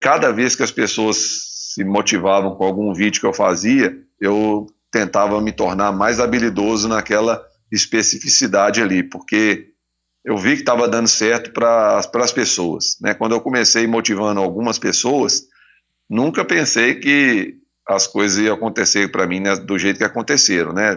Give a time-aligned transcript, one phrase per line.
[0.00, 1.16] cada vez que as pessoas
[1.74, 7.40] se motivavam com algum vídeo que eu fazia, eu tentava me tornar mais habilidoso naquela
[7.70, 9.68] especificidade ali, porque
[10.24, 12.96] eu vi que estava dando certo para as pessoas.
[13.00, 13.14] Né?
[13.14, 15.44] Quando eu comecei motivando algumas pessoas,
[16.08, 17.54] nunca pensei que
[17.86, 20.72] as coisas iam acontecer para mim né, do jeito que aconteceram.
[20.72, 20.96] Né?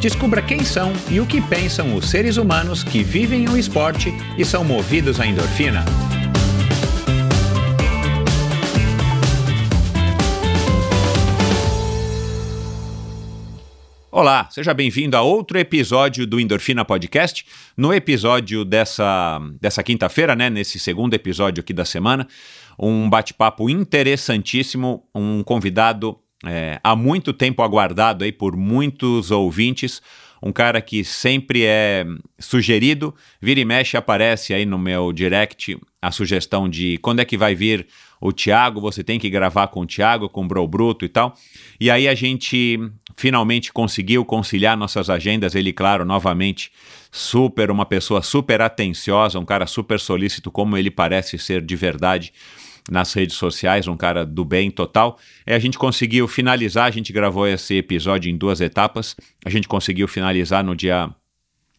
[0.00, 4.44] Descubra quem são e o que pensam os seres humanos que vivem o esporte e
[4.44, 5.84] são movidos à endorfina.
[14.12, 17.44] Olá, seja bem-vindo a outro episódio do Endorfina Podcast.
[17.76, 22.26] No episódio dessa, dessa quinta-feira, né, nesse segundo episódio aqui da semana,
[22.78, 30.00] um bate-papo interessantíssimo, um convidado é, há muito tempo aguardado aí por muitos ouvintes,
[30.42, 32.06] um cara que sempre é
[32.38, 37.36] sugerido, vira e mexe aparece aí no meu direct a sugestão de quando é que
[37.36, 37.86] vai vir
[38.20, 41.34] o Thiago, você tem que gravar com o Thiago, com o Bro Bruto e tal.
[41.78, 42.78] E aí a gente
[43.16, 46.70] finalmente conseguiu conciliar nossas agendas, ele, claro, novamente,
[47.10, 52.32] super, uma pessoa super atenciosa, um cara super solícito, como ele parece ser de verdade
[52.90, 55.18] nas redes sociais, um cara do bem total.
[55.46, 59.16] É, a gente conseguiu finalizar, a gente gravou esse episódio em duas etapas.
[59.44, 61.10] A gente conseguiu finalizar no dia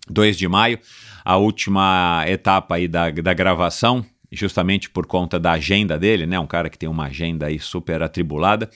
[0.10, 0.80] 2 de maio,
[1.24, 6.40] a última etapa aí da, da gravação, justamente por conta da agenda dele, né?
[6.40, 8.70] Um cara que tem uma agenda aí super atribulada.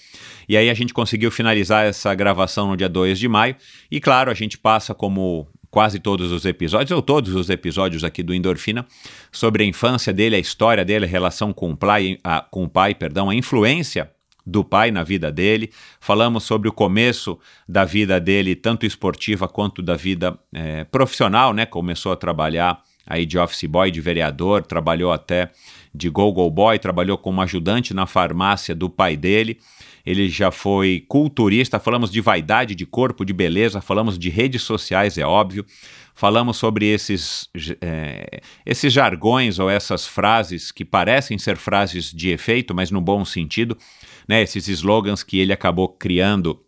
[0.48, 3.56] E aí a gente conseguiu finalizar essa gravação no dia 2 de maio.
[3.90, 8.22] E claro, a gente passa como quase todos os episódios, ou todos os episódios aqui
[8.22, 8.86] do Endorfina,
[9.32, 12.70] sobre a infância dele, a história dele, a relação com o pai, a, com o
[12.70, 14.12] pai perdão, a influência
[14.46, 15.72] do pai na vida dele.
[16.00, 21.66] Falamos sobre o começo da vida dele, tanto esportiva quanto da vida é, profissional, né?
[21.66, 25.50] Começou a trabalhar aí de office boy, de vereador, trabalhou até
[25.92, 29.58] de go-go boy, trabalhou como ajudante na farmácia do pai dele
[30.06, 35.18] ele já foi culturista, falamos de vaidade de corpo, de beleza, falamos de redes sociais,
[35.18, 35.66] é óbvio,
[36.14, 37.50] falamos sobre esses,
[37.82, 43.24] é, esses jargões ou essas frases que parecem ser frases de efeito, mas no bom
[43.24, 43.78] sentido,
[44.28, 46.60] né, esses slogans que ele acabou criando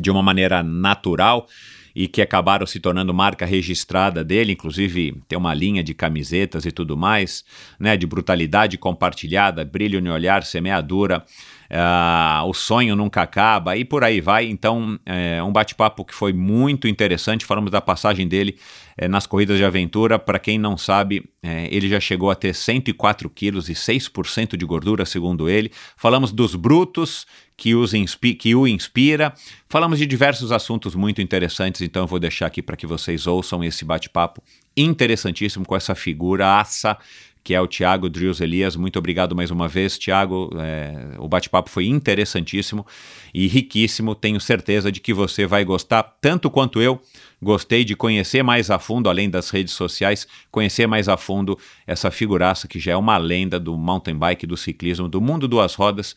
[0.00, 1.46] de uma maneira natural
[1.94, 6.72] e que acabaram se tornando marca registrada dele, inclusive tem uma linha de camisetas e
[6.72, 7.44] tudo mais,
[7.78, 11.24] né, de brutalidade compartilhada, brilho no olhar, semeadura,
[11.74, 14.46] uh, o sonho nunca acaba e por aí vai.
[14.46, 17.44] Então, é um bate-papo que foi muito interessante.
[17.44, 18.56] Falamos da passagem dele
[18.96, 20.18] é, nas corridas de aventura.
[20.18, 24.64] Para quem não sabe, é, ele já chegou a ter 104 quilos e 6% de
[24.64, 25.70] gordura, segundo ele.
[25.96, 27.26] Falamos dos brutos
[27.56, 27.92] que, os
[28.38, 29.34] que o inspira.
[29.68, 33.62] Falamos de diversos assuntos muito interessantes, então eu vou deixar aqui para que vocês ouçam
[33.64, 34.42] esse bate-papo
[34.76, 36.96] interessantíssimo com essa figura aça
[37.44, 38.74] que é o Tiago Drills Elias.
[38.74, 40.50] Muito obrigado mais uma vez, Tiago.
[40.58, 42.86] É, o bate-papo foi interessantíssimo
[43.34, 44.14] e riquíssimo.
[44.14, 46.98] Tenho certeza de que você vai gostar tanto quanto eu.
[47.42, 52.10] Gostei de conhecer mais a fundo, além das redes sociais, conhecer mais a fundo essa
[52.10, 56.16] figuraça que já é uma lenda do mountain bike, do ciclismo, do mundo duas rodas.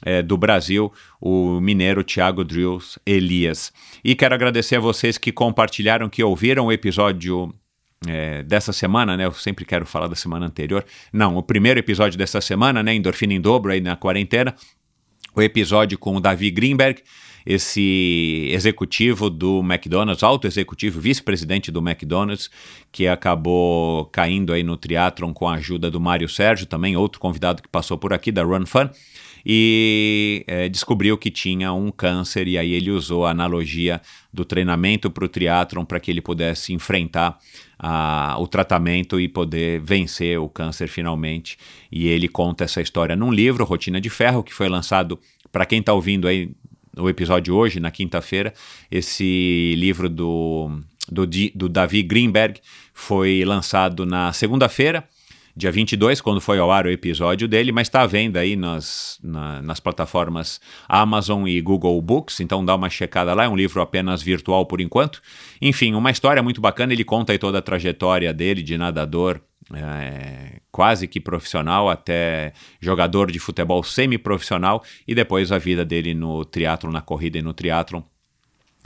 [0.00, 3.72] É, do Brasil, o mineiro Tiago Drills Elias.
[4.04, 7.52] E quero agradecer a vocês que compartilharam, que ouviram o episódio
[8.06, 9.26] é, dessa semana, né?
[9.26, 10.84] Eu sempre quero falar da semana anterior.
[11.12, 12.94] Não, o primeiro episódio dessa semana, né?
[12.94, 14.54] Endorfina em dobro aí na quarentena.
[15.34, 17.02] O episódio com o Davi Greenberg,
[17.46, 22.50] esse executivo do McDonald's, alto executivo, vice-presidente do McDonald's,
[22.90, 27.62] que acabou caindo aí no triatlon com a ajuda do Mário Sérgio, também outro convidado
[27.62, 28.90] que passou por aqui da Run Fun
[29.44, 34.00] e é, descobriu que tinha um câncer e aí ele usou a analogia
[34.32, 37.38] do treinamento para o triatlon para que ele pudesse enfrentar
[37.78, 41.58] a, o tratamento e poder vencer o câncer finalmente.
[41.90, 45.18] E ele conta essa história num livro, Rotina de Ferro, que foi lançado
[45.52, 46.50] para quem está ouvindo aí
[46.96, 48.52] o episódio hoje, na quinta-feira.
[48.90, 50.80] Esse livro do,
[51.10, 52.60] do, do Davi Greenberg
[52.92, 55.08] foi lançado na segunda-feira
[55.58, 59.18] dia 22, quando foi ao ar o episódio dele, mas está à venda aí nas,
[59.20, 63.82] na, nas plataformas Amazon e Google Books, então dá uma checada lá, é um livro
[63.82, 65.20] apenas virtual por enquanto.
[65.60, 69.40] Enfim, uma história muito bacana, ele conta aí toda a trajetória dele de nadador
[69.74, 76.44] é, quase que profissional até jogador de futebol semi-profissional e depois a vida dele no
[76.44, 78.02] triatlo, na corrida e no triatlon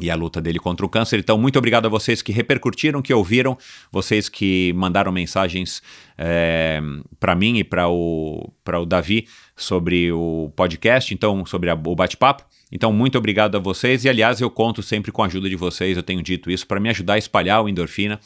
[0.03, 1.19] e a luta dele contra o câncer.
[1.19, 3.57] Então, muito obrigado a vocês que repercutiram, que ouviram,
[3.91, 5.83] vocês que mandaram mensagens
[6.19, 6.81] é,
[7.19, 9.27] para mim e para o, o Davi
[9.57, 12.45] sobre o podcast, então, sobre a, o bate-papo.
[12.71, 14.05] Então, muito obrigado a vocês.
[14.05, 16.81] E, aliás, eu conto sempre com a ajuda de vocês, eu tenho dito isso, para
[16.81, 18.19] me ajudar a espalhar o endorfina.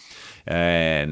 [0.47, 1.07] É,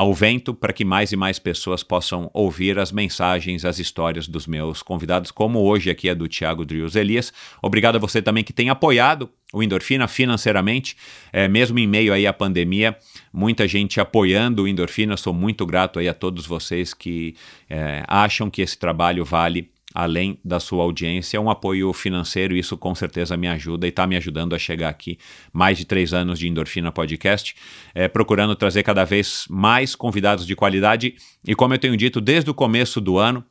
[0.00, 4.46] ao vento para que mais e mais pessoas possam ouvir as mensagens, as histórias dos
[4.46, 7.30] meus convidados, como hoje aqui é do Tiago Drius Elias.
[7.60, 10.96] Obrigado a você também que tem apoiado o Endorfina financeiramente,
[11.30, 12.96] é, mesmo em meio aí à pandemia,
[13.30, 15.18] muita gente apoiando o Endorfina.
[15.18, 17.34] Sou muito grato aí a todos vocês que
[17.68, 22.94] é, acham que esse trabalho vale além da sua audiência, um apoio financeiro, isso com
[22.94, 25.18] certeza me ajuda e está me ajudando a chegar aqui.
[25.52, 27.54] Mais de três anos de Endorfina Podcast,
[27.94, 31.16] é, procurando trazer cada vez mais convidados de qualidade.
[31.46, 33.44] E como eu tenho dito desde o começo do ano,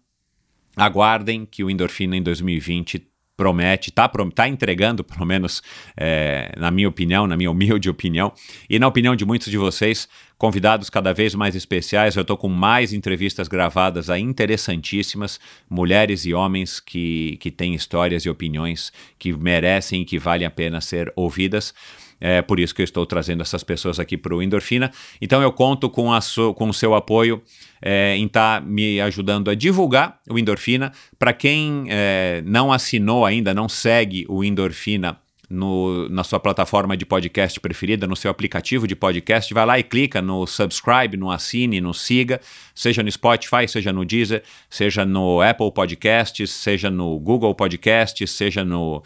[0.75, 3.09] aguardem que o Endorfina em 2020
[3.39, 5.63] promete, está tá entregando, pelo menos
[5.95, 8.33] é, na minha opinião, na minha humilde opinião,
[8.69, 12.18] e na opinião de muitos de vocês, convidados cada vez mais especiais.
[12.18, 15.39] Eu estou com mais entrevistas gravadas aí interessantíssimas,
[15.69, 20.51] mulheres e homens que, que têm histórias e opiniões que merecem e que valem a
[20.51, 21.74] pena ser ouvidas.
[22.19, 24.92] É por isso que eu estou trazendo essas pessoas aqui para o Endorfina.
[25.21, 27.42] Então eu conto com, a so, com o seu apoio
[27.81, 30.92] é, em estar tá me ajudando a divulgar o Endorfina.
[31.18, 35.18] Para quem é, não assinou ainda, não segue o Endorfina
[35.50, 39.83] no, na sua plataforma de podcast preferida, no seu aplicativo de podcast, vai lá e
[39.83, 42.39] clica no subscribe, no assine, no siga,
[42.75, 48.63] seja no Spotify, seja no Deezer, seja no Apple Podcasts, seja no Google Podcasts, seja
[48.63, 49.01] no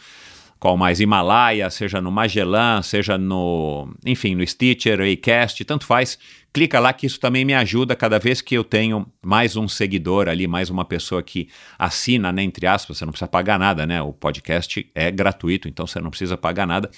[0.63, 6.17] qual mais Himalaia, seja no Magellan, seja no, enfim, no Stitcher, Acast, tanto faz.
[6.53, 10.29] Clica lá que isso também me ajuda cada vez que eu tenho mais um seguidor
[10.29, 14.01] ali, mais uma pessoa que assina, né, entre aspas, você não precisa pagar nada, né?
[14.01, 16.89] O podcast é gratuito, então você não precisa pagar nada.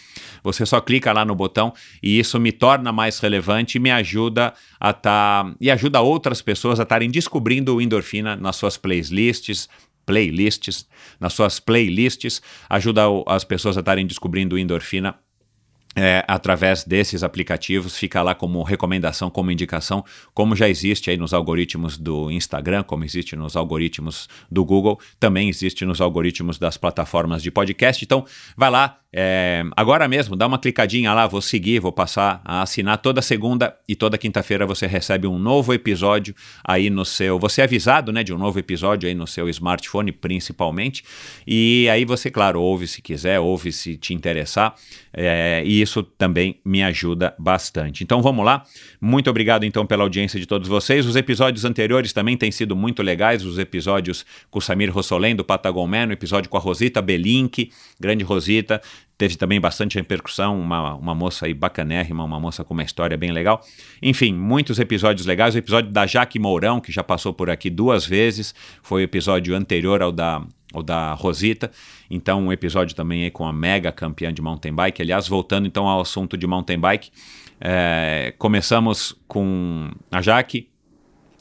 [0.43, 1.73] Você só clica lá no botão
[2.03, 6.39] e isso me torna mais relevante e me ajuda a estar tá, e ajuda outras
[6.39, 9.67] pessoas a estarem descobrindo o endorfina nas suas playlists,
[10.05, 10.87] playlists,
[11.19, 15.15] nas suas playlists, ajuda as pessoas a estarem descobrindo endorfina
[15.95, 20.03] é, através desses aplicativos, fica lá como recomendação, como indicação,
[20.33, 25.47] como já existe aí nos algoritmos do Instagram, como existe nos algoritmos do Google, também
[25.47, 28.03] existe nos algoritmos das plataformas de podcast.
[28.03, 28.25] Então,
[28.57, 32.97] vai lá, é, agora mesmo, dá uma clicadinha lá, vou seguir, vou passar a assinar
[32.97, 37.39] toda segunda e toda quinta-feira você recebe um novo episódio aí no seu.
[37.39, 41.01] Você é avisado né, de um novo episódio aí no seu smartphone, principalmente.
[41.47, 44.75] E aí você, claro, ouve se quiser, ouve se te interessar.
[45.13, 48.03] É, e isso também me ajuda bastante.
[48.03, 48.65] Então vamos lá.
[48.99, 51.05] Muito obrigado então pela audiência de todos vocês.
[51.05, 53.45] Os episódios anteriores também têm sido muito legais.
[53.45, 57.71] Os episódios com o Samir Rossolém, do Patagon Man, o episódio com a Rosita Belink,
[57.97, 58.81] grande Rosita
[59.17, 63.31] teve também bastante repercussão, uma, uma moça aí bacanérrima, uma moça com uma história bem
[63.31, 63.61] legal.
[64.01, 65.55] Enfim, muitos episódios legais.
[65.55, 68.53] O episódio da Jaque Mourão, que já passou por aqui duas vezes,
[68.83, 70.43] foi o episódio anterior ao da,
[70.73, 71.71] ao da Rosita.
[72.09, 75.01] Então, um episódio também aí com a mega campeã de mountain bike.
[75.01, 77.09] Aliás, voltando então ao assunto de mountain bike,
[77.59, 80.67] é, começamos com a Jaque,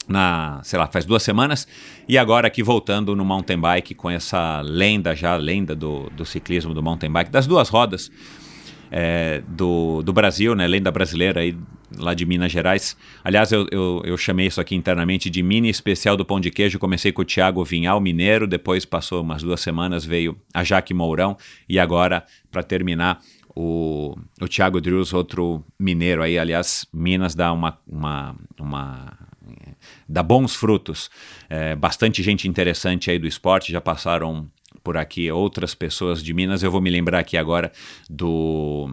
[0.07, 1.67] na, sei lá, faz duas semanas,
[2.07, 6.73] e agora aqui voltando no mountain bike com essa lenda já, lenda do, do ciclismo
[6.73, 8.11] do mountain bike, das duas rodas
[8.91, 11.57] é, do, do Brasil, né, lenda brasileira aí
[11.97, 12.97] lá de Minas Gerais.
[13.23, 16.79] Aliás, eu, eu, eu, chamei isso aqui internamente de mini especial do pão de queijo.
[16.79, 21.37] Comecei com o Thiago Vinhal, mineiro, depois passou umas duas semanas, veio a Jaque Mourão,
[21.69, 23.21] e agora, para terminar,
[23.55, 29.17] o, o Thiago Drews, outro mineiro aí, aliás, Minas dá uma, uma, uma
[30.07, 31.09] dá bons frutos.
[31.49, 34.49] É, bastante gente interessante aí do esporte, já passaram
[34.83, 36.63] por aqui outras pessoas de Minas.
[36.63, 37.71] Eu vou me lembrar aqui agora
[38.09, 38.89] do,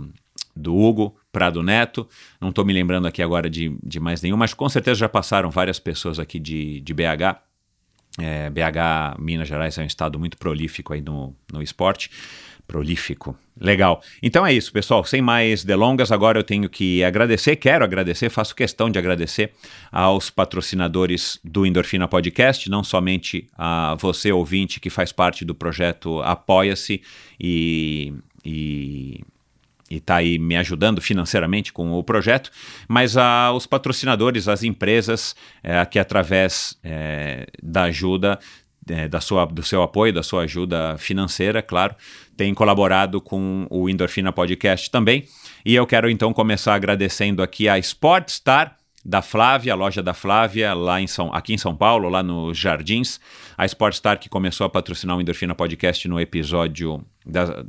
[0.57, 2.09] do Hugo Prado Neto.
[2.40, 5.50] Não estou me lembrando aqui agora de, de mais nenhum, mas com certeza já passaram
[5.50, 7.40] várias pessoas aqui de, de BH.
[8.19, 12.11] É, BH, Minas Gerais, é um estado muito prolífico aí no, no esporte
[12.73, 13.37] prolífico.
[13.61, 14.02] Legal.
[14.23, 15.05] Então é isso, pessoal.
[15.05, 19.52] Sem mais delongas, agora eu tenho que agradecer, quero agradecer, faço questão de agradecer
[19.93, 26.23] aos patrocinadores do Endorfina Podcast, não somente a você, ouvinte, que faz parte do projeto
[26.23, 27.02] Apoia-se
[27.38, 29.21] e, e
[29.91, 32.50] está aí me ajudando financeiramente com o projeto,
[32.88, 38.38] mas a, os patrocinadores, as empresas é, que através é, da ajuda
[38.88, 41.95] é, da sua, do seu apoio, da sua ajuda financeira, claro,
[42.37, 45.25] tem colaborado com o Endorfina Podcast também.
[45.65, 50.75] E eu quero então começar agradecendo aqui a Sportstar da Flávia, a loja da Flávia,
[50.75, 53.21] lá em São, aqui em São Paulo, lá nos Jardins.
[53.59, 57.65] A Sportstar que começou a patrocinar o Endorfina Podcast no episódio da,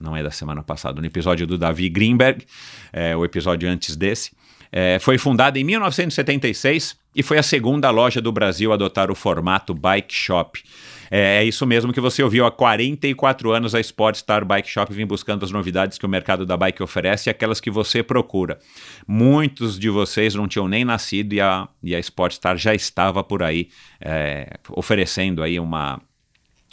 [0.00, 2.44] não é da semana passada, no episódio do Davi Greenberg,
[2.92, 4.32] é, o episódio antes desse.
[4.70, 9.14] É, foi fundada em 1976 e foi a segunda loja do Brasil a adotar o
[9.14, 10.62] formato bike shop.
[11.10, 12.46] É, é, isso mesmo que você ouviu.
[12.46, 16.56] Há 44 anos a Sportstar Bike Shop vem buscando as novidades que o mercado da
[16.56, 18.58] bike oferece e aquelas que você procura.
[19.06, 23.42] Muitos de vocês não tinham nem nascido e a, e a Sportstar já estava por
[23.42, 23.68] aí
[24.00, 26.00] é, oferecendo aí uma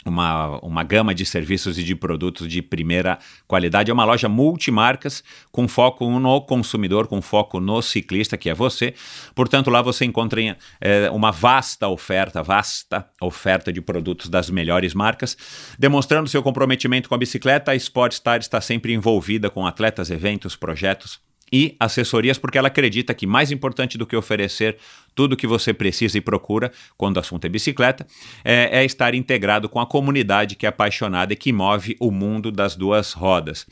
[0.08, 3.90] uma, uma gama de serviços e de produtos de primeira qualidade.
[3.90, 8.94] É uma loja multimarcas com foco no consumidor, com foco no ciclista, que é você.
[9.34, 10.40] Portanto, lá você encontra
[10.80, 15.36] é, uma vasta oferta, vasta oferta de produtos das melhores marcas.
[15.78, 21.20] Demonstrando seu comprometimento com a bicicleta, a Sportstar está sempre envolvida com atletas, eventos, projetos
[21.52, 24.76] e assessorias, porque ela acredita que mais importante do que oferecer
[25.16, 28.06] tudo o que você precisa e procura quando o assunto é bicicleta
[28.44, 32.52] é, é, estar integrado com a comunidade que é apaixonada e que move o mundo
[32.52, 33.66] das duas rodas.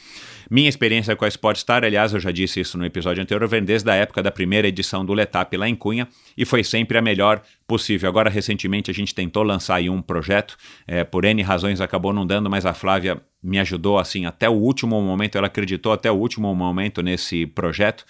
[0.51, 3.91] Minha experiência com a Sportstar, aliás, eu já disse isso no episódio anterior, vem desde
[3.91, 7.43] a época da primeira edição do Letap lá em Cunha e foi sempre a melhor
[7.67, 8.09] possível.
[8.09, 12.27] Agora, recentemente, a gente tentou lançar aí um projeto, é, por N razões acabou não
[12.27, 16.15] dando, mas a Flávia me ajudou assim até o último momento, ela acreditou até o
[16.15, 18.07] último momento nesse projeto.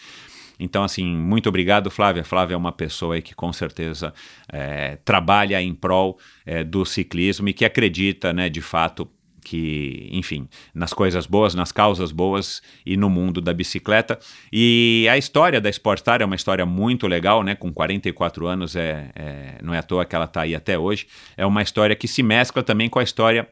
[0.59, 2.25] Então, assim, muito obrigado, Flávia.
[2.25, 4.13] Flávia é uma pessoa que com certeza
[4.53, 9.09] é, trabalha em prol é, do ciclismo e que acredita, né, de fato,
[9.45, 14.19] que, enfim, nas coisas boas, nas causas boas e no mundo da bicicleta.
[14.51, 17.55] E a história da Sportstar é uma história muito legal, né?
[17.55, 21.07] Com 44 anos, é, é não é à toa que ela está aí até hoje.
[21.37, 23.47] É uma história que se mescla também com a história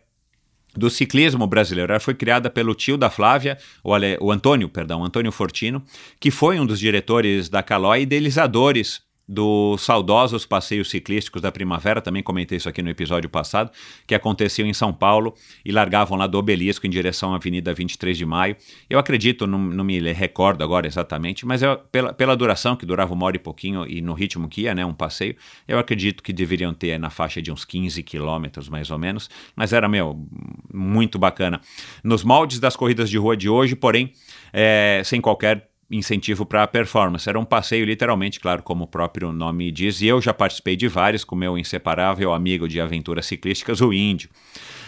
[0.77, 1.93] do ciclismo brasileiro.
[1.93, 5.83] Ela foi criada pelo tio da Flávia, o, Ale, o Antônio, perdão, Antônio Fortino,
[6.19, 12.01] que foi um dos diretores da Calói e idealizadores dos saudosos passeios ciclísticos da primavera,
[12.01, 13.71] também comentei isso aqui no episódio passado,
[14.07, 18.17] que aconteciam em São Paulo e largavam lá do obelisco em direção à Avenida 23
[18.19, 18.57] de Maio.
[18.91, 23.15] Eu acredito, não, não me recordo agora exatamente, mas eu, pela, pela duração, que durava
[23.15, 25.37] uma hora e pouquinho, e no ritmo que ia, né, um passeio,
[25.67, 29.73] eu acredito que deveriam ter na faixa de uns 15 quilômetros, mais ou menos, mas
[29.73, 30.27] era, meu,
[30.73, 31.61] muito bacana.
[32.03, 34.13] Nos moldes das corridas de rua de hoje, porém,
[34.53, 37.29] é, sem qualquer incentivo para a performance.
[37.29, 40.89] Era um passeio, literalmente, claro, como o próprio nome diz, e eu já participei de
[40.89, 44.29] vários com meu inseparável amigo de aventuras ciclísticas, o Índio.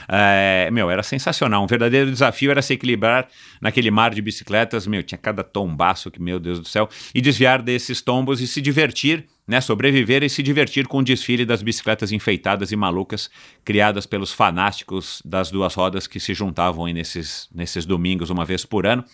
[0.08, 1.62] É, meu, era sensacional.
[1.62, 3.28] Um verdadeiro desafio era se equilibrar
[3.60, 4.86] naquele mar de bicicletas.
[4.86, 8.60] Meu, tinha cada tombaço que, meu Deus do céu, e desviar desses tombos e se
[8.60, 13.30] divertir né, sobreviver e se divertir com o desfile das bicicletas enfeitadas e malucas
[13.64, 18.86] criadas pelos fanáticos das duas rodas que se juntavam nesses, nesses domingos uma vez por
[18.86, 19.04] ano.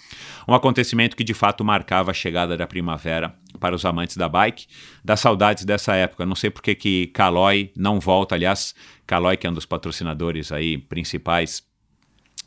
[0.47, 4.67] Um acontecimento que de fato marcava a chegada da primavera para os amantes da bike.
[5.05, 6.25] Das saudades dessa época.
[6.25, 8.37] Não sei porque que Caloi não volta.
[8.37, 8.75] Aliás,
[9.07, 11.70] Caloi, que é um dos patrocinadores aí principais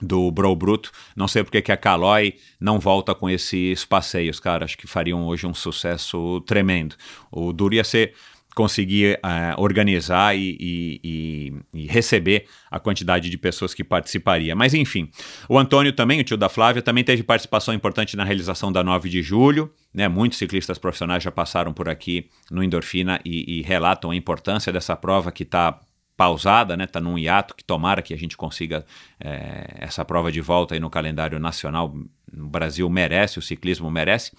[0.04, 0.92] do Bro Bruto.
[1.16, 4.66] Não sei porque que a Caloi não volta com esses passeios, cara.
[4.66, 6.96] Acho que fariam hoje um sucesso tremendo.
[7.32, 8.14] O duro ia ser
[8.54, 14.56] conseguir uh, organizar e, e, e, e, receber a quantidade de pessoas que participaria.
[14.56, 15.10] Mas enfim,
[15.50, 19.10] o Antônio também, o tio da Flávia, também teve participação importante na realização da 9
[19.10, 19.72] de julho.
[19.94, 20.08] Né?
[20.08, 25.32] Muitos ciclistas profissionais já passaram por aqui no Endorfina e, relatam a importância dessa prova
[25.32, 25.80] que está
[26.16, 26.86] pausada, né?
[26.86, 28.86] Tá num hiato que tomara que a gente consiga
[29.20, 31.94] é, essa prova de volta aí no calendário nacional.
[32.32, 34.32] O Brasil merece, o ciclismo merece.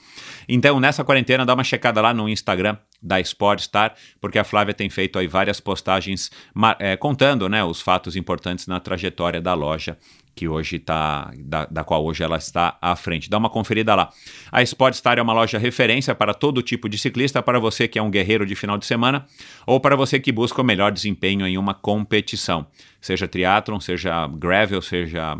[0.48, 4.88] Então, nessa quarentena, dá uma checada lá no Instagram da Sportstar, porque a Flávia tem
[4.88, 6.30] feito aí várias postagens
[6.78, 9.98] é, contando né, os fatos importantes na trajetória da loja
[10.34, 13.30] que hoje está, da, da, qual hoje ela está à frente.
[13.30, 14.10] Dá uma conferida lá.
[14.50, 18.02] A Sportstar é uma loja referência para todo tipo de ciclista, para você que é
[18.02, 19.26] um guerreiro de final de semana
[19.66, 22.66] ou para você que busca o melhor desempenho em uma competição,
[23.00, 25.38] seja triatlon, seja gravel, seja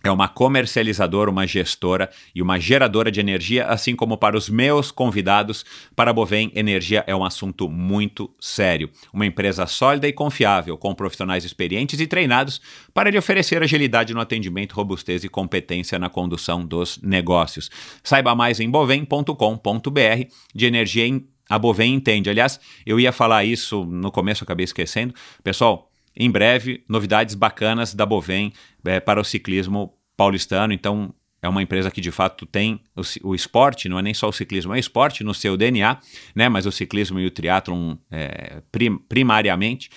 [0.02, 4.90] é uma comercializadora, uma gestora e uma geradora de energia, assim como para os meus
[4.90, 5.64] convidados.
[5.94, 8.90] Para a Bovem, energia é um assunto muito sério.
[9.12, 12.60] Uma empresa sólida e confiável, com profissionais experientes e treinados
[12.94, 17.70] para lhe oferecer agilidade no atendimento, robustez e competência na condução dos negócios.
[18.02, 22.30] Saiba mais em bovem.com.br de energia em a Bovem entende.
[22.30, 25.12] Aliás, eu ia falar isso no começo, acabei esquecendo.
[25.42, 28.52] Pessoal, em breve, novidades bacanas da Bovem
[28.84, 30.72] é, para o ciclismo paulistano.
[30.72, 34.28] Então, é uma empresa que de fato tem o, o, esporte, não é nem só
[34.28, 35.98] o ciclismo, é esporte no seu DNA,
[36.34, 36.48] né?
[36.48, 39.90] Mas o ciclismo e o triatlon é, prim, primariamente,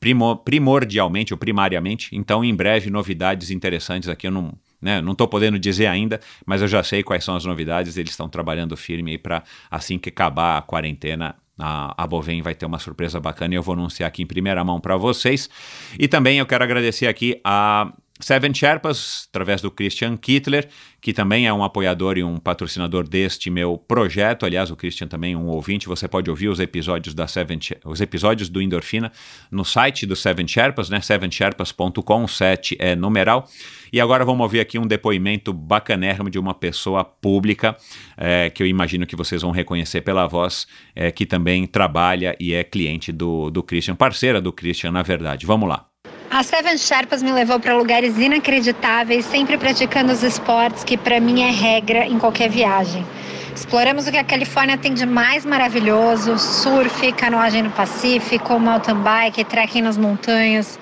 [0.00, 2.08] primo, primordialmente ou primariamente.
[2.12, 4.26] Então, em breve, novidades interessantes aqui.
[4.26, 7.44] Eu não né, não estou podendo dizer ainda, mas eu já sei quais são as
[7.44, 7.96] novidades.
[7.96, 12.54] Eles estão trabalhando firme aí para assim que acabar a quarentena a, a Bovem vai
[12.54, 15.50] ter uma surpresa bacana e eu vou anunciar aqui em primeira mão para vocês.
[15.98, 20.68] E também eu quero agradecer aqui a Seven Sherpas, através do Christian Kittler,
[21.00, 24.44] que também é um apoiador e um patrocinador deste meu projeto.
[24.44, 25.86] Aliás, o Christian também é um ouvinte.
[25.86, 29.12] Você pode ouvir os episódios da Seven, os episódios do Endorfina
[29.50, 31.00] no site do Seven Sherpas, né?
[31.00, 33.48] sevensherpas.com, 7 é numeral.
[33.92, 37.76] E agora vamos ouvir aqui um depoimento bacanérrimo de uma pessoa pública,
[38.16, 42.52] é, que eu imagino que vocês vão reconhecer pela voz, é, que também trabalha e
[42.52, 45.46] é cliente do, do Christian, parceira do Christian, na verdade.
[45.46, 45.87] Vamos lá.
[46.30, 51.40] A Seven Sherpas me levou para lugares inacreditáveis, sempre praticando os esportes que para mim
[51.40, 53.04] é regra em qualquer viagem.
[53.56, 59.42] Exploramos o que a Califórnia tem de mais maravilhoso: surf, canoagem no Pacífico, mountain bike,
[59.42, 60.78] trekking nas montanhas.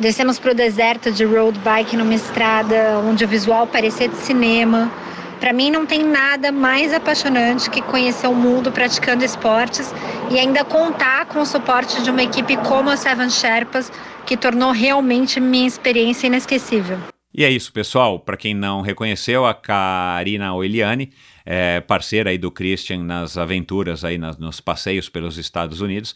[0.00, 4.90] Descemos para o deserto de road bike numa estrada onde o visual parecia de cinema.
[5.38, 9.94] Para mim não tem nada mais apaixonante que conhecer o mundo praticando esportes
[10.30, 13.92] e ainda contar com o suporte de uma equipe como a Seven Sherpas,
[14.28, 16.98] que tornou realmente minha experiência inesquecível.
[17.32, 18.20] E é isso, pessoal.
[18.20, 21.10] Para quem não reconheceu, a Karina Oiliani
[21.46, 26.14] é parceira aí do Christian nas aventuras aí nas, nos passeios pelos Estados Unidos.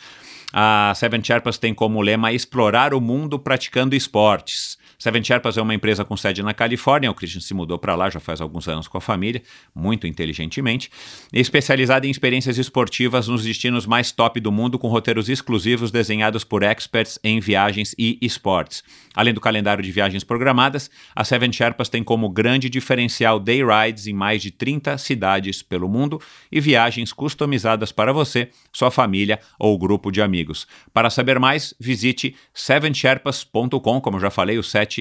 [0.53, 4.77] A Seven Sherpas tem como lema explorar o mundo praticando esportes.
[5.03, 7.11] Seven Sherpas é uma empresa com sede na Califórnia.
[7.11, 9.43] O Christian se mudou para lá já faz alguns anos com a família,
[9.75, 10.93] muito inteligentemente,
[11.33, 16.62] especializada em experiências esportivas nos destinos mais top do mundo, com roteiros exclusivos desenhados por
[16.62, 18.85] experts em viagens e esportes.
[19.12, 24.07] Além do calendário de viagens programadas, a Seven Sherpas tem como grande diferencial day rides
[24.07, 29.77] em mais de 30 cidades pelo mundo e viagens customizadas para você, sua família ou
[29.77, 30.65] grupo de amigos.
[30.95, 34.91] Para saber mais, visite sevensherpas.com, como já falei, o 7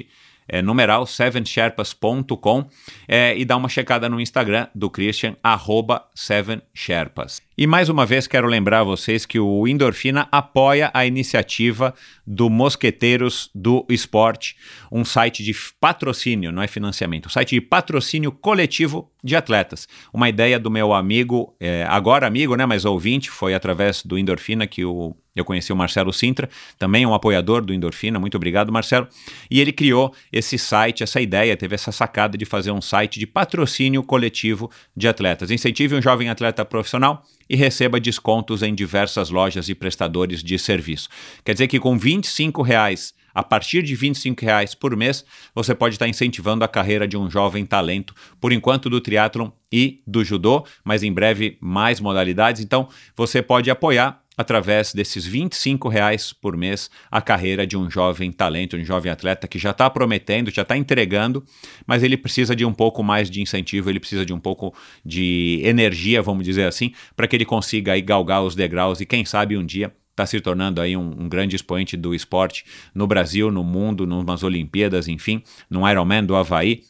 [0.47, 2.67] é, numeral sevensherpas.com
[3.07, 7.41] é, e dá uma checada no Instagram do Christian, arroba sevensherpas.
[7.61, 11.93] E mais uma vez quero lembrar vocês que o Endorfina apoia a iniciativa
[12.25, 14.55] do Mosqueteiros do Esporte,
[14.91, 19.87] um site de patrocínio, não é financiamento, um site de patrocínio coletivo de atletas.
[20.11, 24.65] Uma ideia do meu amigo, é, agora amigo, né, mas ouvinte, foi através do Endorfina
[24.65, 29.07] que o eu conheci o Marcelo Sintra, também um apoiador do Endorfina, muito obrigado, Marcelo.
[29.49, 33.25] E ele criou esse site, essa ideia, teve essa sacada de fazer um site de
[33.25, 35.49] patrocínio coletivo de atletas.
[35.49, 41.09] Incentive um jovem atleta profissional e receba descontos em diversas lojas e prestadores de serviço.
[41.43, 42.21] Quer dizer que com R$
[42.65, 47.17] reais a partir de R$ reais por mês, você pode estar incentivando a carreira de
[47.17, 52.61] um jovem talento, por enquanto do triatlon e do judô, mas em breve mais modalidades.
[52.61, 58.31] Então, você pode apoiar através desses 25 reais por mês a carreira de um jovem
[58.31, 61.43] talento, um jovem atleta que já está prometendo, já está entregando,
[61.85, 64.73] mas ele precisa de um pouco mais de incentivo, ele precisa de um pouco
[65.05, 69.25] de energia, vamos dizer assim, para que ele consiga aí galgar os degraus e quem
[69.25, 73.51] sabe um dia está se tornando aí um, um, grande expoente do esporte no Brasil,
[73.51, 76.83] no mundo, numas Olimpíadas, enfim, no Ironman do Havaí.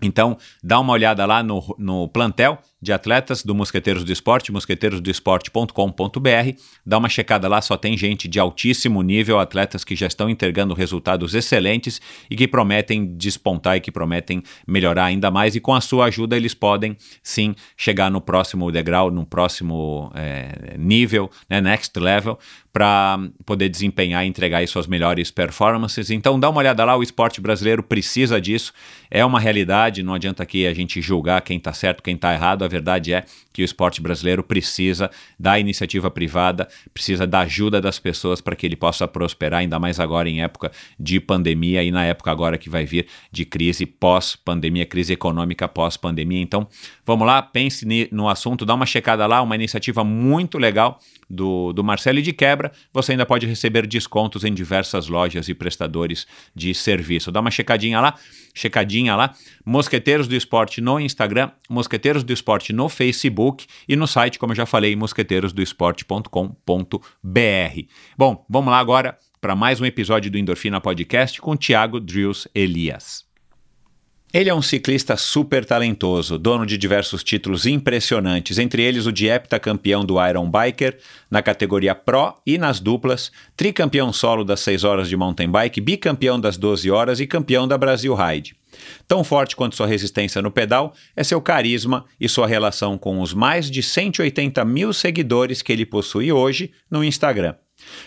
[0.00, 6.58] Então, dá uma olhada lá no, no plantel de atletas do Mosqueteiros do Esporte, mosqueteirosdoesporte.com.br.
[6.84, 10.74] Dá uma checada lá, só tem gente de altíssimo nível, atletas que já estão entregando
[10.74, 15.54] resultados excelentes e que prometem despontar e que prometem melhorar ainda mais.
[15.54, 20.76] E com a sua ajuda, eles podem sim chegar no próximo degrau, no próximo é,
[20.76, 22.36] nível, né, next level,
[22.72, 26.10] para poder desempenhar e entregar suas melhores performances.
[26.10, 28.72] Então dá uma olhada lá, o esporte brasileiro precisa disso,
[29.10, 32.64] é uma realidade, não adianta aqui a gente julgar quem está certo, quem está errado,
[32.64, 37.98] a verdade é que o esporte brasileiro precisa da iniciativa privada, precisa da ajuda das
[37.98, 42.04] pessoas para que ele possa prosperar, ainda mais agora em época de pandemia e na
[42.04, 46.40] época agora que vai vir de crise pós-pandemia, crise econômica pós-pandemia.
[46.40, 46.66] Então,
[47.04, 50.98] vamos lá, pense no assunto, dá uma checada lá, uma iniciativa muito legal
[51.32, 55.54] do, do Marcelo e de quebra, você ainda pode receber descontos em diversas lojas e
[55.54, 57.32] prestadores de serviço.
[57.32, 58.14] Dá uma checadinha lá,
[58.54, 64.38] checadinha lá, Mosqueteiros do Esporte no Instagram, Mosqueteiros do Esporte no Facebook e no site,
[64.38, 67.80] como eu já falei, mosqueteirosdoesporte.com.br.
[68.18, 73.31] Bom, vamos lá agora para mais um episódio do Endorfina Podcast com Thiago Drills Elias.
[74.32, 79.26] Ele é um ciclista super talentoso, dono de diversos títulos impressionantes, entre eles o de
[79.26, 80.96] heptacampeão do Iron Biker,
[81.30, 86.40] na categoria Pro e nas duplas, tricampeão solo das 6 horas de mountain bike, bicampeão
[86.40, 88.56] das 12 horas e campeão da Brasil Ride.
[89.06, 93.34] Tão forte quanto sua resistência no pedal é seu carisma e sua relação com os
[93.34, 97.54] mais de 180 mil seguidores que ele possui hoje no Instagram.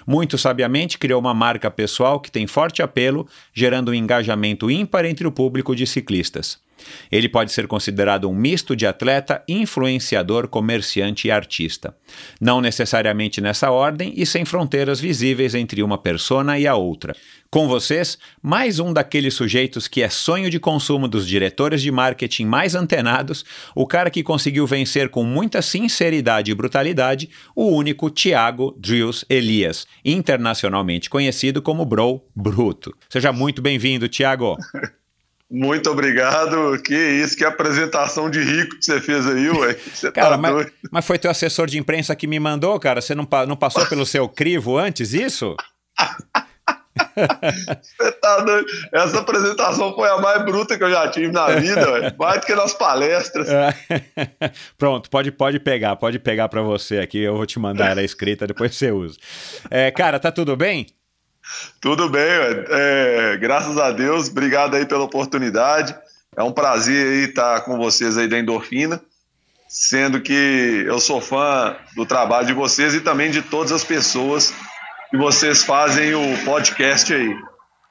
[0.05, 5.27] Muito sabiamente criou uma marca pessoal que tem forte apelo, gerando um engajamento ímpar entre
[5.27, 6.64] o público de ciclistas.
[7.11, 11.95] Ele pode ser considerado um misto de atleta, influenciador, comerciante e artista.
[12.39, 17.15] Não necessariamente nessa ordem e sem fronteiras visíveis entre uma persona e a outra.
[17.49, 22.45] Com vocês, mais um daqueles sujeitos que é sonho de consumo dos diretores de marketing
[22.45, 28.75] mais antenados, o cara que conseguiu vencer com muita sinceridade e brutalidade o único Thiago
[28.77, 32.93] Drills Elias, internacionalmente conhecido como Bro Bruto.
[33.09, 34.57] Seja muito bem-vindo, Thiago.
[35.49, 36.81] Muito obrigado.
[36.81, 39.73] Que isso, que apresentação de rico que você fez aí, ué.
[39.93, 43.01] Você cara, tá mas, mas, foi teu assessor de imprensa que me mandou, cara?
[43.01, 45.55] Você não, não passou pelo seu crivo antes isso?
[47.97, 48.67] Você tá doido?
[48.91, 52.15] Essa apresentação foi a mais bruta que eu já tive na vida, ué.
[52.17, 53.47] mais do que nas palestras.
[54.77, 57.19] Pronto, pode, pode pegar, pode pegar para você aqui.
[57.19, 59.17] Eu vou te mandar ela escrita, depois você usa.
[59.69, 60.87] É, cara, tá tudo bem?
[61.79, 62.23] Tudo bem,
[62.69, 65.95] é, graças a Deus, obrigado aí pela oportunidade.
[66.35, 69.01] É um prazer aí estar com vocês aí da Endorfina,
[69.67, 74.53] sendo que eu sou fã do trabalho de vocês e também de todas as pessoas
[75.09, 77.35] que vocês fazem o podcast aí.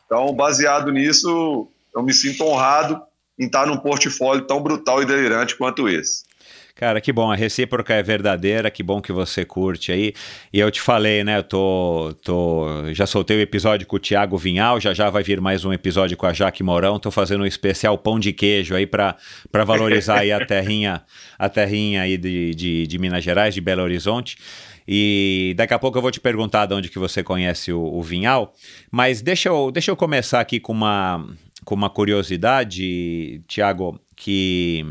[0.05, 3.01] Então, baseado nisso, eu me sinto honrado
[3.39, 6.25] em estar num portfólio tão brutal e delirante quanto esse.
[6.77, 10.13] Cara, que bom, a recíproca é verdadeira, que bom que você curte aí.
[10.53, 14.37] E eu te falei, né, eu tô, tô, já soltei o episódio com o Thiago
[14.37, 17.47] Vinhal, já já vai vir mais um episódio com a Jaque Mourão, tô fazendo um
[17.47, 19.17] especial pão de queijo aí para
[19.65, 21.05] valorizar aí a terrinha,
[21.39, 24.37] a terrinha aí de, de, de Minas Gerais, de Belo Horizonte.
[24.87, 28.03] E daqui a pouco eu vou te perguntar de onde que você conhece o, o
[28.03, 28.53] Vinhal,
[28.91, 31.25] mas deixa eu, deixa eu começar aqui com uma,
[31.65, 34.85] com uma curiosidade, Tiago, que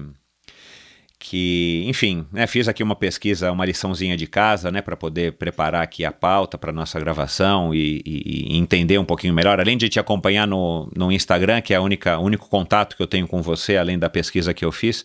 [1.33, 5.81] que, enfim, né, fiz aqui uma pesquisa, uma liçãozinha de casa, né, para poder preparar
[5.81, 9.89] aqui a pauta para nossa gravação e, e, e, entender um pouquinho melhor, além de
[9.89, 11.83] te acompanhar no, no Instagram, que é o
[12.21, 15.03] único contato que eu tenho com você, além da pesquisa que eu fiz.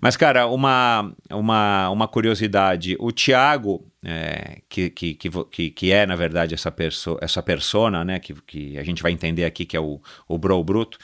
[0.00, 6.16] Mas, cara, uma, uma, uma curiosidade, o Thiago, é, que, que, que, que é, na
[6.16, 9.80] verdade, essa, perso essa persona, né, que, que a gente vai entender aqui, que é
[9.80, 10.98] o, o Bro Bruto,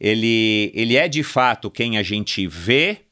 [0.00, 3.11] ele, ele é de fato quem a gente vê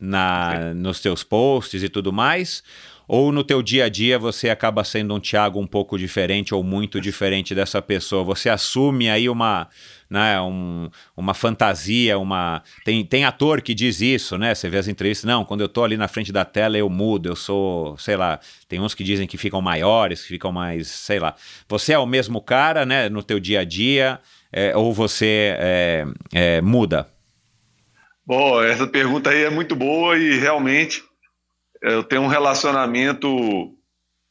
[0.00, 2.62] na, nos teus posts e tudo mais?
[3.12, 6.62] Ou no teu dia a dia você acaba sendo um Thiago um pouco diferente ou
[6.62, 8.22] muito diferente dessa pessoa?
[8.22, 9.68] Você assume aí uma,
[10.08, 12.62] né, um, uma fantasia, uma...
[12.84, 14.54] Tem, tem ator que diz isso, né?
[14.54, 17.28] Você vê as entrevistas, não, quando eu tô ali na frente da tela eu mudo,
[17.28, 21.18] eu sou, sei lá, tem uns que dizem que ficam maiores, que ficam mais, sei
[21.18, 21.34] lá.
[21.68, 24.20] Você é o mesmo cara, né, no teu dia a dia,
[24.52, 27.08] é, ou você é, é, muda?
[28.30, 31.02] Bom, essa pergunta aí é muito boa e realmente
[31.82, 33.76] eu tenho um relacionamento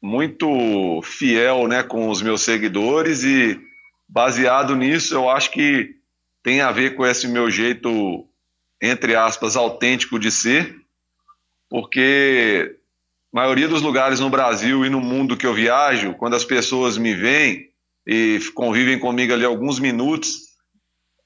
[0.01, 3.59] muito fiel né, com os meus seguidores e
[4.07, 5.95] baseado nisso eu acho que
[6.41, 8.25] tem a ver com esse meu jeito,
[8.81, 10.73] entre aspas, autêntico de ser,
[11.69, 12.77] porque
[13.33, 16.97] a maioria dos lugares no Brasil e no mundo que eu viajo, quando as pessoas
[16.97, 17.67] me veem
[18.07, 20.37] e convivem comigo ali alguns minutos,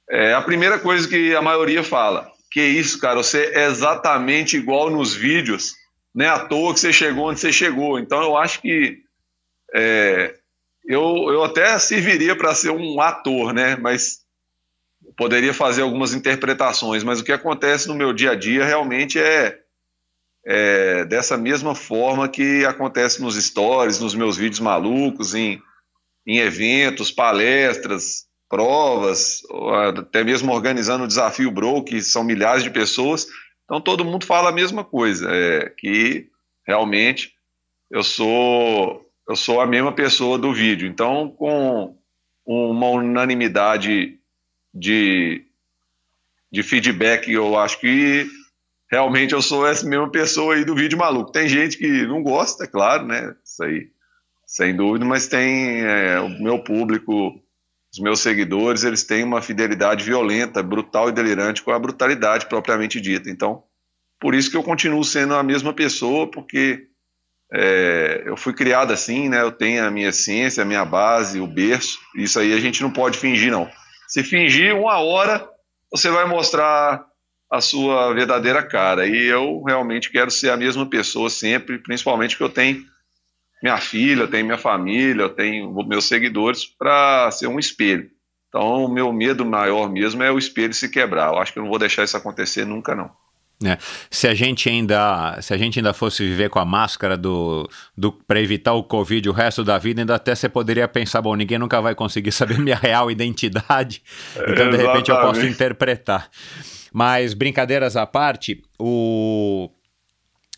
[0.09, 4.91] é a primeira coisa que a maioria fala Que isso, cara, você é exatamente igual
[4.91, 5.73] nos vídeos,
[6.13, 7.97] não é à toa que você chegou onde você chegou.
[7.97, 8.99] Então eu acho que
[9.73, 10.35] é,
[10.85, 13.75] eu, eu até serviria para ser um ator, né?
[13.75, 14.19] Mas
[15.17, 19.59] poderia fazer algumas interpretações, mas o que acontece no meu dia a dia realmente é,
[20.45, 25.59] é dessa mesma forma que acontece nos stories, nos meus vídeos malucos, em,
[26.27, 29.41] em eventos, palestras, provas,
[29.97, 33.27] até mesmo organizando o Desafio Bro, que são milhares de pessoas.
[33.65, 36.27] Então todo mundo fala a mesma coisa, é, que
[36.63, 37.33] realmente
[37.89, 40.87] eu sou eu sou a mesma pessoa do vídeo.
[40.87, 41.97] Então, com
[42.45, 44.19] uma unanimidade
[44.71, 45.45] de,
[46.51, 48.27] de feedback, eu acho que
[48.91, 51.31] realmente eu sou essa mesma pessoa aí do vídeo maluco.
[51.31, 53.35] Tem gente que não gosta, é claro, né?
[53.43, 53.89] Isso aí,
[54.45, 57.41] sem dúvida, mas tem é, o meu público,
[57.93, 62.99] os meus seguidores, eles têm uma fidelidade violenta, brutal e delirante com a brutalidade propriamente
[62.99, 63.29] dita.
[63.29, 63.63] Então,
[64.19, 66.87] por isso que eu continuo sendo a mesma pessoa, porque
[67.53, 69.41] é, eu fui criado assim, né?
[69.41, 71.99] Eu tenho a minha essência, a minha base, o berço.
[72.15, 73.69] Isso aí a gente não pode fingir, não.
[74.07, 75.47] Se fingir uma hora,
[75.91, 77.05] você vai mostrar
[77.51, 79.05] a sua verdadeira cara.
[79.05, 82.83] E eu realmente quero ser a mesma pessoa sempre, principalmente que eu tenho
[83.63, 88.09] minha filha, eu tenho minha família, eu tenho meus seguidores para ser um espelho.
[88.49, 91.31] Então, o meu medo maior mesmo é o espelho se quebrar.
[91.31, 93.09] Eu acho que eu não vou deixar isso acontecer nunca, não.
[93.65, 93.77] É.
[94.11, 98.11] Se a gente ainda se a gente ainda fosse viver com a máscara do, do
[98.11, 101.57] para evitar o Covid o resto da vida, ainda até você poderia pensar, bom, ninguém
[101.57, 104.03] nunca vai conseguir saber minha real identidade,
[104.35, 106.29] então de repente eu posso interpretar.
[106.91, 109.69] Mas brincadeiras à parte, o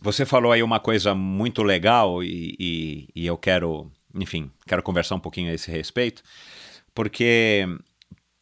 [0.01, 5.15] você falou aí uma coisa muito legal e, e, e eu quero, enfim, quero conversar
[5.15, 6.21] um pouquinho a esse respeito,
[6.93, 7.65] porque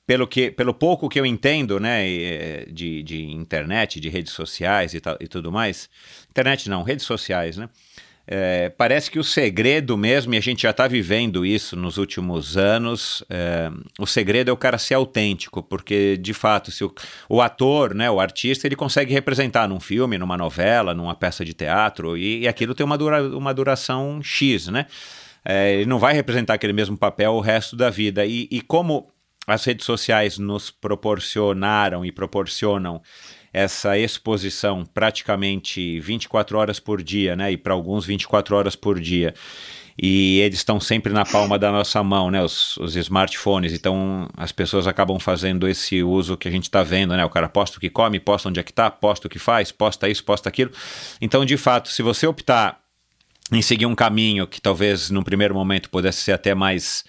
[0.05, 4.93] pelo, que, pelo pouco que eu entendo, né, eh, de, de internet, de redes sociais
[4.93, 5.89] e, tal, e tudo mais,
[6.29, 7.69] internet não, redes sociais, né,
[8.25, 12.55] é, parece que o segredo mesmo, e a gente já está vivendo isso nos últimos
[12.55, 16.93] anos, é, o segredo é o cara ser autêntico, porque de fato, se o,
[17.27, 21.53] o, ator, né, o artista, ele consegue representar num filme, numa novela, numa peça de
[21.53, 24.85] teatro, e, e aquilo tem uma, dura, uma duração X, né?
[25.45, 28.25] É, ele não vai representar aquele mesmo papel o resto da vida.
[28.25, 29.09] E, e como
[29.45, 33.01] as redes sociais nos proporcionaram e proporcionam
[33.53, 37.51] essa exposição praticamente 24 horas por dia, né?
[37.51, 39.35] E para alguns 24 horas por dia.
[40.01, 42.41] E eles estão sempre na palma da nossa mão, né?
[42.43, 43.71] Os, os smartphones.
[43.71, 47.23] Então as pessoas acabam fazendo esse uso que a gente está vendo, né?
[47.23, 49.71] O cara posta o que come, posta onde é que está, posta o que faz,
[49.71, 50.71] posta isso, posta aquilo.
[51.21, 52.79] Então, de fato, se você optar
[53.51, 57.03] em seguir um caminho que talvez num primeiro momento pudesse ser até mais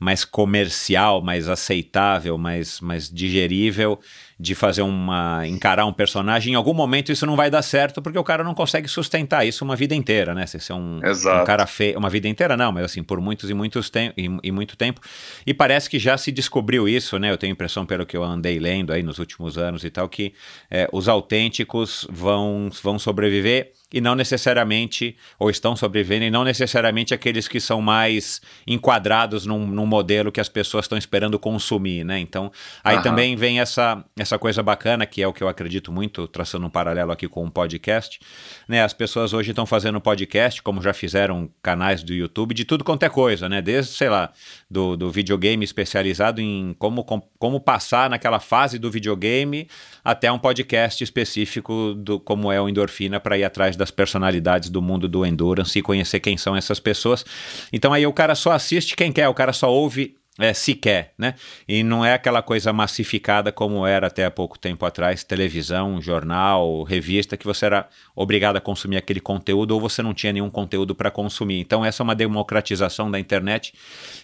[0.00, 3.98] mais comercial, mais aceitável, mais, mais digerível
[4.40, 8.18] de fazer uma encarar um personagem, em algum momento isso não vai dar certo porque
[8.18, 10.46] o cara não consegue sustentar isso uma vida inteira, né?
[10.46, 13.54] Se ser um, um cara feio, uma vida inteira não, mas assim por muitos e
[13.54, 15.00] muitos tem e, e, muito tempo.
[15.44, 17.30] E parece que já se descobriu isso, né?
[17.32, 20.08] Eu tenho a impressão pelo que eu andei lendo aí nos últimos anos e tal
[20.08, 20.32] que
[20.70, 27.14] é, os autênticos vão vão sobreviver e não necessariamente, ou estão sobrevivendo, e não necessariamente
[27.14, 32.18] aqueles que são mais enquadrados num, num modelo que as pessoas estão esperando consumir, né?
[32.18, 32.52] Então,
[32.84, 33.02] aí Aham.
[33.02, 36.70] também vem essa, essa coisa bacana, que é o que eu acredito muito, traçando um
[36.70, 38.20] paralelo aqui com o um podcast,
[38.68, 38.82] né?
[38.82, 43.04] As pessoas hoje estão fazendo podcast, como já fizeram canais do YouTube, de tudo quanto
[43.04, 43.62] é coisa, né?
[43.62, 44.30] Desde, sei lá,
[44.70, 49.66] do, do videogame especializado em como, com, como passar naquela fase do videogame,
[50.04, 54.82] até um podcast específico do como é o Endorfina para ir atrás das personalidades do
[54.82, 57.24] mundo do endurance e conhecer quem são essas pessoas.
[57.72, 61.12] Então aí o cara só assiste quem quer, o cara só ouve é, se quer,
[61.18, 61.34] né?
[61.66, 66.84] E não é aquela coisa massificada como era até há pouco tempo atrás, televisão, jornal,
[66.84, 70.94] revista, que você era obrigado a consumir aquele conteúdo ou você não tinha nenhum conteúdo
[70.94, 71.58] para consumir.
[71.58, 73.74] Então essa é uma democratização da internet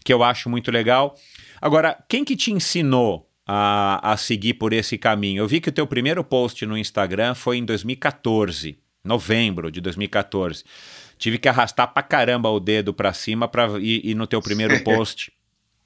[0.04, 1.16] que eu acho muito legal.
[1.60, 5.42] Agora, quem que te ensinou a, a seguir por esse caminho?
[5.42, 10.64] Eu vi que o teu primeiro post no Instagram foi em 2014 novembro de 2014.
[11.18, 14.82] Tive que arrastar pra caramba o dedo pra cima pra ir, ir no teu primeiro
[14.82, 15.32] post.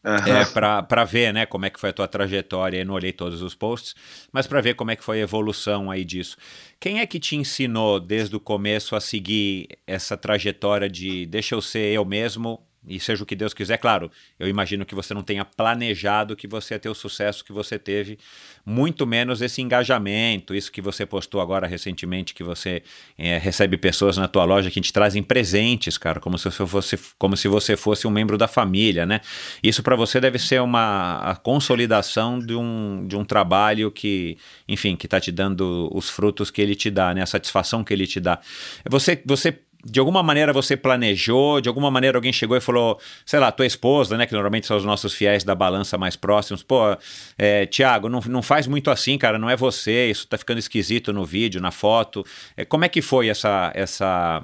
[0.04, 0.36] Uhum.
[0.36, 3.42] É, para ver né, como é que foi a tua trajetória, eu não olhei todos
[3.42, 3.96] os posts,
[4.32, 6.36] mas para ver como é que foi a evolução aí disso.
[6.78, 11.60] Quem é que te ensinou desde o começo a seguir essa trajetória de deixa eu
[11.60, 15.22] ser eu mesmo, e seja o que Deus quiser, claro, eu imagino que você não
[15.22, 18.18] tenha planejado que você ia ter o sucesso que você teve,
[18.64, 22.82] muito menos esse engajamento, isso que você postou agora recentemente, que você
[23.16, 27.36] é, recebe pessoas na tua loja que te trazem presentes, cara, como se, fosse, como
[27.36, 29.20] se você fosse um membro da família, né?
[29.62, 34.36] Isso para você deve ser uma a consolidação de um, de um trabalho que,
[34.68, 37.22] enfim, que está te dando os frutos que ele te dá, né?
[37.22, 38.40] A satisfação que ele te dá.
[38.88, 43.38] Você, você de alguma maneira você planejou, de alguma maneira alguém chegou e falou, sei
[43.38, 46.96] lá, tua esposa, né, que normalmente são os nossos fiéis da balança mais próximos, pô,
[47.38, 51.12] é, Tiago, não, não faz muito assim, cara, não é você, isso tá ficando esquisito
[51.12, 52.24] no vídeo, na foto.
[52.56, 54.42] É, como é que foi essa, essa,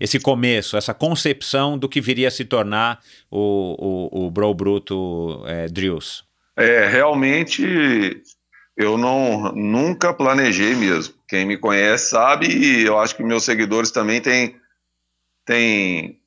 [0.00, 5.42] esse começo, essa concepção do que viria a se tornar o, o, o Bro Bruto
[5.46, 6.24] é, Drills?
[6.56, 8.20] É, realmente
[8.76, 11.14] eu não nunca planejei mesmo.
[11.28, 14.56] Quem me conhece sabe e eu acho que meus seguidores também têm
[15.44, 16.20] tem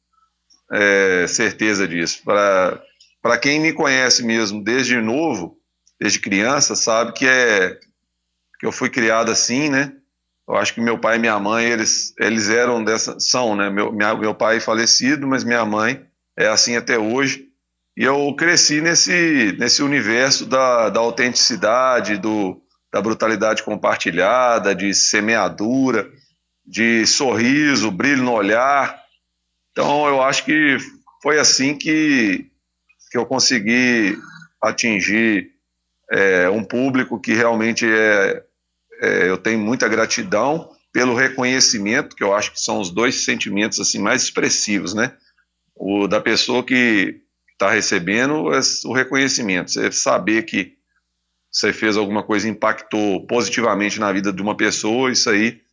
[0.72, 2.22] é, certeza disso.
[2.24, 5.58] Para quem me conhece mesmo desde novo,
[6.00, 7.80] desde criança, sabe que é
[8.60, 9.92] que eu fui criado assim, né?
[10.48, 13.70] Eu acho que meu pai e minha mãe, eles, eles eram dessa, são, né?
[13.70, 16.06] Meu, minha, meu pai falecido, mas minha mãe
[16.38, 17.48] é assim até hoje.
[17.98, 26.10] E eu cresci nesse, nesse universo da, da autenticidade, do, da brutalidade compartilhada, de semeadura,
[26.66, 29.05] de sorriso, brilho no olhar.
[29.76, 30.78] Então, eu acho que
[31.22, 32.50] foi assim que,
[33.12, 34.18] que eu consegui
[34.62, 35.52] atingir
[36.10, 38.42] é, um público que realmente é,
[39.02, 43.78] é, eu tenho muita gratidão pelo reconhecimento, que eu acho que são os dois sentimentos
[43.82, 45.12] assim mais expressivos, né?
[45.76, 47.20] O da pessoa que
[47.52, 50.78] está recebendo é o reconhecimento, você saber que
[51.52, 55.65] você fez alguma coisa impactou positivamente na vida de uma pessoa, isso aí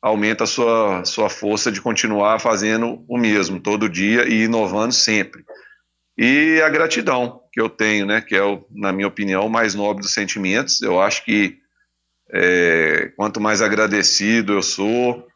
[0.00, 5.44] aumenta a sua, sua força de continuar fazendo o mesmo todo dia e inovando sempre.
[6.16, 9.74] E a gratidão que eu tenho, né, que é, o, na minha opinião, o mais
[9.74, 10.82] nobre dos sentimentos.
[10.82, 11.58] Eu acho que
[12.32, 15.26] é, quanto mais agradecido eu sou,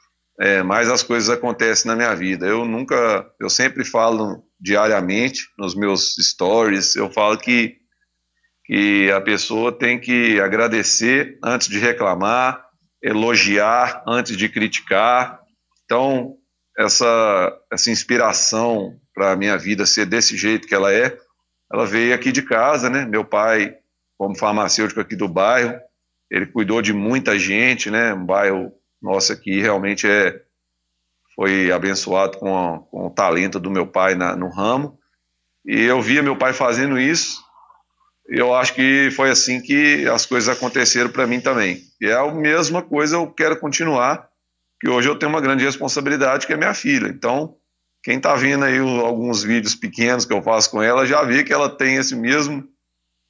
[0.41, 2.47] é, mais as coisas acontecem na minha vida.
[2.47, 7.77] Eu nunca, eu sempre falo diariamente nos meus stories, eu falo que,
[8.65, 12.65] que a pessoa tem que agradecer antes de reclamar,
[13.03, 15.41] elogiar antes de criticar.
[15.85, 16.37] Então,
[16.79, 21.19] essa, essa inspiração para a minha vida ser desse jeito que ela é,
[21.71, 23.05] ela veio aqui de casa, né?
[23.05, 23.77] Meu pai,
[24.17, 25.79] como farmacêutico aqui do bairro,
[26.31, 28.15] ele cuidou de muita gente, né?
[28.15, 30.41] Um bairro nosso aqui realmente é
[31.35, 34.99] foi abençoado com, a, com o talento do meu pai na, no ramo.
[35.65, 37.42] E eu via meu pai fazendo isso
[38.39, 41.83] eu acho que foi assim que as coisas aconteceram para mim também.
[42.01, 44.27] E é a mesma coisa, eu quero continuar,
[44.81, 47.09] que hoje eu tenho uma grande responsabilidade, que é minha filha.
[47.09, 47.57] Então,
[48.03, 51.53] quem está vendo aí alguns vídeos pequenos que eu faço com ela, já vi que
[51.53, 52.65] ela tem esse mesmo,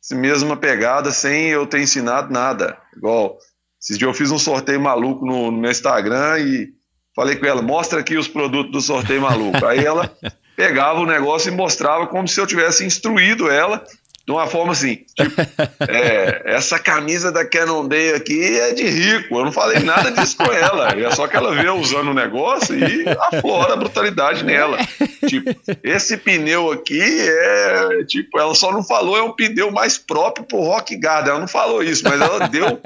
[0.02, 2.78] essa mesma pegada sem eu ter ensinado nada.
[2.96, 3.38] Igual,
[3.82, 6.68] esses dias eu fiz um sorteio maluco no, no meu Instagram e
[7.14, 9.66] falei com ela, mostra aqui os produtos do sorteio maluco.
[9.66, 10.16] Aí ela
[10.56, 13.84] pegava o negócio e mostrava como se eu tivesse instruído ela
[14.24, 15.40] de uma forma assim, tipo,
[15.88, 20.44] é, essa camisa da Cannondale aqui é de rico, eu não falei nada disso com
[20.44, 24.78] ela, é só que ela vê usando o negócio e aflora a brutalidade nela.
[25.26, 25.50] Tipo,
[25.82, 30.62] esse pneu aqui é, tipo, ela só não falou, é um pneu mais próprio pro
[30.62, 32.80] Rock Garden, ela não falou isso, mas ela deu,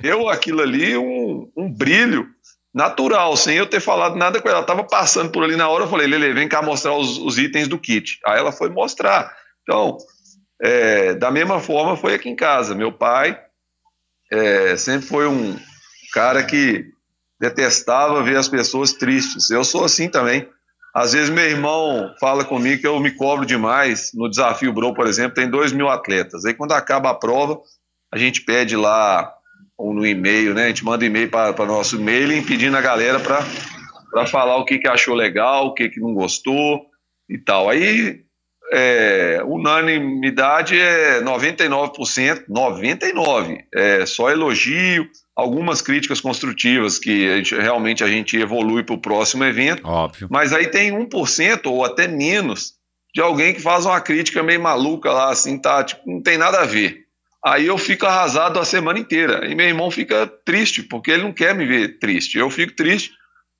[0.00, 2.26] deu aquilo ali um, um brilho
[2.74, 4.58] natural, sem eu ter falado nada com ela.
[4.58, 7.36] Ela tava passando por ali na hora, eu falei, Lele, vem cá mostrar os, os
[7.38, 8.18] itens do kit.
[8.26, 9.34] Aí ela foi mostrar.
[9.62, 9.98] Então,
[10.60, 12.74] é, da mesma forma foi aqui em casa.
[12.74, 13.38] Meu pai
[14.30, 15.56] é, sempre foi um
[16.12, 16.84] cara que
[17.40, 19.50] detestava ver as pessoas tristes.
[19.50, 20.48] Eu sou assim também.
[20.94, 24.10] Às vezes meu irmão fala comigo que eu me cobro demais.
[24.14, 26.44] No desafio Bro, por exemplo, tem dois mil atletas.
[26.44, 27.60] Aí quando acaba a prova,
[28.12, 29.32] a gente pede lá
[29.76, 30.64] ou no e-mail, né?
[30.64, 34.88] A gente manda e-mail para nosso e-mail pedindo a galera para falar o que, que
[34.88, 36.86] achou legal, o que, que não gostou
[37.28, 37.70] e tal.
[37.70, 38.24] Aí
[38.72, 48.04] é, unanimidade é 99%, 99%, é só elogio, algumas críticas construtivas que a gente, realmente
[48.04, 49.86] a gente evolui para o próximo evento.
[49.86, 50.28] Óbvio.
[50.30, 52.74] Mas aí tem 1% ou até menos
[53.14, 56.60] de alguém que faz uma crítica meio maluca lá, assim, tá, tipo, não tem nada
[56.60, 57.08] a ver.
[57.44, 59.46] Aí eu fico arrasado a semana inteira.
[59.46, 62.36] E meu irmão fica triste, porque ele não quer me ver triste.
[62.36, 63.12] Eu fico triste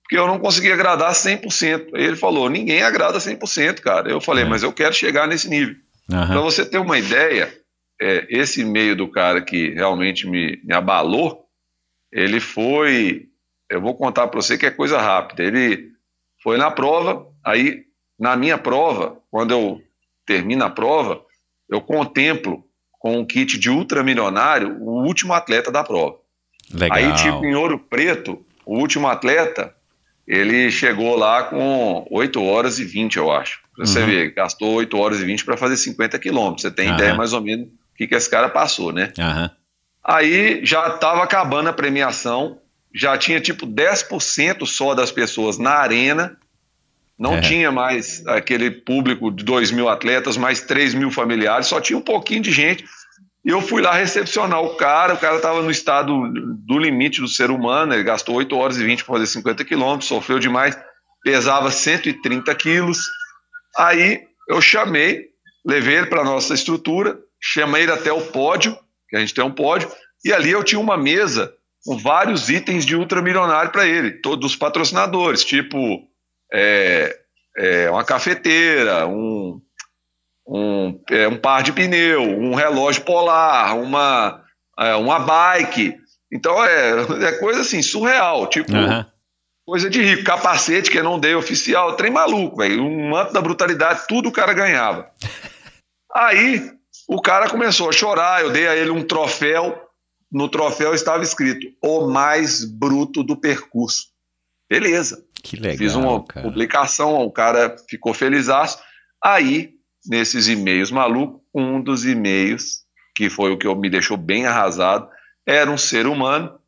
[0.09, 1.91] porque eu não consegui agradar 100%.
[1.95, 4.11] Aí ele falou: ninguém agrada 100%, cara.
[4.11, 4.49] Eu falei: é.
[4.49, 5.77] mas eu quero chegar nesse nível.
[6.11, 6.27] Uhum.
[6.27, 7.55] Para você ter uma ideia,
[8.01, 11.45] é, esse meio do cara que realmente me, me abalou,
[12.11, 13.27] ele foi.
[13.69, 15.43] Eu vou contar para você que é coisa rápida.
[15.43, 15.91] Ele
[16.43, 17.85] foi na prova, aí
[18.19, 19.83] na minha prova, quando eu
[20.27, 21.23] termino a prova,
[21.69, 26.17] eu contemplo com um kit de ultramilionário o último atleta da prova.
[26.73, 26.97] Legal.
[26.97, 29.75] Aí, tipo, em Ouro Preto, o último atleta,
[30.29, 33.61] ele chegou lá com 8 horas e 20, eu acho.
[33.75, 34.07] Pra Você Uhum.
[34.07, 36.63] vê, gastou 8 horas e 20 para fazer 50 quilômetros.
[36.63, 36.95] Você tem Aham.
[36.97, 39.13] ideia mais ou menos do que, que esse cara passou, né?
[39.19, 39.51] Aham.
[40.05, 42.59] Aí já estava acabando a premiação,
[42.95, 46.37] já tinha tipo 10% só das pessoas na arena,
[47.19, 47.41] não É.
[47.41, 52.03] tinha mais aquele público de 2 mil atletas, mais 3 mil familiares, só tinha um
[52.03, 52.85] pouquinho de gente.
[53.49, 56.31] E eu fui lá recepcionar o cara, o cara estava no estado
[56.67, 60.07] do limite do ser humano, ele gastou 8 horas e 20 para fazer 50 quilômetros,
[60.07, 60.79] sofreu demais,
[61.25, 62.99] pesava 130 quilos.
[63.79, 64.21] Aí
[64.51, 65.29] eu chamei,
[65.67, 68.79] levei ele para nossa estrutura, chamei ele até o pódio,
[69.09, 69.91] que a gente tem um pódio,
[70.23, 71.51] e ali eu tinha uma mesa
[71.87, 76.07] com vários itens de ultramilionário para ele, todos os patrocinadores, tipo
[76.53, 77.19] é,
[77.57, 79.59] é, uma cafeteira, um,
[80.49, 84.43] um, é, um par de pneu, um relógio polar, uma,
[84.79, 85.95] é, uma bike.
[86.33, 89.07] Então é, é coisa assim, surreal, tipo Aham.
[89.67, 93.43] coisa de rico, capacete que eu não dei oficial, trem maluco, velho, um manto da
[93.43, 95.11] brutalidade, tudo o cara ganhava.
[96.15, 96.73] Aí
[97.07, 99.79] o cara começou a chorar, eu dei a ele um troféu,
[100.33, 104.07] no troféu estava escrito o mais bruto do percurso.
[104.69, 105.25] Beleza.
[105.43, 105.79] Que legal.
[105.79, 106.47] Fiz uma cara.
[106.47, 108.79] publicação, o cara ficou felizaço.
[109.23, 109.78] Aí,
[110.09, 112.85] nesses e-mails malucos, um dos e-mails,
[113.15, 115.09] que foi o que me deixou bem arrasado,
[115.47, 116.59] era um ser humano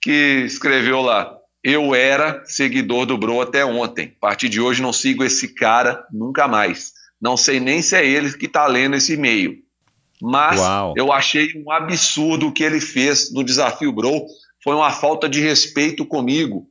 [0.00, 4.14] que escreveu lá: Eu era seguidor do Bro até ontem.
[4.16, 6.92] A partir de hoje não sigo esse cara nunca mais.
[7.20, 9.62] Não sei nem se é ele que está lendo esse e-mail.
[10.20, 10.94] Mas Uau.
[10.96, 14.26] eu achei um absurdo o que ele fez no desafio Bro.
[14.62, 16.68] Foi uma falta de respeito comigo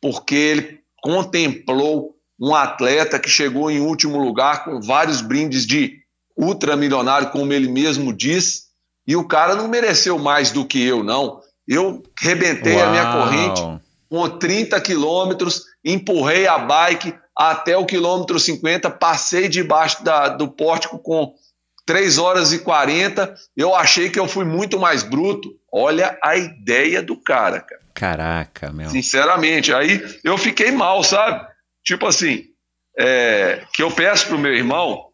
[0.00, 5.98] porque ele contemplou um atleta que chegou em último lugar com vários brindes de
[6.36, 8.62] ultramilionário, como ele mesmo diz,
[9.06, 11.40] e o cara não mereceu mais do que eu, não.
[11.68, 13.12] Eu rebentei a minha Uau.
[13.24, 20.48] corrente com 30 quilômetros, empurrei a bike até o quilômetro 50, passei debaixo da- do
[20.48, 21.32] pórtico com
[21.86, 25.50] 3 horas e 40, eu achei que eu fui muito mais bruto.
[25.72, 27.80] Olha a ideia do cara, cara.
[27.94, 28.90] Caraca, meu.
[28.90, 31.46] Sinceramente, aí eu fiquei mal, sabe?
[31.84, 32.44] Tipo assim,
[32.98, 35.06] é, que eu peço pro meu irmão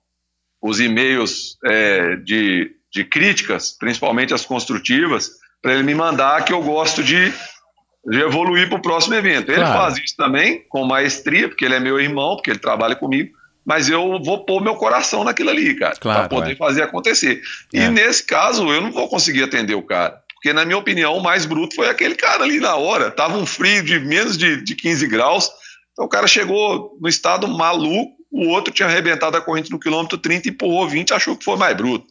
[0.61, 5.31] os e-mails é, de, de críticas, principalmente as construtivas,
[5.62, 7.33] para ele me mandar que eu gosto de,
[8.07, 9.51] de evoluir para o próximo evento.
[9.51, 9.79] Ele Claro.
[9.79, 13.89] faz isso também com maestria, porque ele é meu irmão, porque ele trabalha comigo, mas
[13.89, 16.57] eu vou pôr meu coração naquilo ali, cara, Claro, para poder é.
[16.57, 17.43] fazer acontecer.
[17.75, 17.79] É.
[17.79, 20.21] E nesse caso, eu não vou conseguir atender o cara.
[20.35, 23.11] Porque, na minha opinião, o mais bruto foi aquele cara ali na hora.
[23.11, 25.51] Tava um frio de menos de, de 15 graus.
[25.97, 30.18] Então o cara chegou no estado maluco, o outro tinha arrebentado a corrente no quilômetro
[30.18, 32.07] 30 e empurrou 20, achou que foi mais bruto.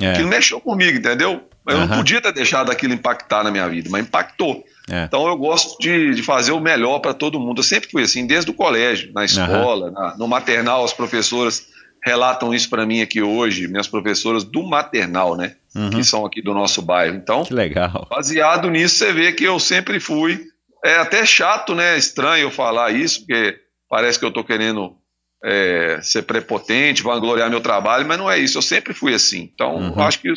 [0.00, 1.42] É, Aquilo mexeu comigo, entendeu?
[1.66, 1.86] Eu Aham.
[1.86, 4.64] não podia ter deixado aquilo impactar na minha vida, mas impactou.
[4.88, 5.04] é.
[5.04, 7.58] Então eu gosto de, de fazer o melhor para todo mundo.
[7.58, 11.66] Eu sempre fui assim, desde o colégio, na escola, na- no maternal, as professoras
[12.02, 15.56] relatam isso para mim aqui hoje, minhas professoras do maternal, né?
[15.74, 15.90] Uhum.
[15.90, 17.16] Que são aqui do nosso bairro.
[17.16, 18.06] Então, Que legal.
[18.08, 20.46] baseado nisso, você vê que eu sempre fui.
[20.84, 21.96] É até chato, né?
[21.98, 23.58] Estranho eu falar isso, porque
[23.88, 24.96] parece que eu tô querendo
[25.44, 28.58] é, ser prepotente, vangloriar meu trabalho, mas não é isso.
[28.58, 29.50] Eu sempre fui assim.
[29.54, 30.00] Então, Uhum.
[30.02, 30.34] acho que o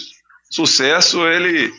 [0.51, 1.71] sucesso ele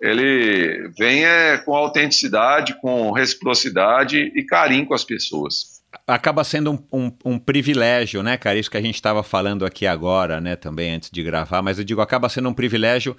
[0.00, 5.76] ele vem é, com autenticidade, com reciprocidade e carinho com as pessoas.
[6.06, 8.58] Acaba sendo um, um, um privilégio, né, cara?
[8.58, 11.84] Isso que a gente estava falando aqui agora, né, também antes de gravar, mas eu
[11.84, 13.16] digo, acaba sendo um privilégio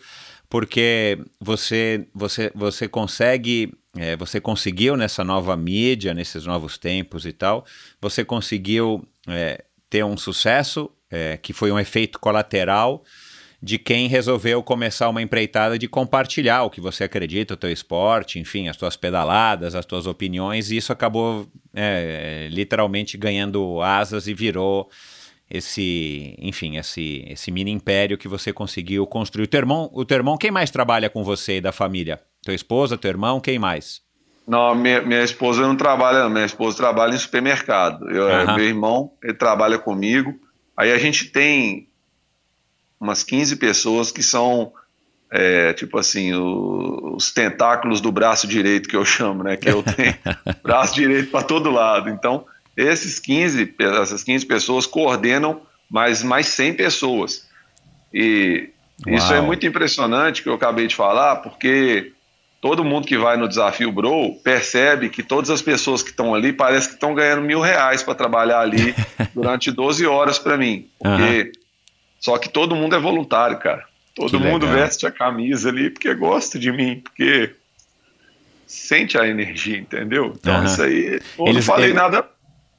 [0.48, 7.34] porque você, você, você consegue, é, você conseguiu nessa nova mídia, nesses novos tempos e
[7.34, 7.66] tal,
[8.02, 13.04] você conseguiu é, ter um sucesso é, que foi um efeito colateral
[13.62, 18.40] de quem resolveu começar uma empreitada de compartilhar o que você acredita, o teu esporte,
[18.40, 24.34] enfim, as tuas pedaladas, as tuas opiniões, e isso acabou é, literalmente ganhando asas e
[24.34, 24.90] virou
[25.50, 29.46] esse, enfim, esse, esse mini império que você conseguiu construir.
[29.46, 32.22] O teu irmão, o teu irmão, quem mais trabalha com você e da família?
[32.48, 34.00] Tua esposa, teu irmão, quem mais?
[34.48, 36.30] Não, minha, minha esposa não trabalha, não.
[36.30, 38.10] minha esposa trabalha em supermercado.
[38.10, 38.56] Eu, Aham.
[38.56, 40.34] Meu irmão, ele trabalha comigo.
[40.78, 41.90] Aí a gente tem
[42.98, 44.72] umas 15 pessoas que são,
[45.30, 49.58] é, tipo assim, o- os tentáculos do braço direito, que eu chamo, né?
[49.58, 50.16] Que eu tenho
[50.64, 52.08] braço direito para todo lado.
[52.10, 52.46] Então,
[52.78, 57.46] esses 15, pe- essas 15 pessoas coordenam mais, mais 100 pessoas.
[58.14, 58.70] E
[59.06, 59.36] isso Uau.
[59.36, 62.14] é muito impressionante, que eu acabei de falar, porque
[62.68, 66.52] todo mundo que vai no desafio Bro percebe que todas as pessoas que estão ali
[66.52, 68.94] parece que estão ganhando mil reais para trabalhar ali
[69.34, 70.86] durante 12 horas para mim.
[71.00, 71.52] Porque uhum.
[72.20, 73.86] só que todo mundo é voluntário, cara.
[74.14, 74.82] Todo que mundo legal.
[74.82, 77.56] veste a camisa ali porque gosta de mim, porque
[78.66, 80.34] sente a energia, entendeu?
[80.38, 80.66] Então uhum.
[80.66, 81.22] isso aí.
[81.40, 81.94] Eu Eles, não falei ele...
[81.94, 82.30] nada.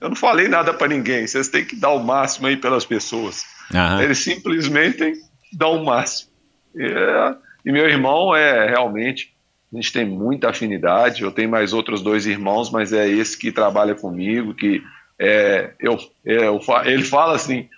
[0.02, 1.26] Eu não falei nada para ninguém.
[1.26, 3.42] Vocês têm que dar o máximo aí pelas pessoas.
[3.72, 4.02] Uhum.
[4.02, 5.14] Eles simplesmente
[5.50, 6.30] dão o máximo.
[6.76, 7.34] É,
[7.64, 9.37] e meu irmão é realmente
[9.72, 11.22] a gente tem muita afinidade.
[11.22, 14.82] Eu tenho mais outros dois irmãos, mas é esse que trabalha comigo, que
[15.18, 17.68] é, eu, é, eu, ele fala assim,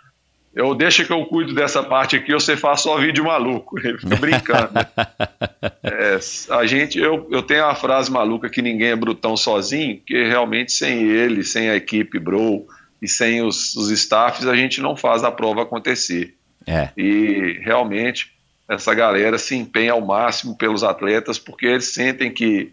[0.54, 3.78] eu deixo que eu cuido dessa parte aqui, você faz só vídeo maluco.
[3.82, 4.72] Ele fica brincando.
[5.82, 6.18] é,
[6.50, 10.72] a gente, eu, eu tenho uma frase maluca que ninguém é brutão sozinho, que realmente
[10.72, 12.66] sem ele, sem a equipe Bro
[13.00, 16.34] e sem os, os staffs, a gente não faz a prova acontecer.
[16.66, 16.90] É.
[16.96, 18.32] E realmente
[18.70, 22.72] essa galera se empenha ao máximo pelos atletas, porque eles sentem que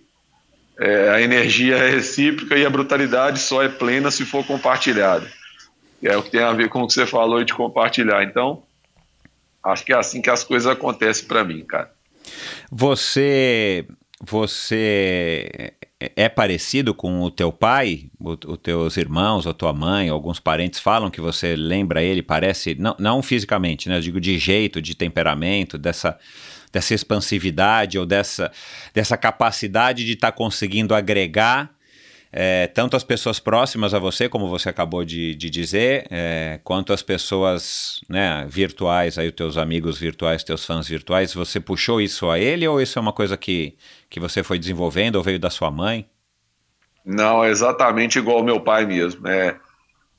[0.79, 5.27] é, a energia é recíproca e a brutalidade só é plena se for compartilhada.
[6.03, 8.23] É o que tem a ver com o que você falou de compartilhar.
[8.23, 8.61] Então,
[9.63, 11.91] acho que é assim que as coisas acontecem para mim, cara.
[12.71, 13.87] Você
[14.21, 20.79] você é parecido com o teu pai, os teus irmãos, ou tua mãe, alguns parentes
[20.79, 23.97] falam que você lembra ele, parece, não, não fisicamente, né?
[23.97, 26.17] Eu digo de jeito, de temperamento, dessa,
[26.71, 28.51] dessa expansividade ou dessa,
[28.93, 31.75] dessa capacidade de estar tá conseguindo agregar
[32.31, 36.91] é, tanto as pessoas próximas a você, como você acabou de, de dizer, é, quanto
[36.91, 42.29] as pessoas né, virtuais, aí os teus amigos virtuais, teus fãs virtuais, você puxou isso
[42.29, 43.75] a ele ou isso é uma coisa que,
[44.09, 46.09] que você foi desenvolvendo ou veio da sua mãe?
[47.05, 49.25] Não, é exatamente igual ao meu pai mesmo.
[49.27, 49.57] É,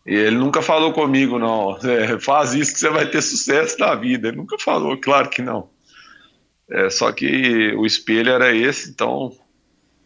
[0.07, 1.77] ele nunca falou comigo, não.
[1.85, 4.29] É, faz isso que você vai ter sucesso na vida.
[4.29, 5.69] Ele nunca falou, claro que não.
[6.71, 9.33] É, só que o espelho era esse, então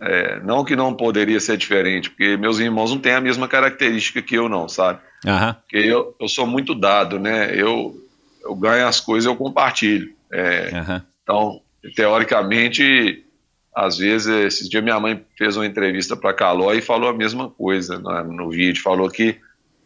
[0.03, 4.21] é, não que não poderia ser diferente, porque meus irmãos não têm a mesma característica
[4.21, 4.99] que eu, não, sabe?
[5.25, 5.55] Uhum.
[5.55, 7.55] Porque eu, eu sou muito dado, né?
[7.55, 7.95] Eu,
[8.43, 10.13] eu ganho as coisas, eu compartilho.
[10.33, 11.03] É, uhum.
[11.23, 11.61] Então,
[11.95, 13.25] teoricamente,
[13.73, 17.49] às vezes, esses dias minha mãe fez uma entrevista para Caló e falou a mesma
[17.49, 18.83] coisa no, no vídeo.
[18.83, 19.39] Falou que,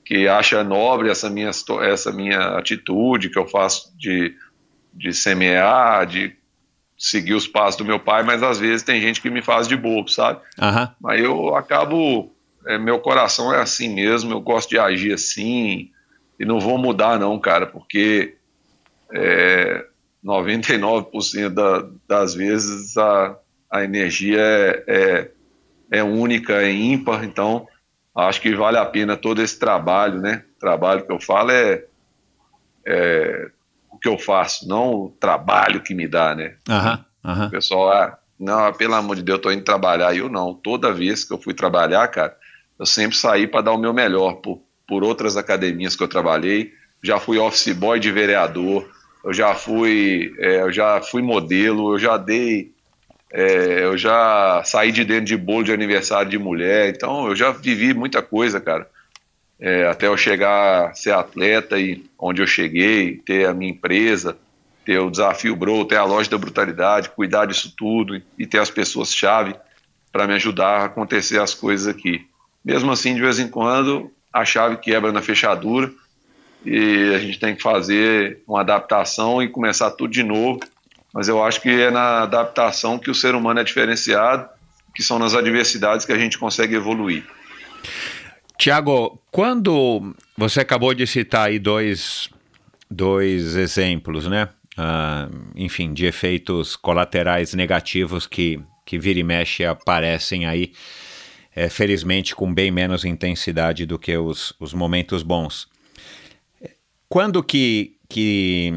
[0.02, 1.50] que acha nobre essa minha,
[1.82, 4.34] essa minha atitude que eu faço de,
[4.94, 6.34] de semear, de
[6.98, 9.76] seguir os passos do meu pai, mas às vezes tem gente que me faz de
[9.76, 10.40] bobo, sabe?
[10.60, 10.88] Uhum.
[11.00, 12.32] Mas eu acabo,
[12.66, 15.90] é, meu coração é assim mesmo, eu gosto de agir assim
[16.38, 18.36] e não vou mudar não, cara, porque
[19.12, 19.84] é,
[20.24, 23.36] 99% da, das vezes a,
[23.70, 25.30] a energia é, é,
[25.98, 27.68] é única, é ímpar, então
[28.14, 30.42] acho que vale a pena todo esse trabalho, né?
[30.56, 31.84] O trabalho que eu falo é,
[32.86, 33.50] é
[33.96, 36.54] o que eu faço, não o trabalho que me dá, né?
[37.46, 40.14] O pessoal, ah, não, pelo amor de Deus, eu tô indo trabalhar.
[40.14, 40.54] Eu não.
[40.54, 42.36] Toda vez que eu fui trabalhar, cara,
[42.78, 46.72] eu sempre saí para dar o meu melhor por, por outras academias que eu trabalhei.
[47.02, 48.86] Já fui office boy de vereador,
[49.24, 52.72] eu já fui, é, eu já fui modelo, eu já dei,
[53.32, 56.90] é, eu já saí de dentro de bolo de aniversário de mulher.
[56.90, 58.86] Então, eu já vivi muita coisa, cara
[59.60, 64.36] é, até eu chegar a ser atleta e onde eu cheguei, ter a minha empresa,
[64.84, 68.70] ter o desafio Bro, ter a loja da brutalidade, cuidar disso tudo e ter as
[68.70, 69.54] pessoas-chave
[70.12, 72.26] para me ajudar a acontecer as coisas aqui.
[72.64, 75.90] Mesmo assim, de vez em quando, a chave quebra na fechadura
[76.64, 80.60] e a gente tem que fazer uma adaptação e começar tudo de novo.
[81.12, 84.48] Mas eu acho que é na adaptação que o ser humano é diferenciado,
[84.94, 87.24] que são nas adversidades que a gente consegue evoluir.
[88.58, 92.30] Tiago, quando você acabou de citar aí dois,
[92.90, 94.48] dois exemplos, né?
[94.78, 100.72] Uh, enfim, de efeitos colaterais negativos que, que vira e mexe aparecem aí,
[101.54, 105.66] é, felizmente com bem menos intensidade do que os, os momentos bons.
[107.08, 108.72] Quando que, que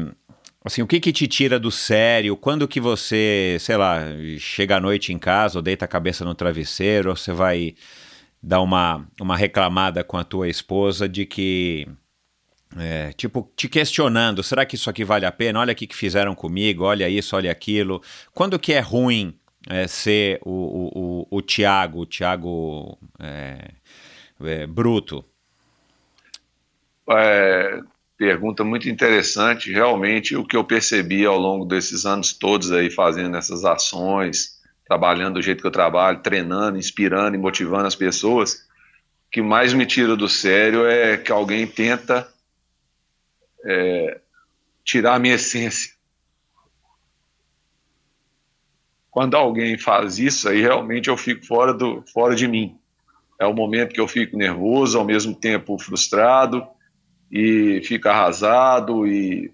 [0.64, 2.36] assim, o que que te tira do sério?
[2.36, 4.00] Quando que você, sei lá,
[4.38, 7.74] chega à noite em casa ou deita a cabeça no travesseiro, ou você vai
[8.42, 11.86] dar uma, uma reclamada com a tua esposa de que.
[12.76, 15.58] É, tipo, te questionando, será que isso aqui vale a pena?
[15.58, 18.00] Olha o que fizeram comigo, olha isso, olha aquilo.
[18.32, 19.36] Quando que é ruim
[19.68, 23.72] é, ser o, o, o, o Tiago, o Tiago é,
[24.40, 25.24] é, bruto?
[27.10, 27.80] É,
[28.16, 29.72] pergunta muito interessante.
[29.72, 34.59] Realmente, o que eu percebi ao longo desses anos todos aí fazendo essas ações,
[34.90, 38.54] trabalhando do jeito que eu trabalho, treinando, inspirando e motivando as pessoas,
[39.28, 42.26] o que mais me tira do sério é que alguém tenta
[43.64, 44.20] é,
[44.84, 45.92] tirar a minha essência.
[49.12, 52.76] quando alguém faz isso, aí realmente eu fico fora, do, fora de mim.
[53.38, 56.66] É o momento que eu fico nervoso, ao mesmo tempo frustrado,
[57.30, 59.52] e fico arrasado, e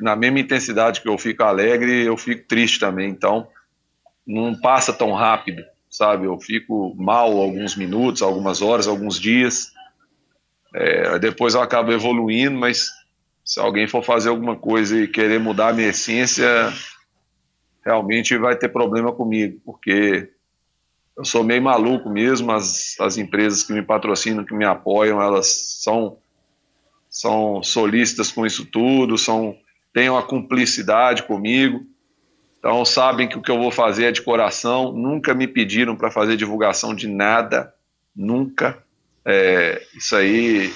[0.00, 3.10] na mesma intensidade que eu fico alegre, eu fico triste também.
[3.10, 3.48] Então,
[4.26, 6.26] não passa tão rápido, sabe?
[6.26, 9.72] Eu fico mal alguns minutos, algumas horas, alguns dias.
[10.74, 12.88] É, depois eu acabo evoluindo, mas
[13.44, 16.72] se alguém for fazer alguma coisa e querer mudar a minha essência,
[17.84, 20.30] realmente vai ter problema comigo, porque
[21.16, 25.78] eu sou meio maluco mesmo, as, as empresas que me patrocinam, que me apoiam, elas
[25.82, 26.18] são,
[27.08, 29.56] são solistas com isso tudo, são,
[29.92, 31.86] têm uma cumplicidade comigo,
[32.64, 36.10] então sabem que o que eu vou fazer é de coração, nunca me pediram para
[36.10, 37.74] fazer divulgação de nada,
[38.16, 38.82] nunca.
[39.22, 40.72] É, isso aí,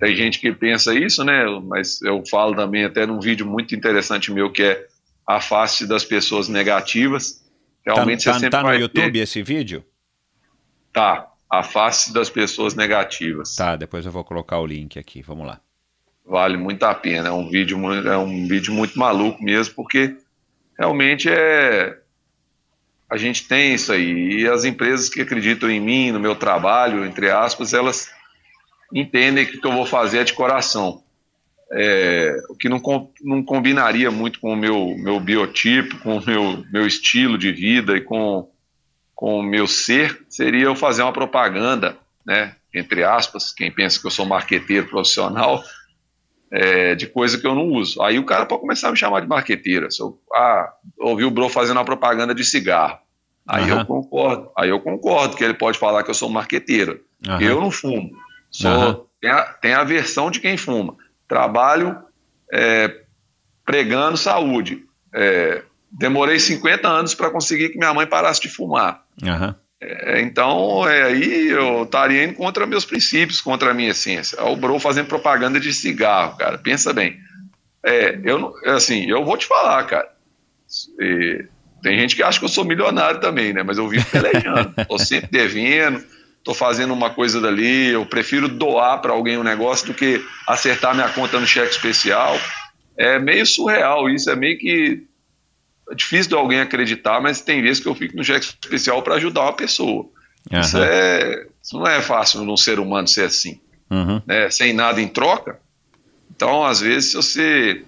[0.00, 1.44] tem gente que pensa isso, né?
[1.62, 4.88] Mas eu falo também até num vídeo muito interessante meu que é
[5.24, 7.48] a face das pessoas negativas.
[7.86, 9.18] Realmente tá, você tá, sempre tá no YouTube ter...
[9.20, 9.84] esse vídeo?
[10.92, 13.54] Tá, a face das pessoas negativas.
[13.54, 15.60] Tá, depois eu vou colocar o link aqui, vamos lá.
[16.26, 20.16] Vale muito a pena, é um vídeo, é um vídeo muito maluco mesmo, porque
[20.78, 21.98] realmente é
[23.10, 24.42] a gente tem isso aí.
[24.42, 28.10] E as empresas que acreditam em mim, no meu trabalho, entre aspas, elas
[28.92, 31.02] entendem que o que eu vou fazer é de coração.
[31.70, 32.80] É, o que não,
[33.22, 37.96] não combinaria muito com o meu, meu biotipo, com o meu, meu estilo de vida
[37.96, 38.50] e com,
[39.14, 44.06] com o meu ser, seria eu fazer uma propaganda, né, entre aspas, quem pensa que
[44.06, 45.62] eu sou marqueteiro profissional,
[46.50, 48.02] é, de coisa que eu não uso.
[48.02, 49.90] Aí o cara pode começar a me chamar de marqueteira.
[49.90, 52.98] Se eu ah, ouvi o Bro fazendo uma propaganda de cigarro.
[53.46, 53.78] Aí uhum.
[53.78, 54.50] eu concordo.
[54.56, 57.00] Aí eu concordo que ele pode falar que eu sou marqueteira.
[57.26, 57.40] Uhum.
[57.40, 58.10] Eu não fumo.
[58.50, 59.04] Sou, uhum.
[59.20, 60.96] tem, a, tem a versão de quem fuma.
[61.26, 61.96] Trabalho
[62.52, 63.02] é,
[63.64, 64.84] pregando saúde.
[65.14, 69.04] É, demorei 50 anos para conseguir que minha mãe parasse de fumar.
[69.22, 69.54] Uhum.
[69.80, 74.42] É, então, é, aí eu estaria indo contra meus princípios, contra a minha essência.
[74.44, 76.58] O Bro fazendo propaganda de cigarro, cara.
[76.58, 77.16] Pensa bem.
[77.84, 80.08] É, eu assim, eu vou te falar, cara.
[81.00, 81.44] E,
[81.82, 83.62] tem gente que acha que eu sou milionário também, né?
[83.62, 84.74] Mas eu vivo pelejando.
[84.88, 86.04] tô sempre devendo,
[86.42, 87.88] tô fazendo uma coisa dali.
[87.90, 92.36] Eu prefiro doar para alguém um negócio do que acertar minha conta no cheque especial.
[92.96, 95.06] É meio surreal isso, é meio que
[95.90, 99.14] é difícil de alguém acreditar, mas tem vezes que eu fico no cheque especial para
[99.14, 100.08] ajudar uma pessoa.
[100.50, 100.60] Uhum.
[100.60, 103.60] Isso, é, isso não é fácil num ser humano ser assim,
[103.90, 104.20] uhum.
[104.26, 104.50] né?
[104.50, 105.58] sem nada em troca.
[106.30, 107.84] Então, às vezes, se você.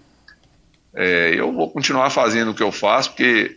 [0.92, 3.56] É, eu vou continuar fazendo o que eu faço, porque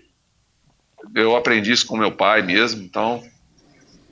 [1.16, 2.84] eu aprendi isso com meu pai mesmo.
[2.84, 3.24] Então,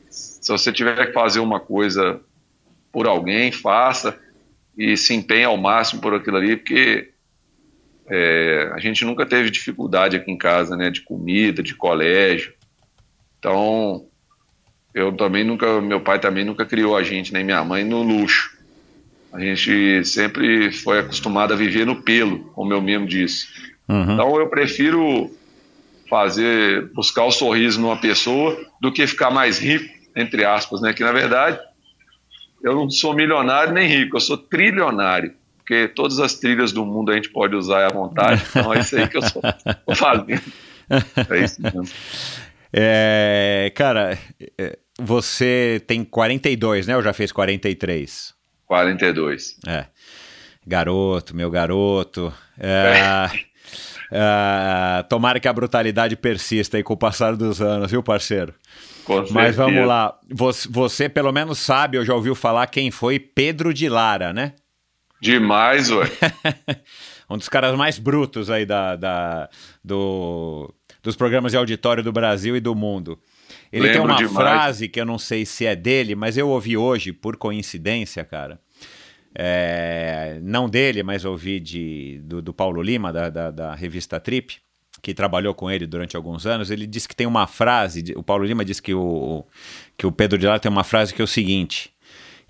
[0.10, 2.20] se você tiver que fazer uma coisa
[2.92, 4.18] por alguém, faça
[4.76, 7.11] e se empenhe ao máximo por aquilo ali, porque
[8.14, 12.54] é, a gente nunca teve dificuldade aqui em casa, né, de comida, de colégio.
[13.40, 14.06] Então,
[14.94, 18.52] eu também nunca, meu pai também nunca criou a gente, nem minha mãe, no luxo.
[19.32, 23.48] A gente sempre foi acostumado a viver no pelo, como eu mesmo disse.
[23.88, 24.14] Uhum.
[24.14, 25.34] Então, eu prefiro
[26.10, 30.92] fazer, buscar o sorriso numa pessoa do que ficar mais rico, entre aspas, né?
[30.92, 31.58] Que na verdade
[32.62, 35.34] eu não sou milionário nem rico, eu sou trilionário
[35.72, 38.44] porque todas as trilhas do mundo a gente pode usar à vontade.
[38.50, 39.42] Então é isso aí que eu estou
[39.96, 40.42] fazendo.
[41.30, 41.86] É isso mesmo.
[42.74, 44.20] É, cara,
[44.58, 46.98] é, você tem 42, né?
[46.98, 48.34] Ou já fez 43?
[48.66, 49.56] 42.
[49.66, 49.86] É.
[50.68, 52.34] Garoto, meu garoto.
[52.60, 53.30] É,
[54.12, 58.54] é, tomara que a brutalidade persista aí com o passar dos anos, viu, parceiro?
[59.30, 60.14] Mas vamos lá.
[60.30, 64.56] Você, você, pelo menos sabe, ou já ouviu falar quem foi Pedro de Lara, né?
[65.22, 66.08] Demais, ué.
[67.30, 69.50] um dos caras mais brutos aí da, da,
[69.86, 73.20] do, dos programas de auditório do Brasil e do mundo.
[73.72, 74.34] Ele Lembro tem uma demais.
[74.36, 78.60] frase que eu não sei se é dele, mas eu ouvi hoje, por coincidência, cara.
[79.34, 84.58] É, não dele, mas ouvi de, do, do Paulo Lima, da, da, da, revista Trip,
[85.02, 86.72] que trabalhou com ele durante alguns anos.
[86.72, 89.46] Ele disse que tem uma frase, o Paulo Lima disse que o,
[89.96, 91.94] que o Pedro de Lara tem uma frase que é o seguinte: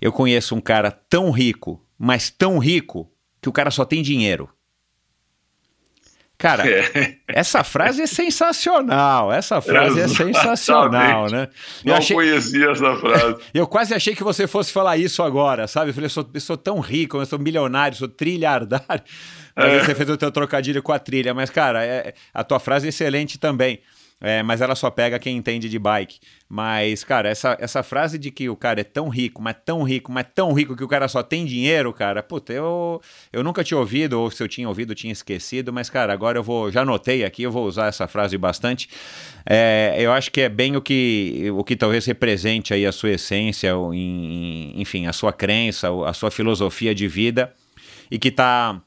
[0.00, 3.08] Eu conheço um cara tão rico mas tão rico
[3.40, 4.50] que o cara só tem dinheiro.
[6.36, 7.14] Cara, é.
[7.28, 9.32] essa frase é sensacional.
[9.32, 11.48] Essa frase é sensacional, né?
[11.84, 12.16] Eu Não achei...
[12.16, 13.36] conhecia essa frase.
[13.54, 15.90] eu quase achei que você fosse falar isso agora, sabe?
[15.90, 19.04] Eu falei, eu sou, eu sou tão rico, eu sou milionário, sou trilhardário.
[19.54, 19.84] Aí é.
[19.84, 21.32] você fez o teu trocadilho com a trilha.
[21.32, 23.80] Mas, cara, é, a tua frase é excelente também.
[24.22, 26.20] É, mas ela só pega quem entende de bike.
[26.48, 30.12] Mas, cara, essa, essa frase de que o cara é tão rico, mas tão rico,
[30.12, 33.02] mas tão rico que o cara só tem dinheiro, cara, puta, eu,
[33.32, 36.42] eu nunca tinha ouvido, ou se eu tinha ouvido, tinha esquecido, mas, cara, agora eu
[36.42, 38.88] vou, já anotei aqui, eu vou usar essa frase bastante.
[39.44, 43.10] É, eu acho que é bem o que, o que talvez represente aí a sua
[43.10, 47.52] essência, enfim, a sua crença, a sua filosofia de vida,
[48.08, 48.80] e que está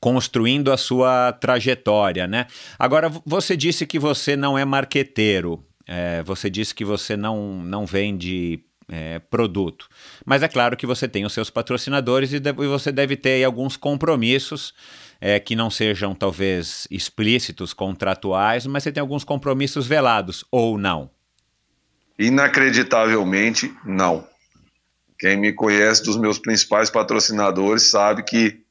[0.00, 2.46] construindo a sua trajetória, né?
[2.78, 7.84] Agora, você disse que você não é marqueteiro, é, você disse que você não, não
[7.84, 9.88] vende é, produto,
[10.24, 13.76] mas é claro que você tem os seus patrocinadores e, deve, você deve ter alguns
[13.76, 14.74] compromissos
[15.20, 21.10] é, que não sejam talvez explícitos, contratuais, mas você tem alguns compromissos velados, ou não?
[22.18, 24.26] Inacreditavelmente, não.
[25.18, 28.62] Quem me conhece dos meus principais patrocinadores sabe que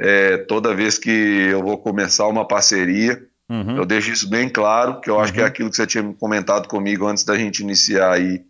[0.00, 3.76] é, toda vez que eu vou começar uma parceria, uhum.
[3.76, 5.20] eu deixo isso bem claro, que eu uhum.
[5.20, 5.48] acho que é uhum.
[5.48, 8.42] aquilo que você tinha comentado comigo antes da gente iniciar aí,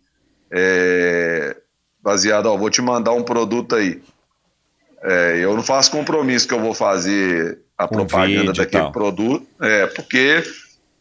[0.49, 1.57] é,
[2.01, 4.01] baseado, ó, vou te mandar um produto aí.
[5.03, 9.87] É, eu não faço compromisso que eu vou fazer a um propaganda daquele produto, é,
[9.87, 10.41] porque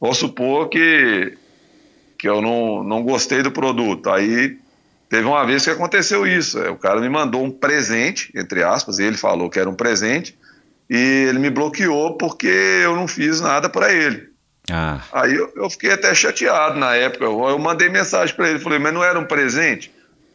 [0.00, 1.36] vou supor que,
[2.18, 4.58] que eu não, não gostei do produto, aí
[5.10, 6.56] Teve uma vez que aconteceu isso.
[6.60, 10.38] É, o cara me mandou um presente, entre aspas, ele falou que era um presente,
[10.88, 14.30] e ele me bloqueou porque eu não fiz nada para ele.
[14.70, 15.00] Ah.
[15.12, 17.24] Aí eu, eu, fiquei até chateado na época.
[17.24, 19.92] Eu, eu mandei mensagem para ele, falei, mas não era um presente?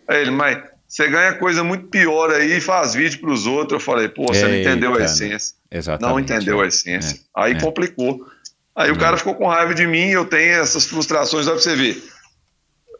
[0.09, 3.79] Aí ele, mas você ganha coisa muito pior aí e faz vídeo para os outros.
[3.81, 5.55] Eu falei, pô, você não entendeu a essência.
[5.71, 6.11] Exatamente.
[6.11, 7.15] Não entendeu a essência.
[7.15, 7.59] É, aí é.
[7.61, 8.25] complicou.
[8.75, 11.77] Aí o cara ficou com raiva de mim, eu tenho essas frustrações, olha pra você
[11.77, 12.03] ver.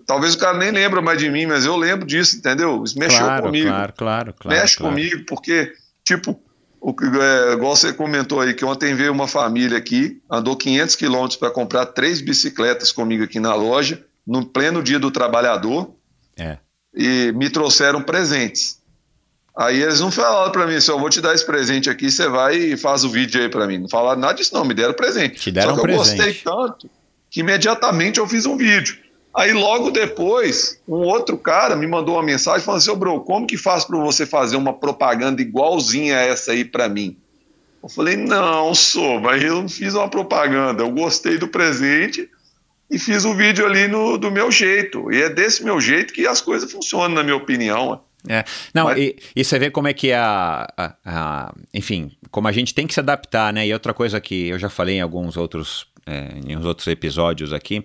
[0.06, 2.84] Talvez o cara nem lembra mais de mim, mas eu lembro disso, entendeu?
[2.84, 3.68] Isso mexeu claro, comigo.
[3.68, 4.58] Claro, claro, claro.
[4.58, 4.94] Mexe claro.
[4.94, 6.40] comigo, porque, tipo,
[6.80, 11.36] o, é, igual você comentou aí, que ontem veio uma família aqui, andou 500 quilômetros
[11.38, 15.96] para comprar três bicicletas comigo aqui na loja, no pleno dia do trabalhador,
[16.38, 16.58] é.
[16.94, 18.80] e me trouxeram presentes.
[19.58, 22.28] Aí eles não falaram para mim assim, eu vou te dar esse presente aqui, você
[22.28, 23.80] vai e faz o vídeo aí para mim.
[23.80, 25.40] Não falaram nada disso não, me deram presente.
[25.40, 26.18] Te deram Só que um eu presente.
[26.18, 26.90] gostei tanto
[27.32, 28.98] que imediatamente eu fiz um vídeo.
[29.36, 33.46] Aí logo depois, um outro cara me mandou uma mensagem falando assim, ô bro, como
[33.46, 37.18] que faz para você fazer uma propaganda igualzinha a essa aí para mim?
[37.84, 42.30] Eu falei, não, sou, mas eu não fiz uma propaganda, eu gostei do presente
[42.90, 45.12] e fiz o vídeo ali no, do meu jeito.
[45.12, 48.02] E é desse meu jeito que as coisas funcionam, na minha opinião.
[48.28, 48.44] É.
[48.74, 48.98] Não, Mas...
[48.98, 52.88] e, e, você vê como é que a, a, a, Enfim, como a gente tem
[52.88, 53.68] que se adaptar, né?
[53.68, 57.52] E outra coisa que eu já falei em alguns outros é, em uns outros episódios
[57.52, 57.84] aqui.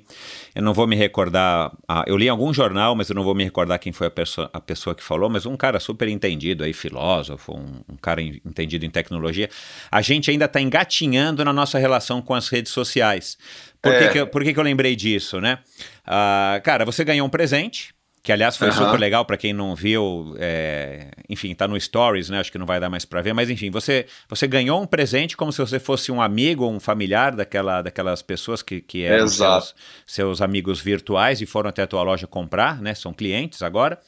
[0.54, 1.72] Eu não vou me recordar.
[1.88, 4.10] Ah, eu li em algum jornal, mas eu não vou me recordar quem foi a,
[4.10, 8.20] pessoa, a pessoa que falou, mas um cara super entendido aí, filósofo, um, um cara
[8.20, 9.48] entendido em tecnologia.
[9.90, 13.38] A gente ainda está engatinhando na nossa relação com as redes sociais.
[13.80, 13.98] Por, é.
[13.98, 15.58] que, que, por que, que eu lembrei disso, né?
[16.06, 18.74] Ah, cara, você ganhou um presente que aliás foi uhum.
[18.74, 22.38] super legal para quem não viu, é, enfim, tá no Stories, né?
[22.38, 25.36] Acho que não vai dar mais para ver, mas enfim, você você ganhou um presente
[25.36, 29.26] como se você fosse um amigo ou um familiar daquela, daquelas pessoas que, que eram
[29.26, 29.74] seus,
[30.06, 32.94] seus, amigos virtuais e foram até a tua loja comprar, né?
[32.94, 33.98] São clientes agora.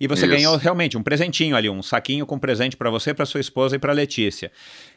[0.00, 0.34] E você Isso.
[0.34, 3.78] ganhou realmente um presentinho ali, um saquinho com presente para você, para sua esposa e
[3.78, 4.50] para Letícia.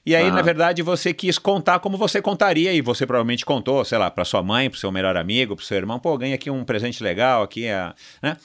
[0.06, 3.98] E aí, na verdade, você quis contar como você contaria, e você provavelmente contou, sei
[3.98, 6.64] lá, para sua mãe, para seu melhor amigo, para seu irmão, pô, ganha aqui um
[6.64, 8.38] presente legal, aqui é, né?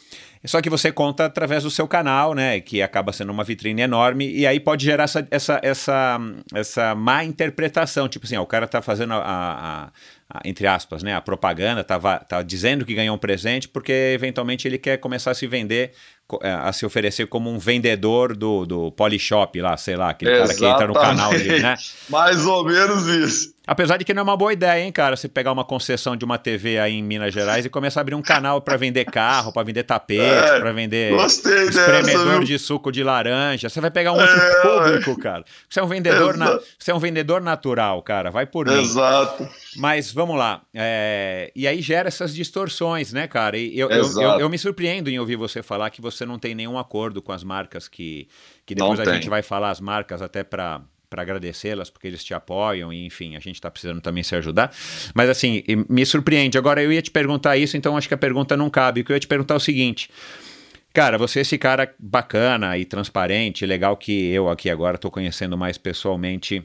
[0.45, 2.61] Só que você conta através do seu canal, né?
[2.61, 6.21] Que acaba sendo uma vitrine enorme, e aí pode gerar essa, essa, essa,
[6.53, 8.09] essa má interpretação.
[8.09, 9.91] Tipo assim, ó, o cara tá fazendo a, a,
[10.29, 11.15] a, entre aspas, né?
[11.15, 15.35] A propaganda, tava, tá dizendo que ganhou um presente, porque eventualmente ele quer começar a
[15.35, 15.93] se vender
[16.41, 20.61] é, a se oferecer como um vendedor do, do Polishop lá, sei lá, aquele Exatamente.
[20.61, 21.77] cara que entra no canal dele, né?
[22.09, 23.52] Mais ou menos isso.
[23.65, 26.25] Apesar de que não é uma boa ideia, hein, cara, você pegar uma concessão de
[26.25, 29.53] uma TV aí em Minas Gerais e começar a abrir um canal para vender carro,
[29.53, 33.69] para vender tapete, é, para vender espremedor dessa, de suco de laranja.
[33.69, 35.45] Você vai pegar um outro é, público, cara.
[35.71, 38.33] Você é um vendedor, na, você é um vendedor natural, cara.
[38.33, 38.81] Vai por mim.
[38.81, 39.49] Exato.
[39.77, 40.63] Mas vamos lá.
[40.75, 43.57] É, e aí gera essas distorções, né, cara?
[43.57, 46.53] E eu, eu, eu, eu, me surpreendo em ouvir você falar que você não tem
[46.53, 48.27] nenhum acordo com as marcas que,
[48.67, 49.15] que depois não a tem.
[49.15, 50.83] gente vai falar as marcas até para
[51.13, 54.75] para agradecê-las, porque eles te apoiam, e enfim, a gente está precisando também se ajudar.
[55.15, 56.57] Mas assim, me surpreende.
[56.57, 59.03] Agora eu ia te perguntar isso, então acho que a pergunta não cabe.
[59.03, 60.09] O que eu ia te perguntar é o seguinte.
[60.95, 65.57] Cara, você é esse cara bacana e transparente, legal que eu aqui agora estou conhecendo
[65.57, 66.65] mais pessoalmente,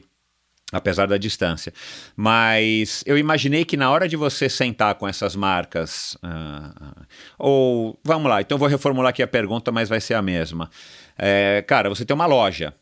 [0.72, 1.70] apesar da distância.
[2.16, 7.04] Mas eu imaginei que na hora de você sentar com essas marcas, uh,
[7.38, 10.70] ou vamos lá, então vou reformular aqui a pergunta, mas vai ser a mesma.
[11.18, 12.74] É, cara, você tem uma loja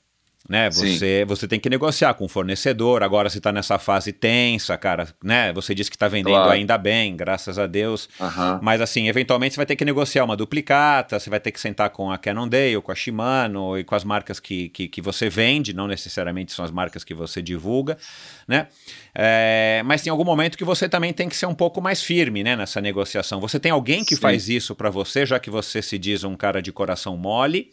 [0.49, 0.71] né?
[0.71, 3.03] Você, você tem que negociar com o fornecedor.
[3.03, 5.53] Agora você está nessa fase tensa, cara, né?
[5.53, 6.51] Você disse que está vendendo claro.
[6.51, 8.09] ainda bem, graças a Deus.
[8.21, 8.59] Uhum.
[8.63, 11.91] Mas assim, eventualmente você vai ter que negociar uma duplicata, você vai ter que sentar
[11.91, 15.75] com a Cannondale, com a Shimano e com as marcas que, que, que você vende,
[15.75, 17.97] não necessariamente são as marcas que você divulga,
[18.47, 18.69] né?
[19.15, 22.45] É, mas tem algum momento que você também tem que ser um pouco mais firme,
[22.45, 23.41] né, nessa negociação.
[23.41, 24.21] Você tem alguém que Sim.
[24.21, 27.73] faz isso para você, já que você se diz um cara de coração mole.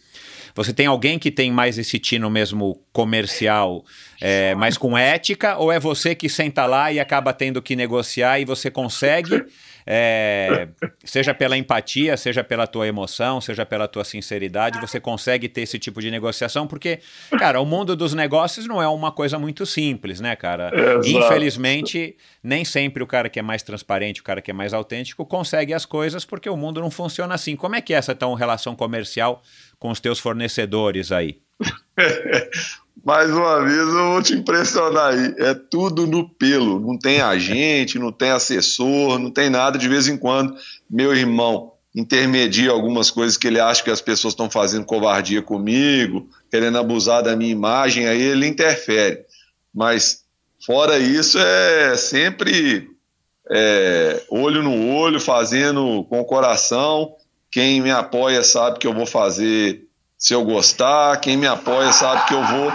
[0.56, 3.84] Você tem alguém que tem mais esse tino mesmo comercial,
[4.22, 8.40] é, mas com ética, ou é você que senta lá e acaba tendo que negociar
[8.40, 9.44] e você consegue,
[9.86, 10.68] é,
[11.04, 15.78] seja pela empatia, seja pela tua emoção, seja pela tua sinceridade, você consegue ter esse
[15.78, 17.00] tipo de negociação, porque,
[17.38, 20.72] cara, o mundo dos negócios não é uma coisa muito simples, né, cara?
[20.74, 21.08] Exato.
[21.08, 25.26] Infelizmente, nem sempre o cara que é mais transparente, o cara que é mais autêntico,
[25.26, 27.56] consegue as coisas, porque o mundo não funciona assim.
[27.56, 29.42] Como é que é essa então relação comercial
[29.78, 31.43] com os teus fornecedores aí?
[33.04, 35.36] Mais uma vez eu vou te impressionar aí.
[35.38, 36.80] É tudo no pelo.
[36.80, 39.78] Não tem agente, não tem assessor, não tem nada.
[39.78, 40.56] De vez em quando,
[40.90, 46.28] meu irmão intermedia algumas coisas que ele acha que as pessoas estão fazendo covardia comigo,
[46.50, 49.26] querendo abusar da minha imagem, aí ele interfere.
[49.74, 50.24] Mas,
[50.66, 52.90] fora isso, é sempre
[53.52, 57.16] é, olho no olho, fazendo com o coração
[57.54, 59.86] quem me apoia sabe que eu vou fazer
[60.24, 61.20] se eu gostar.
[61.20, 62.72] Quem me apoia sabe que eu vou.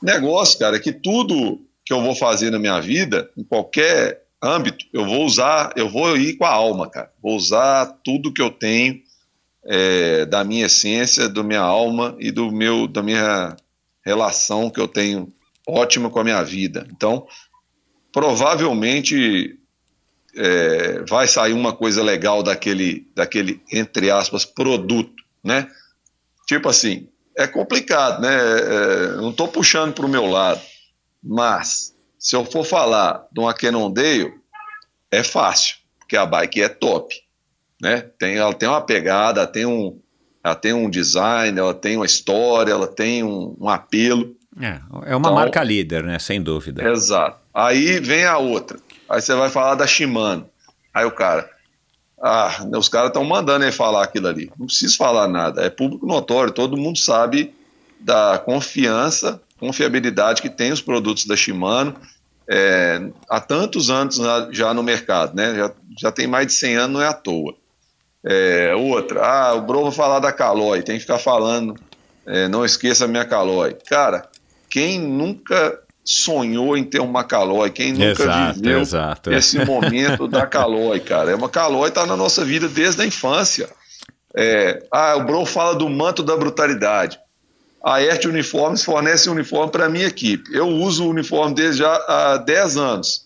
[0.00, 5.04] Negócio, cara, que tudo que eu vou fazer na minha vida, em qualquer âmbito, eu
[5.04, 7.10] vou usar, eu vou ir com a alma, cara.
[7.20, 9.02] Vou usar tudo que eu tenho
[9.66, 13.56] é, da minha essência, da minha alma e do meu, da minha
[14.06, 15.32] relação que eu tenho
[15.66, 16.86] ótima com a minha vida.
[16.92, 17.26] Então,
[18.12, 19.58] provavelmente
[20.36, 25.66] é, vai sair uma coisa legal daquele, daquele, entre aspas, produto, né?
[26.46, 28.34] Tipo assim, é complicado, né?
[28.34, 30.60] É, não estou puxando para o meu lado,
[31.22, 34.32] mas se eu for falar de uma Cannondale,
[35.10, 37.14] é fácil, porque a bike é top,
[37.80, 38.08] né?
[38.18, 40.00] Tem, ela tem uma pegada, ela tem um,
[40.42, 44.36] ela tem um design, ela tem uma história, ela tem um, um apelo.
[44.60, 46.18] É, é uma então, marca líder, né?
[46.18, 46.86] Sem dúvida.
[46.88, 47.40] Exato.
[47.52, 48.78] Aí vem a outra.
[49.08, 50.48] Aí você vai falar da Shimano.
[50.92, 51.50] Aí o cara,
[52.20, 54.50] ah, os caras estão mandando ele falar aquilo ali.
[54.58, 57.54] Não preciso falar nada, é público notório, todo mundo sabe
[58.00, 61.94] da confiança, confiabilidade que tem os produtos da Shimano
[62.48, 65.54] é, há tantos anos já no mercado, né?
[65.54, 67.54] Já, já tem mais de 100 anos, não é à toa.
[68.22, 71.74] É, outra, ah, o Bro vai falar da Caloi, tem que ficar falando,
[72.26, 73.76] é, não esqueça a minha Caloi.
[73.86, 74.28] Cara,
[74.70, 79.32] quem nunca sonhou em ter uma Calói, quem nunca exato, viveu exato.
[79.32, 81.30] esse momento da Calói, cara.
[81.30, 83.68] É uma Calói está na nossa vida desde a infância.
[84.36, 87.18] É, ah, o Bro fala do manto da brutalidade.
[87.82, 90.54] A Ert Uniformes fornece uniforme para a minha equipe.
[90.54, 93.24] Eu uso o uniforme desde já há 10 anos.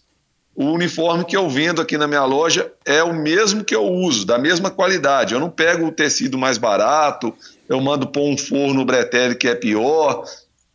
[0.55, 4.27] O uniforme que eu vendo aqui na minha loja é o mesmo que eu uso,
[4.27, 5.33] da mesma qualidade.
[5.33, 7.33] Eu não pego o tecido mais barato,
[7.69, 10.25] eu mando pôr um forno bretelle que é pior.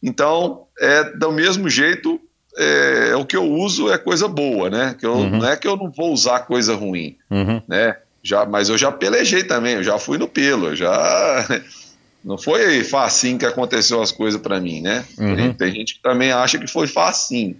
[0.03, 2.19] Então, é do mesmo jeito,
[2.57, 4.95] é, o que eu uso é coisa boa, né?
[4.99, 5.39] Que eu, uhum.
[5.39, 7.61] Não é que eu não vou usar coisa ruim, uhum.
[7.65, 7.95] né?
[8.21, 11.45] Já, mas eu já pelejei também, eu já fui no pelo, já
[12.23, 15.05] não foi facinho que aconteceu as coisas para mim, né?
[15.17, 15.35] Uhum.
[15.35, 17.55] Tem, tem, gente que também acha que foi facinho.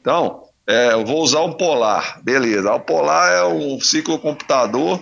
[0.00, 2.72] Então, é, eu vou usar um polar, beleza?
[2.72, 5.00] O polar é um ciclocomputador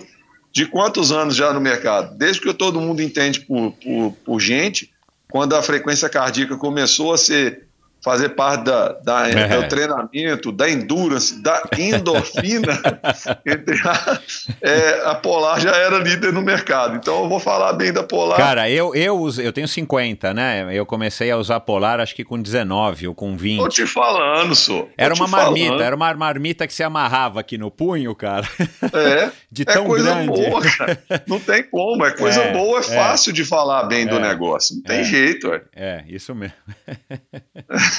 [0.51, 2.17] de quantos anos já no mercado?
[2.17, 4.91] Desde que todo mundo entende por, por, por gente,
[5.37, 7.66] quando a frequência cardíaca começou a ser
[8.07, 9.61] fazer parte da, da é.
[9.61, 12.79] do treinamento, da endurance, da endorfina,
[13.45, 14.19] entre a,
[14.61, 16.95] é, a Polar já era líder no mercado.
[16.95, 18.37] Então eu vou falar bem da Polar.
[18.37, 20.69] Cara, eu, eu, uso, eu tenho 50, né?
[20.71, 23.59] Eu comecei a usar Polar acho que com 19 ou com 20.
[23.59, 24.87] Tô te falando, só.
[24.97, 25.83] Era uma marmita, falando.
[25.83, 28.47] era uma marmita que se amarrava aqui no punho, cara.
[28.93, 29.29] É.
[29.51, 30.27] de tão é coisa grande.
[30.27, 31.03] boa, cara.
[31.27, 34.19] Não tem como, é coisa é, boa, é, é fácil de falar bem do é.
[34.21, 34.77] negócio.
[34.77, 35.03] Não tem é.
[35.03, 35.61] jeito, é.
[35.75, 36.55] É, isso mesmo.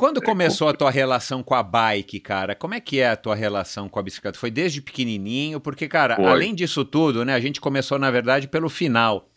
[0.00, 2.54] Quando começou a tua relação com a bike, cara?
[2.54, 4.38] Como é que é a tua relação com a bicicleta?
[4.38, 5.60] Foi desde pequenininho?
[5.60, 6.24] Porque, cara, Foi.
[6.24, 7.34] além disso tudo, né?
[7.34, 9.28] A gente começou, na verdade, pelo final.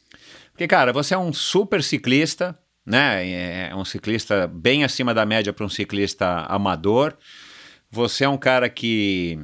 [0.52, 3.70] Porque, cara, você é um super ciclista, né?
[3.70, 7.14] É um ciclista bem acima da média para um ciclista amador.
[7.92, 9.38] Você é um cara que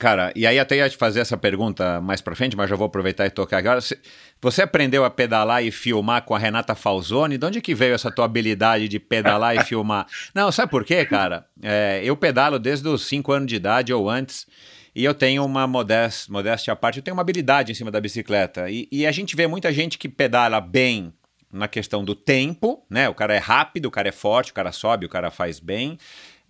[0.00, 2.86] Cara, e aí até ia te fazer essa pergunta mais pra frente, mas já vou
[2.86, 3.80] aproveitar e tocar agora.
[4.42, 7.36] Você aprendeu a pedalar e filmar com a Renata Falzoni?
[7.36, 10.06] De onde que veio essa tua habilidade de pedalar e filmar?
[10.34, 11.46] Não, sabe por quê, cara?
[11.62, 14.46] É, eu pedalo desde os 5 anos de idade ou antes,
[14.94, 18.00] e eu tenho uma modéstia, modéstia à parte, eu tenho uma habilidade em cima da
[18.00, 18.70] bicicleta.
[18.70, 21.12] E, e a gente vê muita gente que pedala bem
[21.52, 23.08] na questão do tempo, né?
[23.08, 25.98] O cara é rápido, o cara é forte, o cara sobe, o cara faz bem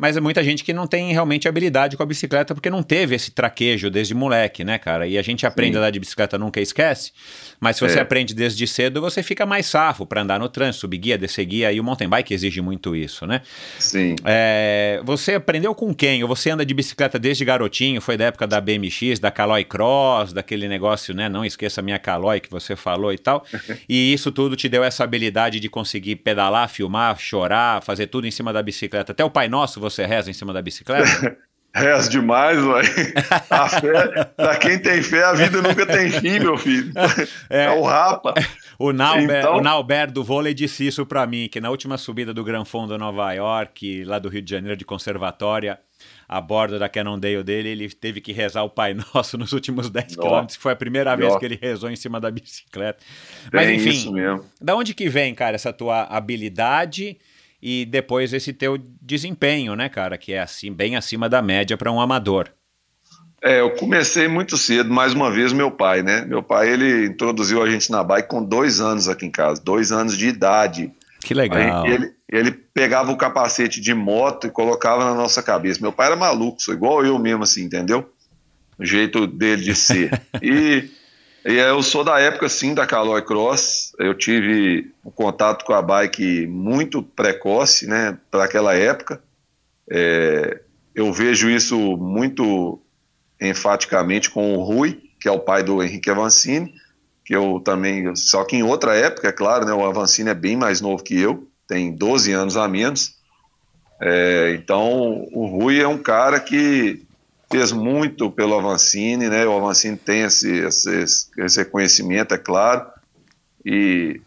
[0.00, 3.14] mas é muita gente que não tem realmente habilidade com a bicicleta porque não teve
[3.14, 5.06] esse traquejo desde moleque, né, cara?
[5.06, 5.76] E a gente aprende Sim.
[5.76, 7.12] a andar de bicicleta nunca esquece,
[7.60, 8.00] mas se você é.
[8.00, 11.70] aprende desde cedo, você fica mais safo para andar no trânsito, subir guia, descer guia,
[11.70, 13.42] e o mountain bike exige muito isso, né?
[13.78, 14.16] Sim.
[14.24, 16.22] É, você aprendeu com quem?
[16.22, 20.32] Ou você anda de bicicleta desde garotinho, foi da época da BMX, da Caloi Cross,
[20.32, 21.28] daquele negócio, né?
[21.28, 23.44] Não esqueça a minha Caloi que você falou e tal,
[23.86, 28.30] e isso tudo te deu essa habilidade de conseguir pedalar, filmar, chorar, fazer tudo em
[28.30, 29.12] cima da bicicleta.
[29.12, 31.36] Até o Pai Nosso você você reza em cima da bicicleta?
[31.74, 32.82] Reza demais, ué.
[33.48, 36.92] A fé, pra quem tem fé, a vida nunca tem fim, meu filho.
[37.48, 38.34] É, é o rapa.
[38.78, 39.56] O Nauber, então...
[39.56, 42.96] o Nauber do vôlei disse isso para mim, que na última subida do Gran Fondo
[42.96, 45.78] Nova York, lá do Rio de Janeiro, de conservatória,
[46.28, 50.16] a bordo da Cannondale dele, ele teve que rezar o Pai Nosso nos últimos 10
[50.16, 51.22] quilômetros, foi a primeira Nossa.
[51.22, 52.98] vez que ele rezou em cima da bicicleta.
[53.52, 54.44] Mas enfim, isso mesmo.
[54.60, 57.18] da onde que vem, cara, essa tua habilidade
[57.62, 61.92] e depois esse teu desempenho, né, cara, que é assim bem acima da média para
[61.92, 62.50] um amador.
[63.42, 66.24] É, eu comecei muito cedo, mais uma vez meu pai, né?
[66.26, 69.90] Meu pai ele introduziu a gente na bike com dois anos aqui em casa, dois
[69.90, 70.92] anos de idade.
[71.22, 71.84] Que legal.
[71.84, 75.80] Aí, ele, ele pegava o capacete de moto e colocava na nossa cabeça.
[75.80, 78.10] Meu pai era maluco, sou igual eu mesmo, assim, entendeu?
[78.78, 80.10] O jeito dele de ser.
[80.42, 80.90] e
[81.44, 83.92] e eu sou da época, sim, da Caloi Cross.
[83.98, 89.22] Eu tive um contato com a bike muito precoce, né, para aquela época.
[89.90, 90.60] É,
[90.94, 92.80] eu vejo isso muito
[93.40, 96.74] enfaticamente com o Rui, que é o pai do Henrique Avancini,
[97.24, 100.56] que eu também, só que em outra época, é claro, né, o Avancini é bem
[100.56, 103.14] mais novo que eu, tem 12 anos a menos.
[104.00, 107.06] É, então, o Rui é um cara que
[107.50, 109.44] fez muito pelo Avancini, né?
[109.44, 112.86] O Avancini tem esse, esse, esse reconhecimento, é claro.
[113.64, 114.20] E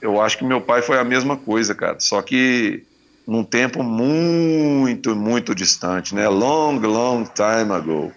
[0.00, 2.00] eu acho que meu pai foi a mesma coisa, cara.
[2.00, 2.84] Só que
[3.26, 6.26] num tempo muito, muito distante, né?
[6.28, 8.12] Long, long time ago.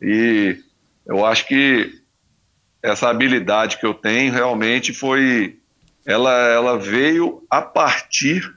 [0.00, 0.58] E
[1.06, 1.90] eu acho que
[2.82, 5.58] essa habilidade que eu tenho realmente foi.
[6.04, 8.54] Ela, ela veio a partir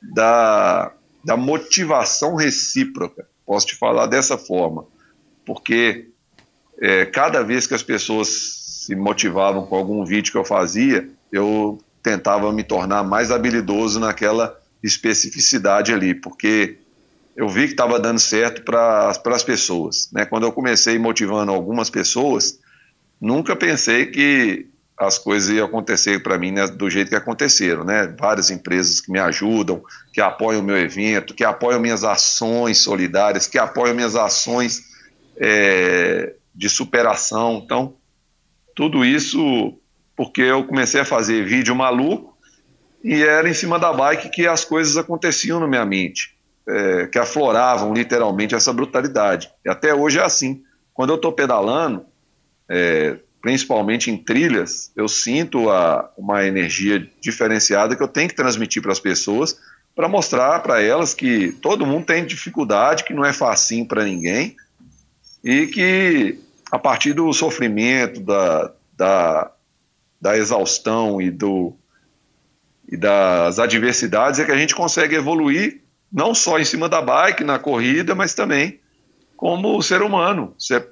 [0.00, 0.92] da,
[1.24, 4.84] da motivação recíproca Posso te falar dessa forma,
[5.46, 6.08] porque
[6.78, 11.78] é, cada vez que as pessoas se motivavam com algum vídeo que eu fazia, eu
[12.02, 16.76] tentava me tornar mais habilidoso naquela especificidade ali, porque
[17.34, 20.10] eu vi que estava dando certo para as pessoas.
[20.12, 20.26] Né?
[20.26, 22.60] Quando eu comecei motivando algumas pessoas,
[23.18, 24.66] nunca pensei que
[24.98, 28.12] as coisas iam acontecer para mim né, do jeito que aconteceram, né?
[28.18, 29.80] Várias empresas que me ajudam,
[30.12, 34.82] que apoiam o meu evento, que apoiam minhas ações solidárias, que apoiam minhas ações
[35.36, 37.62] é, de superação.
[37.64, 37.94] Então,
[38.74, 39.78] tudo isso
[40.16, 42.36] porque eu comecei a fazer vídeo maluco
[43.04, 46.36] e era em cima da bike que as coisas aconteciam na minha mente,
[46.68, 49.48] é, que afloravam literalmente essa brutalidade.
[49.64, 50.64] E até hoje é assim.
[50.92, 52.04] Quando eu estou pedalando,
[52.68, 58.82] é, principalmente em trilhas, eu sinto a, uma energia diferenciada que eu tenho que transmitir
[58.82, 59.58] para as pessoas
[59.94, 64.56] para mostrar para elas que todo mundo tem dificuldade, que não é facinho para ninguém
[65.42, 66.38] e que
[66.70, 69.50] a partir do sofrimento, da, da,
[70.20, 71.74] da exaustão e, do,
[72.88, 75.80] e das adversidades é que a gente consegue evoluir
[76.12, 78.80] não só em cima da bike, na corrida, mas também
[79.36, 80.54] como ser humano.
[80.58, 80.86] Você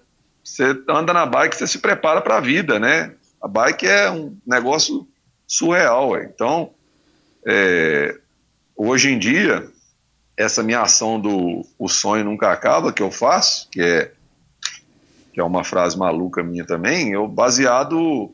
[0.47, 3.13] você anda na bike, você se prepara para a vida, né?
[3.43, 5.07] A bike é um negócio
[5.45, 6.11] surreal.
[6.11, 6.31] Ué.
[6.33, 6.71] Então,
[7.45, 8.17] é,
[8.77, 9.67] hoje em dia,
[10.37, 14.13] essa minha ação do O Sonho Nunca Acaba, que eu faço, que é,
[15.35, 18.33] que é uma frase maluca minha também, eu baseado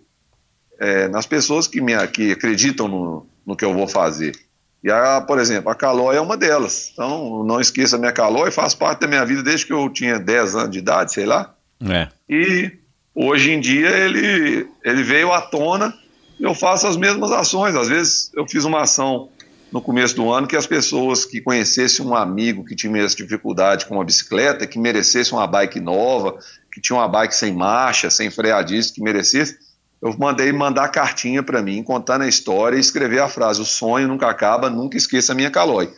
[0.79, 4.39] é, nas pessoas que, me, que acreditam no, no que eu vou fazer.
[4.85, 6.91] E, a, por exemplo, a Calói é uma delas.
[6.93, 10.19] Então, não esqueça a minha Calói, faz parte da minha vida desde que eu tinha
[10.19, 11.55] 10 anos de idade, sei lá.
[11.89, 12.09] É.
[12.29, 12.73] E
[13.15, 15.95] hoje em dia ele, ele veio à tona
[16.43, 17.75] eu faço as mesmas ações.
[17.77, 19.29] Às vezes eu fiz uma ação
[19.71, 23.87] no começo do ano que as pessoas que conhecessem um amigo que tinha essa dificuldade
[23.87, 26.37] com uma bicicleta, que merecesse uma bike nova,
[26.73, 29.57] que tinha uma bike sem marcha, sem freadista, que merecesse,
[30.03, 34.09] eu mandei mandar cartinha para mim, contando a história e escrever a frase: o sonho
[34.09, 35.91] nunca acaba, nunca esqueça a minha calói.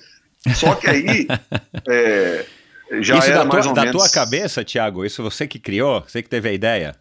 [0.54, 1.26] Só que aí
[1.88, 2.44] é,
[3.02, 4.02] já isso era da, mais tua, da menos...
[4.02, 5.04] tua cabeça, Thiago?
[5.04, 6.02] Isso você que criou?
[6.06, 6.96] Você que teve a ideia?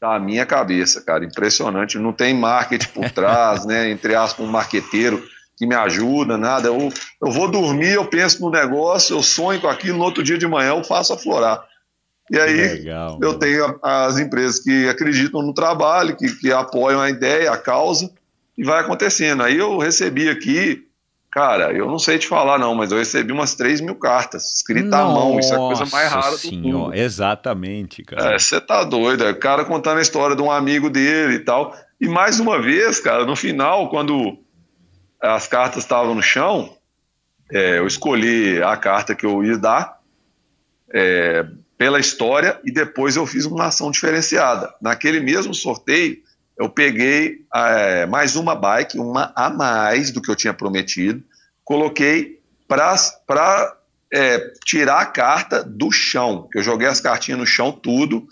[0.00, 1.98] Da minha cabeça, cara, impressionante.
[1.98, 3.90] Não tem marketing por trás, né?
[3.90, 5.22] Entre aspas, um marqueteiro
[5.56, 6.68] que me ajuda, nada.
[6.68, 6.92] Eu,
[7.22, 10.46] eu vou dormir, eu penso no negócio, eu sonho com aquilo, no outro dia de
[10.46, 11.64] manhã eu faço aflorar.
[12.30, 17.10] E aí Legal, eu tenho as empresas que acreditam no trabalho, que, que apoiam a
[17.10, 18.10] ideia, a causa,
[18.56, 19.42] e vai acontecendo.
[19.42, 20.86] Aí eu recebi aqui,
[21.34, 24.92] cara, eu não sei te falar não, mas eu recebi umas 3 mil cartas, escritas
[24.92, 26.94] à mão, isso é a coisa mais rara senhor, do mundo.
[26.94, 28.34] Exatamente, cara.
[28.34, 31.38] É, você tá doido, é o cara contando a história de um amigo dele e
[31.40, 31.74] tal.
[32.00, 34.38] E mais uma vez, cara, no final, quando
[35.20, 36.72] as cartas estavam no chão,
[37.50, 39.98] é, eu escolhi a carta que eu ia dar
[40.92, 41.44] é,
[41.76, 44.72] pela história e depois eu fiz uma ação diferenciada.
[44.80, 46.16] Naquele mesmo sorteio,
[46.58, 51.22] eu peguei é, mais uma bike, uma a mais do que eu tinha prometido,
[51.64, 53.76] coloquei para
[54.12, 56.48] é, tirar a carta do chão.
[56.54, 58.26] Eu joguei as cartinhas no chão, tudo.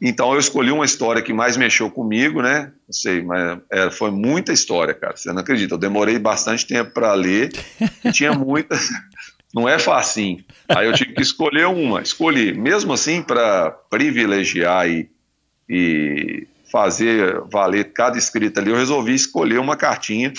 [0.00, 2.72] Então eu escolhi uma história que mais mexeu comigo, né?
[2.86, 5.16] Não sei, mas é, foi muita história, cara.
[5.16, 5.74] Você não acredita?
[5.74, 7.52] Eu demorei bastante tempo para ler
[8.04, 8.76] e tinha muita.
[9.54, 10.44] não é facinho.
[10.68, 12.02] Aí eu tive que escolher uma.
[12.02, 12.52] Escolhi.
[12.52, 15.08] Mesmo assim, para privilegiar e,
[15.68, 20.32] e fazer valer cada escrita ali, eu resolvi escolher uma cartinha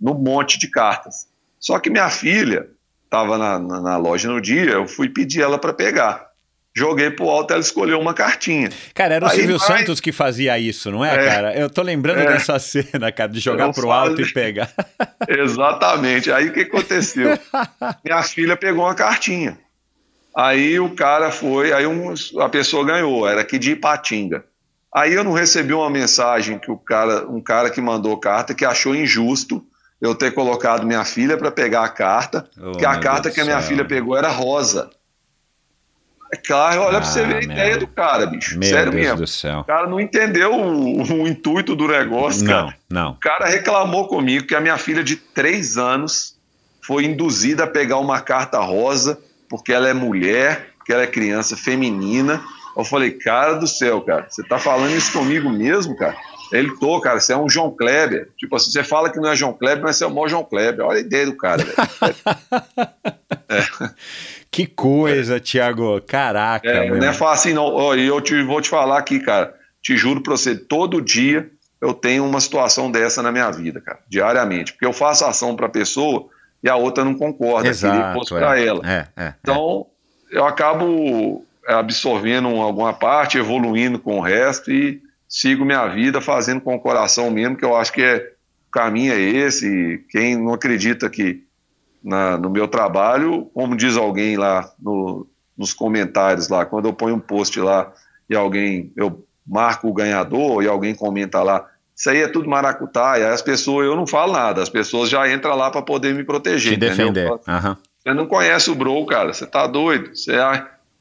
[0.00, 1.28] no monte de cartas.
[1.60, 2.66] Só que minha filha
[3.04, 6.26] estava na, na, na, loja no dia, eu fui pedir ela para pegar.
[6.74, 8.68] Joguei pro alto, ela escolheu uma cartinha.
[8.92, 9.78] Cara, era o Aí Silvio vai...
[9.78, 11.56] Santos que fazia isso, não é, é cara?
[11.56, 14.68] Eu tô lembrando é, dessa cena, cara, de jogar pro alto e pegar.
[15.28, 16.32] Exatamente.
[16.32, 17.38] Aí o que aconteceu?
[18.04, 19.56] Minha filha pegou uma cartinha.
[20.36, 24.44] Aí o cara foi, aí um, a pessoa ganhou, era aqui de Ipatinga.
[24.96, 28.64] Aí eu não recebi uma mensagem que o cara, um cara que mandou carta que
[28.64, 29.62] achou injusto
[30.00, 33.40] eu ter colocado minha filha para pegar a carta, oh, que a carta Deus que
[33.42, 33.68] a minha céu.
[33.68, 34.88] filha pegou era rosa.
[36.32, 37.42] É claro, olha ah, para você ver a meu...
[37.42, 38.58] ideia do cara, bicho.
[38.58, 39.18] Meu Sério Deus mesmo.
[39.18, 39.60] Do céu.
[39.60, 42.76] O cara não entendeu o, o intuito do negócio, não, cara.
[42.88, 46.38] Não, O cara reclamou comigo que a minha filha de três anos
[46.80, 51.54] foi induzida a pegar uma carta rosa porque ela é mulher, porque ela é criança
[51.54, 52.42] feminina
[52.76, 56.16] eu falei, cara do céu, cara, você tá falando isso comigo mesmo, cara?
[56.52, 58.28] Ele tô, cara, você é um João Kleber.
[58.36, 60.44] Tipo assim, você fala que não é João Kleber, mas você é o maior João
[60.44, 60.84] Kleber.
[60.84, 61.64] Olha a ideia do cara,
[63.48, 63.90] é.
[64.50, 65.40] Que coisa, é.
[65.40, 66.00] Tiago.
[66.02, 66.68] Caraca.
[66.68, 67.94] É, não é fácil, não.
[67.96, 69.54] E eu te, vou te falar aqui, cara.
[69.82, 71.50] Te juro pra você, todo dia
[71.80, 74.72] eu tenho uma situação dessa na minha vida, cara, diariamente.
[74.72, 76.28] Porque eu faço ação pra pessoa
[76.62, 77.68] e a outra não concorda.
[77.68, 78.66] Exato, que fosse pra é.
[78.66, 78.80] ela.
[78.84, 79.86] É, é, então,
[80.30, 86.74] eu acabo absorvendo alguma parte, evoluindo com o resto e sigo minha vida fazendo com
[86.74, 88.16] o coração mesmo, que eu acho que é,
[88.68, 89.66] o caminho é esse.
[89.66, 91.44] E quem não acredita que
[92.02, 97.16] na, no meu trabalho, como diz alguém lá no, nos comentários lá, quando eu ponho
[97.16, 97.92] um post lá
[98.30, 103.32] e alguém, eu marco o ganhador e alguém comenta lá, isso aí é tudo maracutaia,
[103.32, 106.74] as pessoas, eu não falo nada, as pessoas já entram lá para poder me proteger.
[106.74, 107.30] Te defender.
[107.30, 107.76] Uhum.
[108.02, 110.36] Você não conhece o Bro, cara, você tá doido, você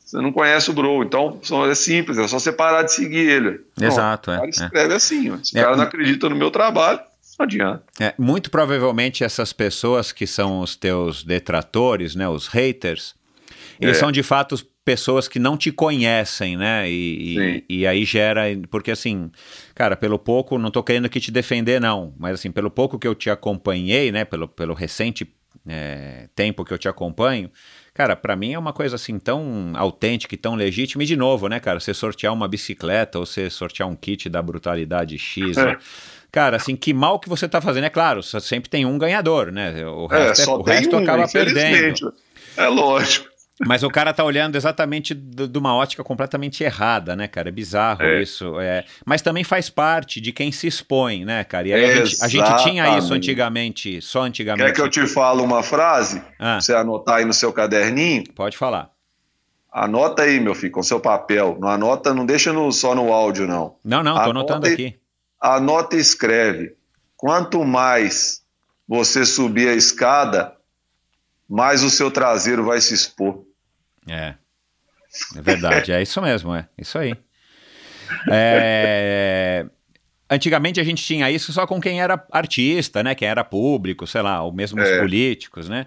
[0.06, 1.03] você não conhece o Bro.
[1.03, 1.39] Então
[1.70, 3.62] é simples, é só você parar de seguir ele.
[3.82, 4.36] Exato, é.
[4.36, 4.95] O cara escreve é.
[4.95, 5.43] assim.
[5.43, 5.78] Se o cara é.
[5.78, 6.99] não acredita no meu trabalho,
[7.38, 7.84] não adianta.
[7.99, 13.16] É, muito provavelmente essas pessoas que são os teus detratores, né, os haters,
[13.82, 13.99] eles é.
[13.99, 16.88] são de fato pessoas que não te conhecem, né?
[16.88, 18.43] E, e, e, aí gera.
[18.70, 19.32] Porque assim,
[19.74, 23.08] cara, pelo pouco, não tô querendo aqui te defender, não, mas assim, pelo pouco que
[23.08, 24.24] eu te acompanhei, né?
[24.24, 25.28] Pelo, pelo recente
[25.68, 27.49] é, tempo que eu te acompanho,
[27.96, 31.02] Cara, para mim é uma coisa assim tão autêntica e tão legítima.
[31.02, 34.41] E de novo, né, cara, você sortear uma bicicleta ou você sortear um kit da
[34.41, 35.56] brutalidade X.
[35.56, 35.78] Né?
[36.30, 37.86] Cara, assim, que mal que você tá fazendo.
[37.86, 39.88] É claro, sempre tem um ganhador, né?
[39.88, 42.14] O é, resto, é, o resto um, acaba perdendo.
[42.58, 43.30] É lógico.
[43.66, 47.47] Mas o cara tá olhando exatamente de uma ótica completamente errada, né, cara?
[47.47, 48.22] É bizarro é.
[48.22, 48.60] isso.
[48.60, 48.84] É.
[49.06, 51.68] Mas também faz parte de quem se expõe, né, cara?
[51.70, 54.68] E aí a gente, a gente, tinha isso antigamente, só antigamente.
[54.68, 56.22] Quer que eu te falo uma frase?
[56.38, 56.60] Ah.
[56.60, 58.26] você anotar aí no seu caderninho?
[58.36, 58.89] Pode falar.
[59.72, 61.58] Anota aí, meu filho, com seu papel.
[61.60, 63.76] Não anota, não deixa no, só no áudio, não.
[63.84, 64.97] Não, não, tô anotando aqui.
[65.39, 66.76] Anota e escreve.
[67.16, 68.41] Quanto mais
[68.88, 70.55] você subir a escada,
[71.50, 73.43] mais o seu traseiro vai se expor.
[74.08, 74.36] É.
[75.36, 77.16] É verdade, é isso mesmo, é isso aí.
[78.30, 79.66] É,
[80.30, 83.16] antigamente a gente tinha isso só com quem era artista, né?
[83.16, 85.00] Quem era público, sei lá, ou mesmo os é.
[85.00, 85.86] políticos, né?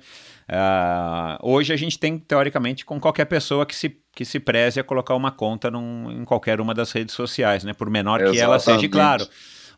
[0.48, 4.84] Uh, hoje a gente tem, teoricamente, com qualquer pessoa que se, que se preze a
[4.84, 7.74] colocar uma conta num, em qualquer uma das redes sociais, né?
[7.74, 9.28] Por menor que ela seja, claro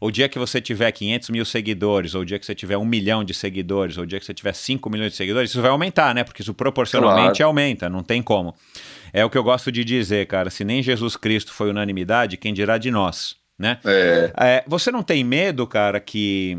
[0.00, 2.86] o dia que você tiver 500 mil seguidores, ou o dia que você tiver um
[2.86, 5.70] milhão de seguidores, ou o dia que você tiver 5 milhões de seguidores, isso vai
[5.70, 6.24] aumentar, né?
[6.24, 7.48] Porque isso proporcionalmente claro.
[7.48, 8.54] aumenta, não tem como.
[9.12, 10.48] É o que eu gosto de dizer, cara.
[10.48, 13.78] Se nem Jesus Cristo foi unanimidade, quem dirá de nós, né?
[13.84, 14.32] É.
[14.38, 16.56] É, você não tem medo, cara, que.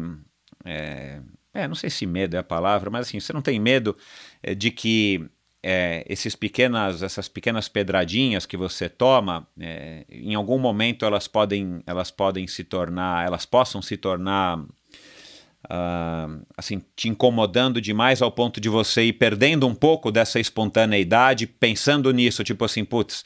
[0.64, 1.20] É,
[1.54, 3.98] é, não sei se medo é a palavra, mas assim, você não tem medo
[4.44, 5.26] é, de que
[5.64, 11.82] é, esses pequenas, essas pequenas pedradinhas que você toma, é, em algum momento elas podem,
[11.86, 18.60] elas podem se tornar, elas possam se tornar uh, assim, te incomodando demais ao ponto
[18.60, 23.24] de você ir perdendo um pouco dessa espontaneidade, pensando nisso, tipo assim, putz,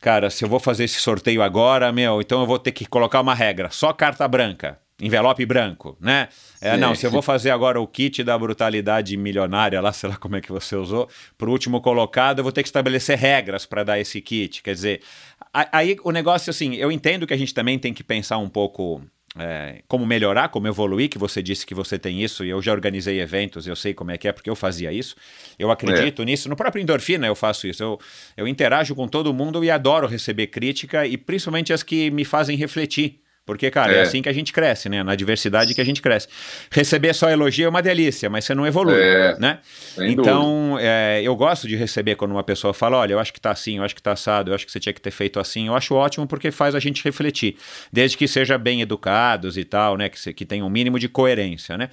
[0.00, 3.20] cara, se eu vou fazer esse sorteio agora, meu, então eu vou ter que colocar
[3.20, 6.28] uma regra, só carta branca, envelope branco, né?
[6.60, 10.16] É, não, se eu vou fazer agora o kit da brutalidade milionária, lá, sei lá
[10.16, 13.66] como é que você usou, para o último colocado, eu vou ter que estabelecer regras
[13.66, 14.62] para dar esse kit.
[14.62, 15.02] Quer dizer,
[15.52, 19.02] aí o negócio, assim, eu entendo que a gente também tem que pensar um pouco
[19.36, 22.70] é, como melhorar, como evoluir, que você disse que você tem isso, e eu já
[22.70, 25.16] organizei eventos, eu sei como é que é, porque eu fazia isso.
[25.58, 26.24] Eu acredito é.
[26.24, 26.48] nisso.
[26.48, 27.82] No próprio Endorfina eu faço isso.
[27.82, 27.98] Eu,
[28.36, 32.56] eu interajo com todo mundo e adoro receber crítica, e principalmente as que me fazem
[32.56, 33.21] refletir.
[33.44, 33.98] Porque, cara, é.
[33.98, 34.02] é.
[34.02, 35.02] assim que a gente cresce, né?
[35.02, 36.28] Na diversidade que a gente cresce.
[36.70, 39.36] Receber só elogio é uma delícia, mas você não evolui, é.
[39.38, 39.58] né?
[39.98, 43.50] então, é, eu gosto de receber quando uma pessoa fala, olha, eu acho que tá
[43.50, 45.66] assim, eu acho que tá assado, eu acho que você tinha que ter feito assim.
[45.66, 47.56] Eu acho ótimo porque faz a gente refletir.
[47.92, 50.08] Desde que seja bem educados e tal, né?
[50.08, 51.88] Que, que tenha um mínimo de coerência, né?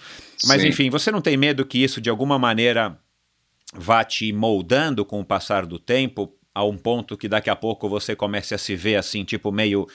[0.45, 0.67] Mas, Sim.
[0.67, 2.95] enfim, você não tem medo que isso, de alguma maneira,
[3.73, 7.87] vá te moldando com o passar do tempo a um ponto que daqui a pouco
[7.87, 9.87] você comece a se ver assim, tipo, meio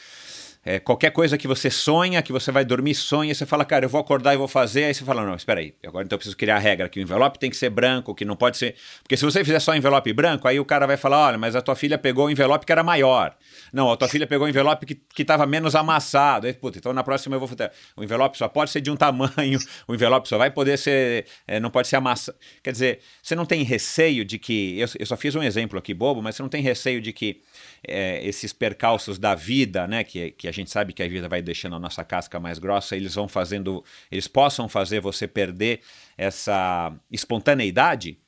[0.64, 3.88] é, qualquer coisa que você sonha, que você vai dormir, sonha, você fala, cara, eu
[3.88, 6.36] vou acordar e vou fazer, aí você fala, não, espera aí, agora então eu preciso
[6.36, 8.74] criar a regra que o envelope tem que ser branco, que não pode ser.
[9.02, 11.60] Porque se você fizer só envelope branco, aí o cara vai falar, olha, mas a
[11.60, 13.36] tua filha pegou o envelope que era maior.
[13.72, 16.46] Não, a tua filha pegou o envelope que estava menos amassado.
[16.46, 17.48] Aí, puta, então na próxima eu vou.
[17.96, 21.26] O envelope só pode ser de um tamanho, o envelope só vai poder ser.
[21.46, 22.38] É, não pode ser amassado.
[22.62, 24.78] Quer dizer, você não tem receio de que.
[24.78, 27.42] Eu, eu só fiz um exemplo aqui bobo, mas você não tem receio de que
[27.86, 31.42] é, esses percalços da vida, né, que, que a gente sabe que a vida vai
[31.42, 35.80] deixando a nossa casca mais grossa, eles vão fazendo, eles possam fazer você perder
[36.16, 38.18] essa espontaneidade?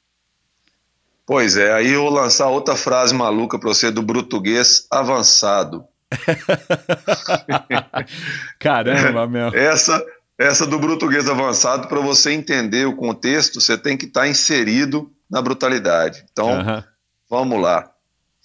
[1.24, 5.85] Pois é, aí eu vou lançar outra frase maluca para você do português avançado.
[8.61, 9.48] Caramba, meu.
[9.48, 10.05] Essa,
[10.39, 15.11] essa do português avançado, para você entender o contexto, você tem que estar tá inserido
[15.28, 16.24] na brutalidade.
[16.31, 16.85] Então,
[17.28, 17.90] vamos lá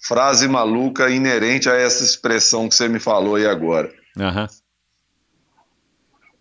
[0.06, 3.92] frase maluca inerente a essa expressão que você me falou aí agora.
[4.16, 4.46] Uhum.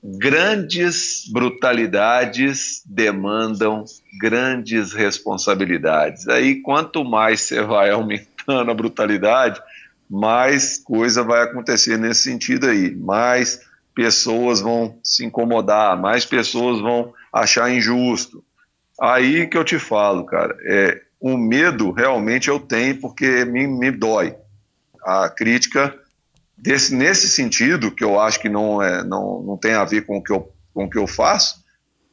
[0.03, 3.85] Grandes brutalidades demandam
[4.19, 6.27] grandes responsabilidades.
[6.27, 9.61] Aí, quanto mais você vai aumentando a brutalidade,
[10.09, 12.95] mais coisa vai acontecer nesse sentido aí.
[12.95, 13.61] Mais
[13.93, 18.43] pessoas vão se incomodar, mais pessoas vão achar injusto.
[18.99, 23.91] Aí que eu te falo, cara, é, o medo realmente eu tenho porque me, me
[23.91, 24.35] dói.
[25.06, 25.95] A crítica
[26.57, 30.18] desse, nesse sentido, que eu acho que não, é, não, não tem a ver com
[30.18, 31.64] o, que eu, com o que eu faço,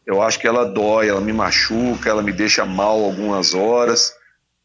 [0.06, 4.14] eu acho que ela dói, ela me machuca, ela me deixa mal algumas horas.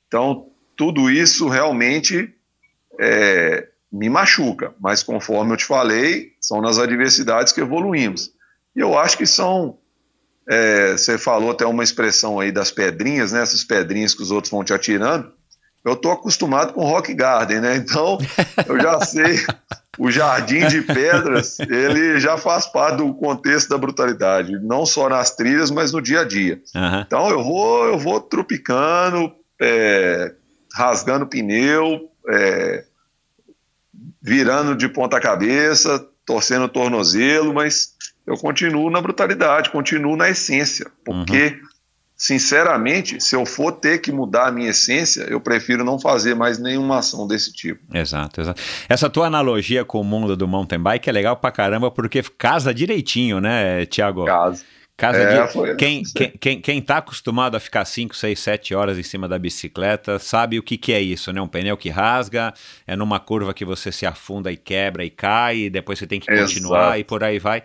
[0.08, 2.34] Então, tudo isso realmente
[3.00, 8.32] é, me machuca, mas conforme eu te falei, são nas adversidades que evoluímos.
[8.76, 9.78] E eu acho que são
[10.48, 13.42] é, você falou até uma expressão aí das pedrinhas, né?
[13.42, 15.32] Essas pedrinhas que os outros vão te atirando.
[15.84, 17.76] Eu estou acostumado com Rock Garden, né?
[17.76, 18.18] Então
[18.68, 19.46] eu já sei.
[19.98, 25.36] O jardim de pedras, ele já faz parte do contexto da brutalidade, não só nas
[25.36, 26.60] trilhas, mas no dia a dia.
[26.74, 27.00] Uhum.
[27.02, 30.34] Então eu vou, eu vou tropicando, é,
[30.74, 32.86] rasgando pneu, é,
[34.20, 37.94] virando de ponta cabeça, torcendo o tornozelo, mas
[38.26, 41.68] eu continuo na brutalidade, continuo na essência, porque, uhum.
[42.16, 46.58] sinceramente, se eu for ter que mudar a minha essência, eu prefiro não fazer mais
[46.58, 47.82] nenhuma ação desse tipo.
[47.94, 48.62] Exato, exato.
[48.88, 52.74] Essa tua analogia com o mundo do mountain bike é legal pra caramba, porque casa
[52.74, 54.26] direitinho, né, Tiago?
[54.26, 54.64] Casa.
[54.96, 55.52] Casa é, de...
[55.52, 55.76] foi...
[55.76, 59.40] quem, quem, quem, quem tá acostumado a ficar 5, 6, 7 horas em cima da
[59.40, 61.42] bicicleta sabe o que, que é isso, né?
[61.42, 62.54] Um pneu que rasga,
[62.86, 66.20] é numa curva que você se afunda e quebra e cai, e depois você tem
[66.20, 67.00] que continuar Exato.
[67.00, 67.64] e por aí vai.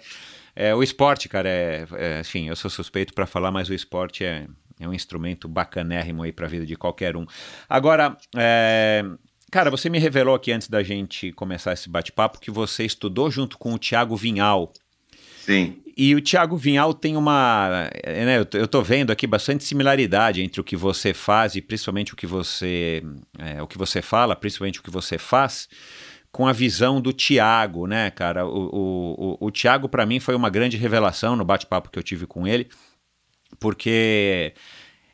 [0.60, 4.24] É, o esporte, cara, é, é, enfim, eu sou suspeito para falar, mas o esporte
[4.24, 4.48] é,
[4.80, 7.24] é um instrumento bacanérrimo aí para a vida de qualquer um.
[7.68, 9.04] Agora, é,
[9.52, 13.56] cara, você me revelou aqui antes da gente começar esse bate-papo que você estudou junto
[13.56, 14.72] com o Tiago Vinhal.
[15.38, 15.80] Sim.
[15.96, 17.88] E o Tiago Vinhal tem uma.
[18.02, 22.14] É, né, eu estou vendo aqui bastante similaridade entre o que você faz e principalmente
[22.14, 23.04] o que você,
[23.38, 25.68] é, o que você fala, principalmente o que você faz
[26.30, 28.46] com a visão do Tiago, né, cara?
[28.46, 32.26] O, o, o, Tiago, para mim, foi uma grande revelação no bate-papo que eu tive
[32.26, 32.68] com ele,
[33.58, 34.52] porque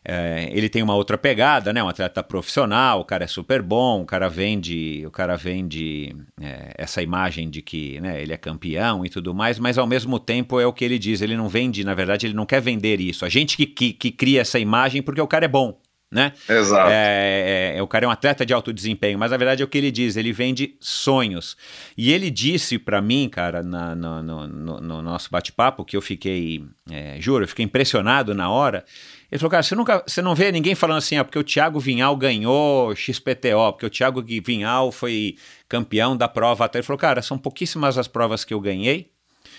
[0.04, 1.82] é, ele tem uma outra pegada, né?
[1.82, 6.74] Um atleta profissional, o cara é super bom, o cara vende, o cara vende é,
[6.76, 10.60] essa imagem de que né, ele é campeão e tudo mais, mas ao mesmo tempo
[10.60, 13.24] é o que ele diz, ele não vende, na verdade, ele não quer vender isso.
[13.24, 15.78] A gente que, que, que cria essa imagem porque o cara é bom
[16.14, 16.32] né?
[16.48, 16.90] Exato.
[16.92, 19.68] É, é, o cara é um atleta de alto desempenho, mas na verdade é o
[19.68, 21.56] que ele diz, ele vende sonhos.
[21.98, 26.00] E ele disse para mim, cara, na, no, no, no, no, nosso bate-papo, que eu
[26.00, 28.84] fiquei, é, juro, eu fiquei impressionado na hora.
[29.30, 31.80] Ele falou, cara, você, nunca, você não vê ninguém falando assim, ah, porque o Thiago
[31.80, 35.34] Vinhal ganhou XPTO, porque o Thiago Vinhal foi
[35.68, 36.70] campeão da prova.
[36.72, 39.10] Ele falou, cara, são pouquíssimas as provas que eu ganhei,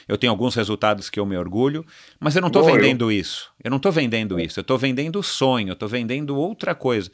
[0.08, 1.86] eu tenho alguns resultados que eu me orgulho,
[2.20, 3.52] mas eu não estou vendendo isso.
[3.64, 4.60] Eu não estou vendendo isso.
[4.60, 7.10] Eu estou vendendo sonho, eu estou vendendo outra coisa.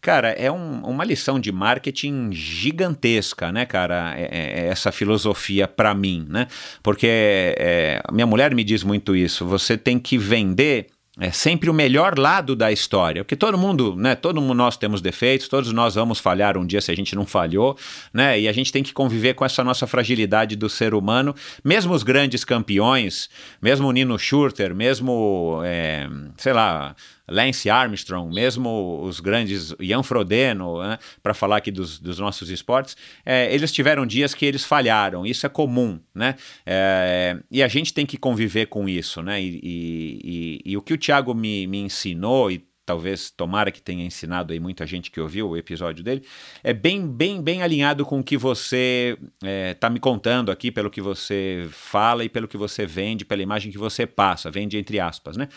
[0.00, 4.14] Cara, é um, uma lição de marketing gigantesca, né, cara?
[4.16, 6.46] É, é, é essa filosofia para mim, né?
[6.82, 9.44] Porque é, minha mulher me diz muito isso.
[9.44, 10.86] Você tem que vender
[11.18, 15.00] é sempre o melhor lado da história, porque todo mundo, né, todo mundo nós temos
[15.00, 17.76] defeitos, todos nós vamos falhar um dia se a gente não falhou,
[18.14, 21.34] né, e a gente tem que conviver com essa nossa fragilidade do ser humano,
[21.64, 23.28] mesmo os grandes campeões,
[23.60, 26.94] mesmo o Nino Schurter, mesmo, é, sei lá,
[27.30, 32.96] Lance Armstrong, mesmo os grandes Ian Frodeno, né, para falar aqui dos, dos nossos esportes,
[33.24, 36.34] é, eles tiveram dias que eles falharam, isso é comum, né?
[36.66, 39.40] É, e a gente tem que conviver com isso, né?
[39.40, 40.20] E, e,
[40.64, 44.52] e, e o que o Thiago me, me ensinou, e talvez tomara que tenha ensinado
[44.52, 46.24] aí muita gente que ouviu o episódio dele,
[46.62, 50.72] é bem, bem, bem alinhado com o que você está é, tá me contando aqui,
[50.72, 54.76] pelo que você fala e pelo que você vende, pela imagem que você passa, vende
[54.76, 55.48] entre aspas, né?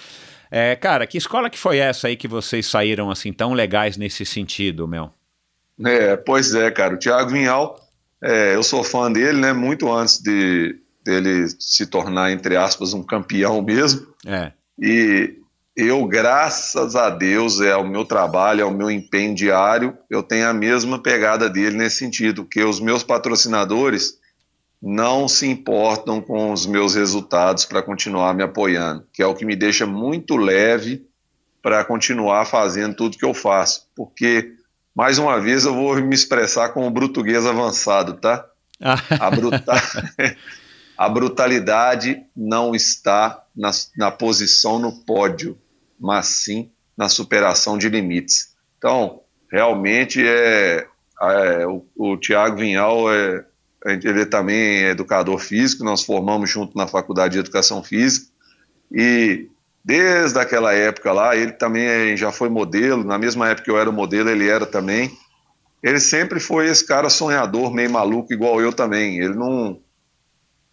[0.56, 4.24] É, cara, que escola que foi essa aí que vocês saíram assim tão legais nesse
[4.24, 5.12] sentido, Mel?
[5.84, 6.94] É, pois é, cara.
[6.94, 7.76] O Thiago Vinhal,
[8.22, 9.52] é, eu sou fã dele, né?
[9.52, 14.06] Muito antes de dele se tornar, entre aspas, um campeão mesmo.
[14.28, 14.52] É.
[14.80, 15.40] E
[15.76, 20.48] eu, graças a Deus, é o meu trabalho, é o meu empenho diário, eu tenho
[20.48, 24.20] a mesma pegada dele nesse sentido, que os meus patrocinadores
[24.86, 29.46] não se importam com os meus resultados para continuar me apoiando, que é o que
[29.46, 31.08] me deixa muito leve
[31.62, 33.88] para continuar fazendo tudo que eu faço.
[33.96, 34.52] Porque,
[34.94, 38.46] mais uma vez, eu vou me expressar como português avançado, tá?
[38.82, 39.72] A, bruta...
[40.98, 45.58] a brutalidade não está na, na posição no pódio,
[45.98, 48.54] mas sim na superação de limites.
[48.78, 50.86] Então, realmente é,
[51.22, 53.46] é o, o Tiago Vinhal é
[53.86, 58.28] ele também é educador físico, nós formamos junto na Faculdade de Educação Física,
[58.92, 59.48] e
[59.84, 63.92] desde aquela época lá, ele também já foi modelo, na mesma época que eu era
[63.92, 65.12] modelo, ele era também.
[65.82, 69.20] Ele sempre foi esse cara sonhador, meio maluco, igual eu também.
[69.20, 69.82] Ele não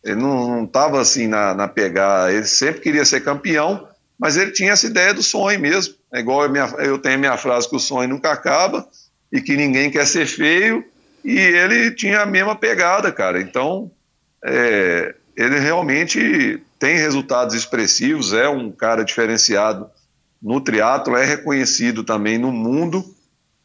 [0.02, 3.86] ele não estava assim na, na pegada, ele sempre queria ser campeão,
[4.18, 5.94] mas ele tinha essa ideia do sonho mesmo.
[6.12, 8.88] É igual eu, minha, eu tenho a minha frase que o sonho nunca acaba
[9.30, 10.84] e que ninguém quer ser feio
[11.24, 13.40] e ele tinha a mesma pegada, cara.
[13.40, 13.90] Então,
[14.44, 19.90] é, ele realmente tem resultados expressivos, é um cara diferenciado
[20.42, 23.04] no triatlo, é reconhecido também no mundo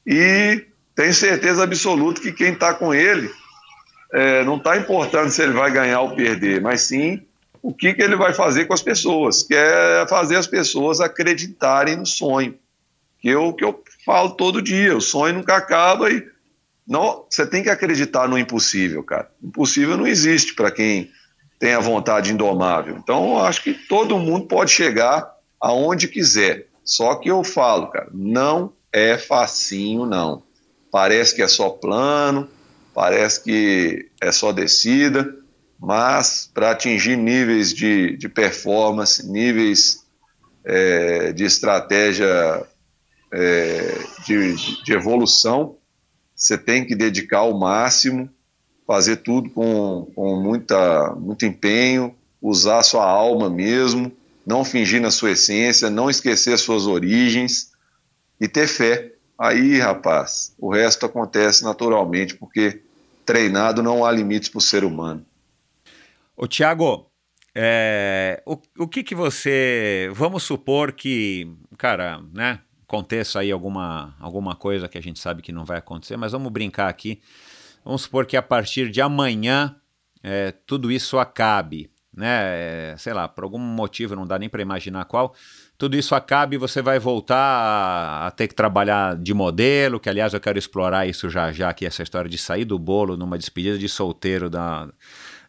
[0.06, 3.32] e tenho certeza absoluta que quem está com ele
[4.14, 7.22] é, não está importando se ele vai ganhar ou perder, mas sim
[7.62, 11.96] o que, que ele vai fazer com as pessoas, que é fazer as pessoas acreditarem
[11.96, 12.56] no sonho,
[13.20, 16.24] que é o que eu falo todo dia, o sonho nunca acaba e
[16.88, 19.30] não, você tem que acreditar no impossível, cara.
[19.44, 21.12] Impossível não existe para quem
[21.60, 22.98] tem a vontade indomável.
[22.98, 26.68] Então, acho que todo mundo pode chegar aonde quiser.
[26.84, 30.44] Só que eu falo, cara, não é facinho, não.
[30.92, 32.48] Parece que é só plano,
[32.94, 35.36] parece que é só descida,
[35.80, 40.06] mas para atingir níveis de, de performance, níveis
[40.64, 42.66] é, de estratégia
[43.34, 45.78] é, de, de evolução,
[46.36, 48.30] você tem que dedicar o máximo,
[48.86, 54.12] fazer tudo com, com muita, muito empenho, usar a sua alma mesmo,
[54.46, 57.72] não fingir na sua essência, não esquecer suas origens
[58.40, 59.14] e ter fé.
[59.38, 62.82] Aí, rapaz, o resto acontece naturalmente, porque
[63.26, 65.26] treinado não há limites para o ser humano.
[66.38, 67.10] Ô, Tiago,
[67.56, 70.10] é, o, o que que você.
[70.14, 72.60] Vamos supor que, cara, né?
[72.96, 76.52] Aconteça aí alguma, alguma coisa que a gente sabe que não vai acontecer, mas vamos
[76.52, 77.22] brincar aqui.
[77.84, 79.76] Vamos supor que a partir de amanhã
[80.24, 82.28] é, tudo isso acabe, né?
[82.28, 85.36] É, sei lá, por algum motivo, não dá nem para imaginar qual,
[85.78, 90.10] tudo isso acabe e você vai voltar a, a, ter que trabalhar de modelo, que
[90.10, 93.38] aliás eu quero explorar isso já já, que essa história de sair do bolo numa
[93.38, 94.90] despedida de solteiro da,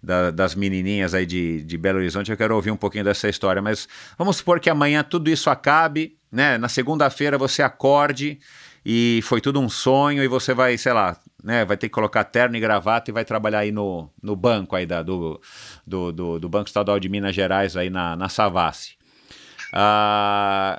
[0.02, 3.62] da, das menininhas aí de, de Belo Horizonte, eu quero ouvir um pouquinho dessa história,
[3.62, 8.38] mas vamos supor que amanhã tudo isso acabe né, na segunda-feira você acorde
[8.84, 12.22] e foi tudo um sonho e você vai, sei lá, né, vai ter que colocar
[12.24, 15.40] terno e gravata e vai trabalhar aí no, no banco aí da, do,
[15.86, 18.96] do, do, do Banco Estadual de Minas Gerais aí na, na Savassi.
[19.72, 20.78] Ah,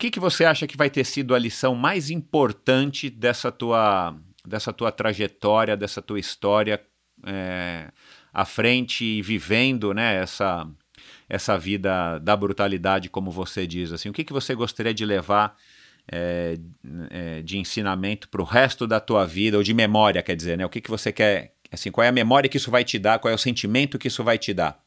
[0.00, 4.72] que, que você acha que vai ter sido a lição mais importante dessa tua, dessa
[4.72, 6.80] tua trajetória, dessa tua história
[7.26, 7.90] é,
[8.32, 10.66] à frente e vivendo né, essa,
[11.30, 13.92] essa vida da brutalidade, como você diz?
[13.92, 15.56] Assim, o que, que você gostaria de levar
[16.10, 16.58] é,
[17.08, 20.66] é, de ensinamento para o resto da tua vida, ou de memória, quer dizer, né?
[20.66, 23.20] O que, que você quer, assim, qual é a memória que isso vai te dar,
[23.20, 24.82] qual é o sentimento que isso vai te dar?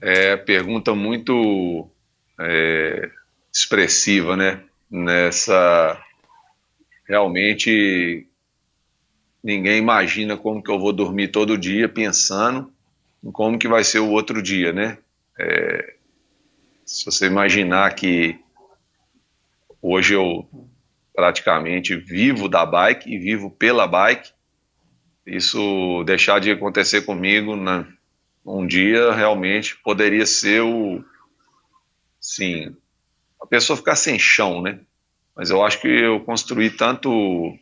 [0.00, 1.90] É pergunta muito
[2.40, 3.10] é,
[3.52, 4.62] expressiva, né?
[4.88, 6.00] Nessa
[7.08, 8.24] realmente
[9.42, 12.72] ninguém imagina como que eu vou dormir todo dia pensando
[13.22, 14.98] em como que vai ser o outro dia, né?
[15.38, 15.94] É,
[16.84, 18.38] se você imaginar que
[19.82, 20.48] hoje eu
[21.14, 24.32] praticamente vivo da bike e vivo pela bike,
[25.26, 27.86] isso deixar de acontecer comigo na,
[28.44, 31.04] um dia realmente poderia ser o,
[32.20, 32.76] sim,
[33.40, 34.80] a pessoa ficar sem chão, né?
[35.34, 37.58] Mas eu acho que eu construí tanto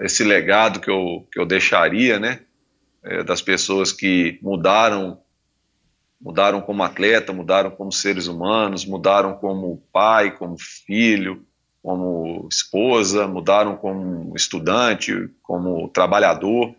[0.00, 2.40] esse legado que eu, que eu deixaria, né?
[3.08, 5.18] É, das pessoas que mudaram,
[6.20, 11.42] mudaram como atleta, mudaram como seres humanos, mudaram como pai, como filho,
[11.82, 16.76] como esposa, mudaram como estudante, como trabalhador.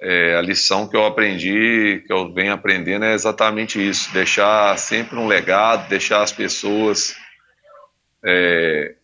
[0.00, 5.16] É, a lição que eu aprendi, que eu venho aprendendo é exatamente isso: deixar sempre
[5.16, 7.14] um legado, deixar as pessoas
[8.24, 8.96] é,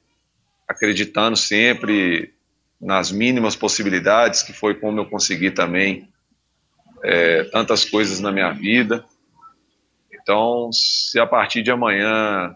[0.66, 2.34] acreditando sempre
[2.80, 6.08] nas mínimas possibilidades, que foi como eu consegui também
[7.02, 9.04] é, tantas coisas na minha vida.
[10.12, 12.54] Então, se a partir de amanhã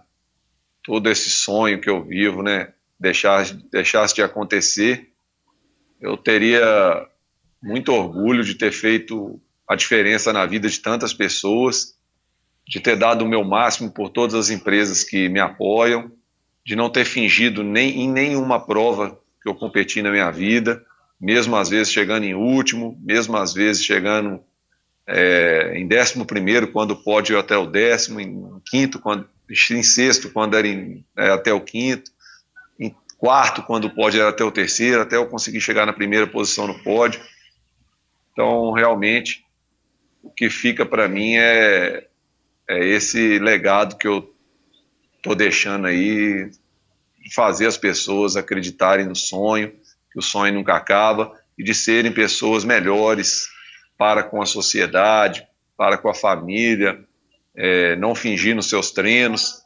[0.85, 5.11] todo esse sonho que eu vivo, né, deixasse, deixasse de acontecer,
[6.01, 7.07] eu teria
[7.63, 11.97] muito orgulho de ter feito a diferença na vida de tantas pessoas,
[12.67, 16.11] de ter dado o meu máximo por todas as empresas que me apoiam,
[16.65, 20.85] de não ter fingido nem em nenhuma prova que eu competi na minha vida,
[21.21, 24.43] mesmo às vezes chegando em último, mesmo às vezes chegando
[25.07, 30.31] é, em décimo primeiro, quando pode ir até o décimo, em quinto, quando, em sexto,
[30.31, 32.11] quando era em, é, até o quinto,
[32.79, 36.67] em quarto, quando pode ir até o terceiro, até eu conseguir chegar na primeira posição
[36.67, 37.21] no pódio.
[38.33, 39.45] Então, realmente,
[40.23, 42.07] o que fica para mim é,
[42.69, 44.33] é esse legado que eu
[45.17, 46.51] estou deixando aí,
[47.31, 49.73] fazer as pessoas acreditarem no sonho,
[50.11, 53.49] que o sonho nunca acaba, e de serem pessoas melhores
[53.97, 55.47] para com a sociedade,
[55.77, 57.05] para com a família,
[57.55, 59.63] é, não fingir nos seus treinos.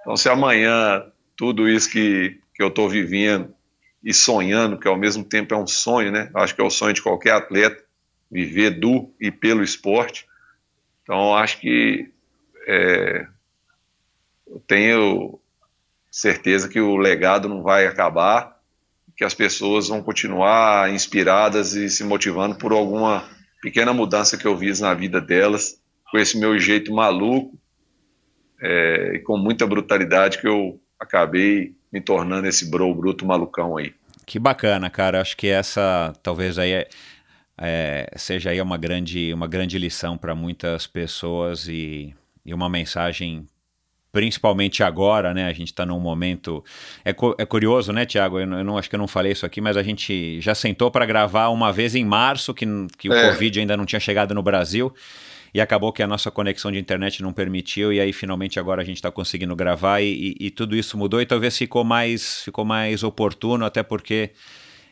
[0.00, 1.04] Então, se amanhã
[1.36, 3.54] tudo isso que, que eu estou vivendo
[4.02, 6.30] e sonhando, que ao mesmo tempo é um sonho, né?
[6.34, 7.82] Acho que é o sonho de qualquer atleta,
[8.30, 10.26] viver do e pelo esporte.
[11.02, 12.10] Então, acho que
[12.66, 13.26] é,
[14.46, 15.40] eu tenho
[16.18, 18.56] certeza que o legado não vai acabar,
[19.16, 23.24] que as pessoas vão continuar inspiradas e se motivando por alguma
[23.62, 25.80] pequena mudança que eu fiz na vida delas,
[26.10, 27.56] com esse meu jeito maluco
[28.60, 33.94] é, e com muita brutalidade que eu acabei me tornando esse bro bruto malucão aí.
[34.26, 35.20] Que bacana, cara.
[35.20, 36.88] Acho que essa talvez aí é,
[37.56, 42.12] é, seja aí uma grande, uma grande lição para muitas pessoas e,
[42.44, 43.46] e uma mensagem
[44.12, 45.46] principalmente agora, né?
[45.46, 46.64] A gente está num momento.
[47.04, 48.38] É, é curioso, né, Tiago?
[48.38, 50.90] Eu, eu, não acho que eu não falei isso aqui, mas a gente já sentou
[50.90, 52.66] para gravar uma vez em março, que,
[52.96, 53.30] que o é.
[53.30, 54.92] Covid ainda não tinha chegado no Brasil.
[55.52, 58.84] E acabou que a nossa conexão de internet não permitiu, e aí finalmente agora a
[58.84, 62.66] gente está conseguindo gravar e, e, e tudo isso mudou, e talvez ficou mais, ficou
[62.66, 64.32] mais oportuno, até porque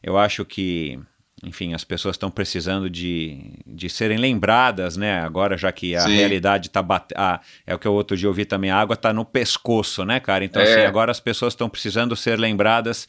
[0.02, 0.98] eu acho que
[1.44, 5.20] enfim, as pessoas estão precisando de, de serem lembradas, né?
[5.20, 6.16] Agora, já que a Sim.
[6.16, 7.18] realidade está batendo.
[7.18, 10.18] Ah, é o que eu outro dia ouvi também, a água está no pescoço, né,
[10.18, 10.44] cara?
[10.46, 10.74] Então, assim, é.
[10.76, 13.06] assim, agora as pessoas estão precisando ser lembradas,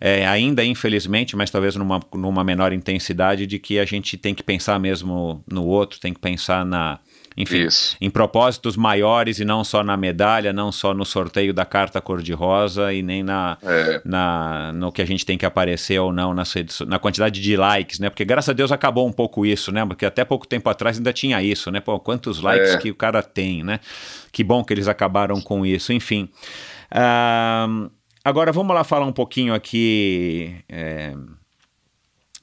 [0.00, 4.42] é, ainda infelizmente, mas talvez numa, numa menor intensidade, de que a gente tem que
[4.44, 7.00] pensar mesmo no outro, tem que pensar na
[7.36, 7.96] enfim, Isso.
[8.00, 12.92] em propósitos maiores e não só na medalha, não só no sorteio da carta cor-de-rosa
[12.92, 14.00] e nem na, é.
[14.04, 17.56] na, no que a gente tem que aparecer ou não nas redes, na quantidade de
[17.56, 18.08] likes, né?
[18.08, 19.84] Porque graças a Deus acabou um pouco isso, né?
[19.84, 21.80] Porque até pouco tempo atrás ainda tinha isso, né?
[21.80, 22.78] Pô, quantos likes é.
[22.78, 23.80] que o cara tem, né?
[24.30, 26.28] Que bom que eles acabaram com isso, enfim.
[26.92, 27.90] Uh,
[28.24, 30.54] agora vamos lá falar um pouquinho aqui.
[30.68, 31.14] É,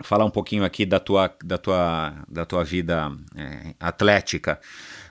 [0.03, 4.59] falar um pouquinho aqui da tua, da tua, da tua vida é, atlética.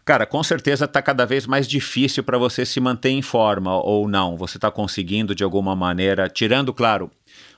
[0.05, 4.09] Cara, com certeza está cada vez mais difícil para você se manter em forma ou
[4.09, 4.37] não.
[4.37, 7.11] Você está conseguindo de alguma maneira, tirando, claro,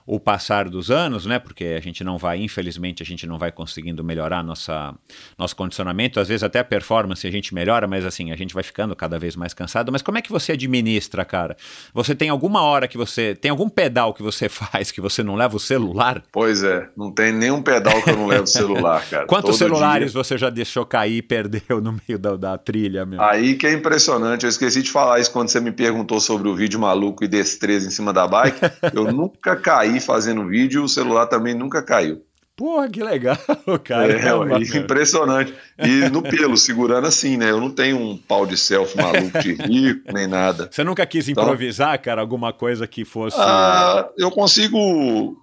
[0.06, 1.38] o passar dos anos, né?
[1.38, 4.94] Porque a gente não vai, infelizmente, a gente não vai conseguindo melhorar nossa,
[5.38, 6.18] nosso condicionamento.
[6.18, 9.18] Às vezes até a performance a gente melhora, mas assim, a gente vai ficando cada
[9.18, 9.92] vez mais cansado.
[9.92, 11.56] Mas como é que você administra, cara?
[11.94, 13.34] Você tem alguma hora que você.
[13.34, 16.22] Tem algum pedal que você faz que você não leva o celular?
[16.32, 19.26] Pois é, não tem nenhum pedal que eu não levo o celular, cara.
[19.26, 20.22] Quantos Todo celulares dia.
[20.22, 23.20] você já deixou cair e perdeu no meio da, da trilha, meu?
[23.20, 24.44] Aí que é impressionante.
[24.44, 27.86] Eu esqueci de falar isso quando você me perguntou sobre o vídeo maluco e destreza
[27.86, 28.58] em cima da bike.
[28.92, 32.22] Eu nunca caí fazendo vídeo o celular também nunca caiu.
[32.54, 33.36] Porra, que legal,
[33.82, 34.12] cara.
[34.12, 35.54] É, ué, impressionante.
[35.78, 37.50] E no pelo, segurando assim, né?
[37.50, 40.68] Eu não tenho um pau de selfie maluco de rico, nem nada.
[40.70, 43.36] Você nunca quis Então- improvisar, cara, alguma coisa que fosse.
[43.40, 45.36] Ah, eu consigo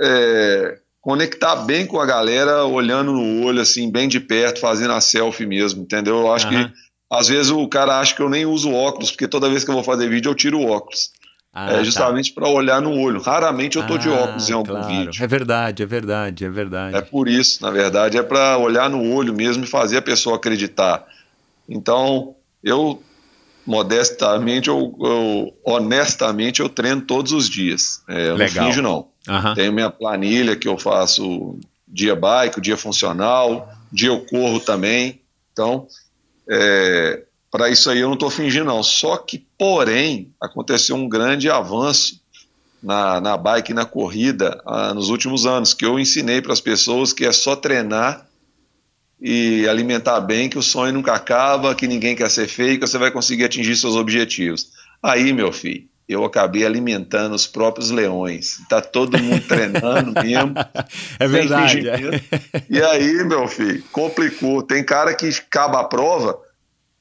[0.00, 5.00] é, conectar bem com a galera, olhando no olho, assim, bem de perto, fazendo a
[5.00, 6.18] selfie mesmo, entendeu?
[6.20, 6.70] Eu acho que
[7.10, 9.74] às vezes o cara acha que eu nem uso óculos, porque toda vez que eu
[9.74, 11.10] vou fazer vídeo eu tiro o óculos.
[11.54, 11.84] Ah, é tá.
[11.84, 13.20] justamente para olhar no olho.
[13.20, 14.86] Raramente eu de Ah, óculos em algum claro.
[14.86, 15.22] vídeo.
[15.22, 16.96] É verdade, é verdade, é verdade.
[16.96, 20.36] É por isso, na verdade, é para olhar no olho mesmo e fazer a pessoa
[20.36, 21.04] acreditar.
[21.68, 22.34] Então,
[22.64, 23.02] eu
[23.66, 28.02] modestamente, eu, eu- honestamente, eu treino todos os dias.
[28.08, 28.64] É, eu Legal.
[28.64, 29.08] não finjo, não.
[29.28, 29.54] Aham.
[29.54, 35.20] Tenho minha planilha que eu faço dia bike, dia funcional, dia eu corro também.
[35.52, 35.86] Então,
[37.52, 38.82] para isso aí eu não estou fingindo, não.
[38.82, 42.18] Só que, porém, aconteceu um grande avanço
[42.82, 47.12] na, na bike na corrida ah, nos últimos anos, que eu ensinei para as pessoas
[47.12, 48.26] que é só treinar
[49.20, 52.96] e alimentar bem, que o sonho nunca acaba, que ninguém quer ser feio, que você
[52.96, 54.70] vai conseguir atingir seus objetivos.
[55.02, 58.60] Aí, meu filho, eu acabei alimentando os próprios leões.
[58.66, 60.54] Tá todo mundo treinando mesmo.
[61.20, 61.82] É verdade.
[61.82, 62.24] fingimento.
[62.70, 64.62] E aí, meu filho, complicou.
[64.62, 66.38] Tem cara que acaba a prova,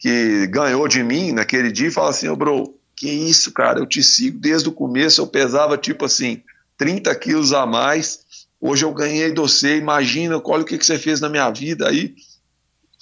[0.02, 3.86] que ganhou de mim naquele dia e fala assim, ô bro, que isso, cara, eu
[3.86, 6.42] te sigo desde o começo, eu pesava tipo assim,
[6.76, 8.22] 30 quilos a mais,
[8.60, 11.88] hoje eu ganhei de você, imagina, olha o que, que você fez na minha vida
[11.88, 12.16] aí.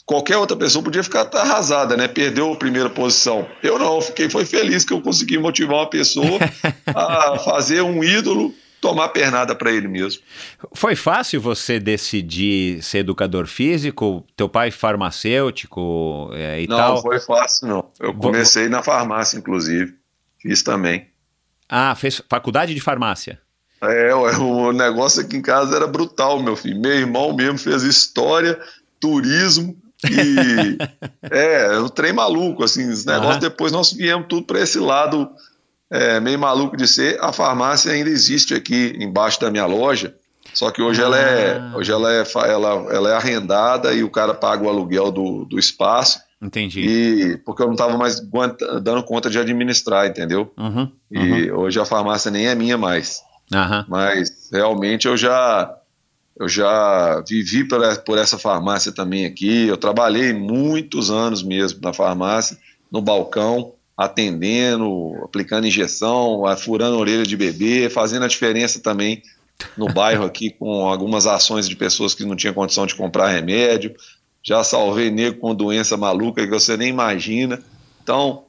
[0.05, 2.07] Qualquer outra pessoa podia ficar arrasada, né?
[2.07, 3.47] Perdeu a primeira posição.
[3.61, 6.39] Eu não, fiquei foi feliz que eu consegui motivar uma pessoa
[6.87, 10.21] a fazer um ídolo tomar pernada para ele mesmo.
[10.73, 14.25] Foi fácil você decidir ser educador físico?
[14.35, 17.01] Teu pai farmacêutico é, e não, tal?
[17.01, 17.91] foi fácil, não.
[17.99, 19.95] Eu comecei na farmácia, inclusive.
[20.41, 21.07] Fiz também.
[21.67, 23.39] Ah, fez faculdade de farmácia.
[23.81, 26.79] É, ué, o negócio aqui em casa era brutal, meu filho.
[26.79, 28.59] Meu irmão mesmo fez história,
[28.99, 30.77] turismo e.
[31.29, 33.35] é, o trem maluco, assim, os negócios.
[33.35, 33.39] Aham.
[33.39, 35.29] Depois nós viemos tudo para esse lado
[35.91, 37.17] é, meio maluco de ser.
[37.21, 40.15] A farmácia ainda existe aqui embaixo da minha loja.
[40.53, 41.73] Só que hoje ela é, Ah.
[41.75, 45.59] hoje ela é, ela, ela é arrendada e o cara paga o aluguel do, do
[45.59, 46.19] espaço.
[46.41, 46.79] Entendi.
[46.79, 48.21] E porque eu não estava mais
[48.81, 50.51] dando conta de administrar, entendeu?
[50.57, 50.91] Uhum, uhum.
[51.11, 53.21] E hoje a farmácia nem é minha mais.
[53.53, 53.85] Aham.
[53.89, 55.75] Mas realmente eu já
[56.39, 59.67] eu já vivi por, por essa farmácia também aqui.
[59.67, 62.57] Eu trabalhei muitos anos mesmo na farmácia,
[62.89, 69.21] no balcão, atendendo, aplicando injeção, furando a orelha de bebê, fazendo a diferença também
[69.77, 73.93] no bairro aqui com algumas ações de pessoas que não tinham condição de comprar remédio.
[74.41, 77.61] Já salvei nego com doença maluca que você nem imagina.
[78.01, 78.45] Então,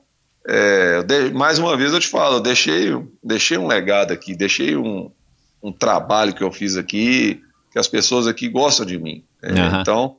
[0.46, 2.90] é, de- mais uma vez eu te falo, eu deixei,
[3.22, 5.10] deixei um legado aqui, deixei um,
[5.62, 9.24] um trabalho que eu fiz aqui, que as pessoas aqui gostam de mim.
[9.42, 9.80] É, Aham.
[9.80, 10.16] Então,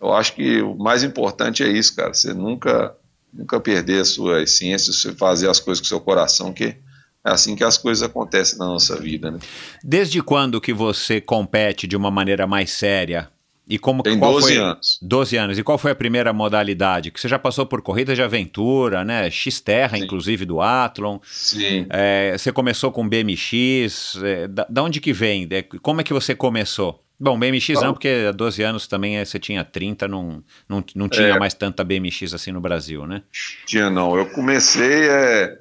[0.00, 2.12] eu acho que o mais importante é isso, cara.
[2.12, 2.92] Você nunca,
[3.32, 6.76] nunca perder a sua essência, você fazer as coisas com o seu coração, que é
[7.24, 9.38] assim que as coisas acontecem na nossa vida, né?
[9.82, 13.30] Desde quando que você compete de uma maneira mais séria?
[13.68, 14.56] E como Tem qual 12 foi...
[14.56, 14.98] anos.
[15.00, 15.58] 12 anos.
[15.58, 17.12] E qual foi a primeira modalidade?
[17.12, 19.30] Que você já passou por corrida de aventura, né?
[19.30, 21.18] X-Terra, inclusive, do Athlon.
[21.24, 21.86] Sim.
[21.88, 24.16] É, você começou com BMX.
[24.22, 25.48] É, da, da onde que vem?
[25.80, 27.02] Como é que você começou?
[27.24, 30.82] Bom, BMX não, Então- porque há 12 anos também é, você tinha 30, não, não,
[30.96, 31.38] não tinha É.
[31.38, 33.22] mais tanta BMX assim no Brasil, né?
[33.64, 34.16] Tinha não.
[34.16, 35.56] Eu comecei, é,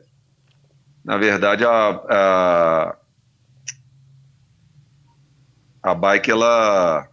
[1.05, 1.69] na verdade, a,
[2.09, 2.95] a,
[5.83, 7.07] a bike ela,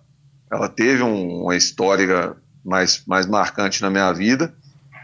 [0.51, 2.35] ela teve um- uma história
[2.65, 4.55] mais, mais marcante na minha vida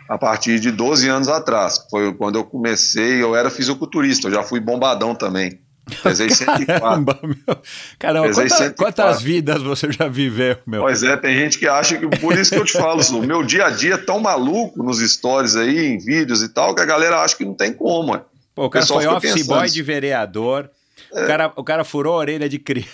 [0.08, 1.86] a partir de 12 anos atrás.
[1.90, 5.60] Foi quando eu comecei, eu era fisiculturista, eu já fui bombadão também.
[6.02, 6.66] Pesei 104.
[6.66, 7.58] Caramba, meu.
[7.98, 8.74] Caramba, quanta- 104.
[8.76, 10.80] quantas vidas você já viveu, meu?
[10.82, 12.06] Pois é, tem gente que acha que.
[12.18, 14.98] Por isso que eu te falo, o meu dia a dia é tão maluco nos
[15.00, 18.18] stories aí, em vídeos e tal, que a galera acha que não tem como.
[18.54, 20.70] Pô, o cara foi office pensando boy de vereador.
[21.10, 22.88] O, cara, o cara furou a orelha de criança.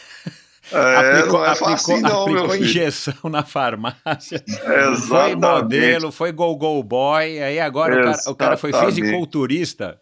[0.73, 4.43] É, aplicou não é aplicou- não, aplicou injeção na farmácia.
[4.47, 5.07] Exatamente.
[5.09, 7.43] Foi modelo, foi go-go boy.
[7.43, 9.99] Aí agora o cara, o cara foi fisiculturista.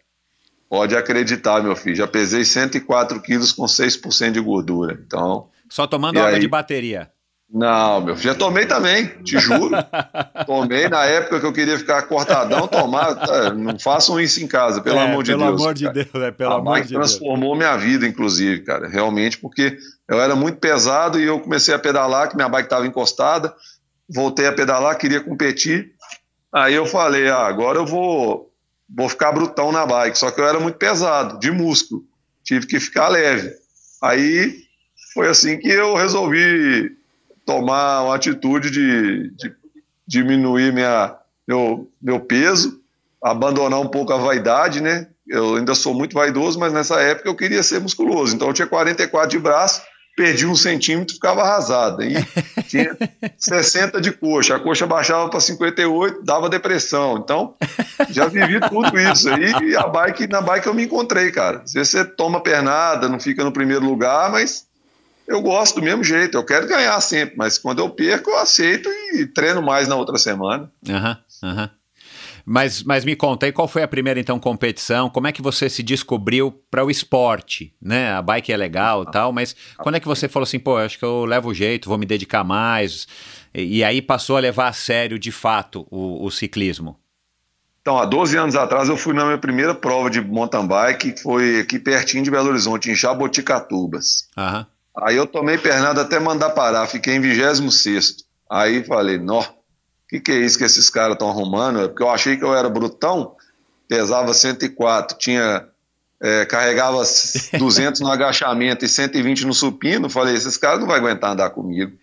[0.69, 1.95] Pode acreditar, meu filho.
[1.95, 4.99] Já pesei 104 quilos com 6% de gordura.
[5.05, 5.49] Então.
[5.67, 6.39] Só tomando água aí...
[6.39, 7.09] de bateria.
[7.51, 9.75] Não, meu filho, já tomei também, te juro.
[10.45, 13.15] tomei na época que eu queria ficar cortadão, tomar.
[13.15, 15.59] Tá, não façam isso em casa, pelo é, amor de pelo Deus.
[15.59, 18.87] Amor de Deus é, pelo A amor de transformou minha vida, inclusive, cara.
[18.87, 22.85] Realmente, porque eu era muito pesado e eu comecei a pedalar, que minha bike estava
[22.85, 23.51] encostada.
[24.07, 25.93] Voltei a pedalar, queria competir.
[26.53, 28.48] Aí eu falei, ah, agora eu vou,
[28.95, 30.17] vou ficar brutão na bike.
[30.17, 32.03] Só que eu era muito pesado, de músculo.
[32.43, 33.53] Tive que ficar leve.
[34.01, 34.63] Aí
[35.13, 36.97] foi assim que eu resolvi
[37.45, 39.53] tomar uma atitude de, de
[40.07, 41.15] diminuir minha,
[41.47, 42.79] meu, meu peso,
[43.23, 45.07] abandonar um pouco a vaidade, né?
[45.27, 48.35] Eu ainda sou muito vaidoso, mas nessa época eu queria ser musculoso.
[48.35, 49.81] Então eu tinha 44 de braço,
[50.19, 52.01] perdi um centímetro, ficava arrasado.
[52.01, 52.13] Aí
[52.67, 52.97] tinha
[53.37, 57.17] 60 de coxa, a coxa baixava para 58, dava depressão.
[57.17, 57.55] Então
[58.09, 61.61] já vivi tudo isso aí e a bike, na bike eu me encontrei, cara.
[61.63, 64.67] Às vezes você toma pernada, não fica no primeiro lugar, mas
[65.25, 68.89] eu gosto do mesmo jeito, eu quero ganhar sempre, mas quando eu perco, eu aceito
[69.13, 70.69] e treino mais na outra semana.
[70.89, 71.61] Aham, uhum, aham.
[71.61, 71.78] Uhum.
[72.51, 75.07] Mas, mas me conta aí, qual foi a primeira então competição?
[75.07, 77.75] Como é que você se descobriu para o esporte?
[77.79, 78.11] Né?
[78.11, 80.97] A bike é legal e tal, mas quando é que você falou assim, pô, acho
[80.97, 83.07] que eu levo jeito, vou me dedicar mais?
[83.53, 86.99] E, e aí passou a levar a sério de fato o, o, ciclismo?
[87.83, 91.21] Então, há 12 anos atrás eu fui na minha primeira prova de mountain bike, que
[91.21, 94.27] foi aqui pertinho de Belo Horizonte, em Jaboticatubas.
[94.35, 94.65] Aham.
[94.97, 98.27] Aí eu tomei pernada até mandar parar, fiquei em 26.
[98.49, 99.45] Aí falei, nó, o
[100.09, 101.87] que, que é isso que esses caras estão arrumando?
[101.89, 103.35] Porque eu achei que eu era brutão,
[103.87, 105.67] pesava 104, tinha
[106.21, 107.01] é, carregava
[107.57, 110.09] 200 no agachamento e 120 no supino.
[110.09, 111.93] Falei, esses caras não vão aguentar andar comigo.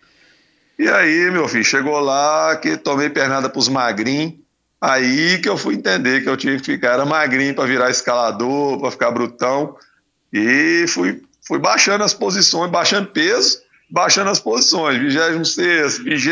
[0.79, 4.35] E aí, meu filho, chegou lá que tomei pernada pros magrinhos.
[4.79, 8.79] Aí que eu fui entender que eu tinha que ficar era magrinho para virar escalador,
[8.79, 9.75] para ficar brutão.
[10.31, 13.59] E fui fui baixando as posições, baixando peso,
[13.89, 14.99] baixando as posições.
[14.99, 16.29] 26, 20,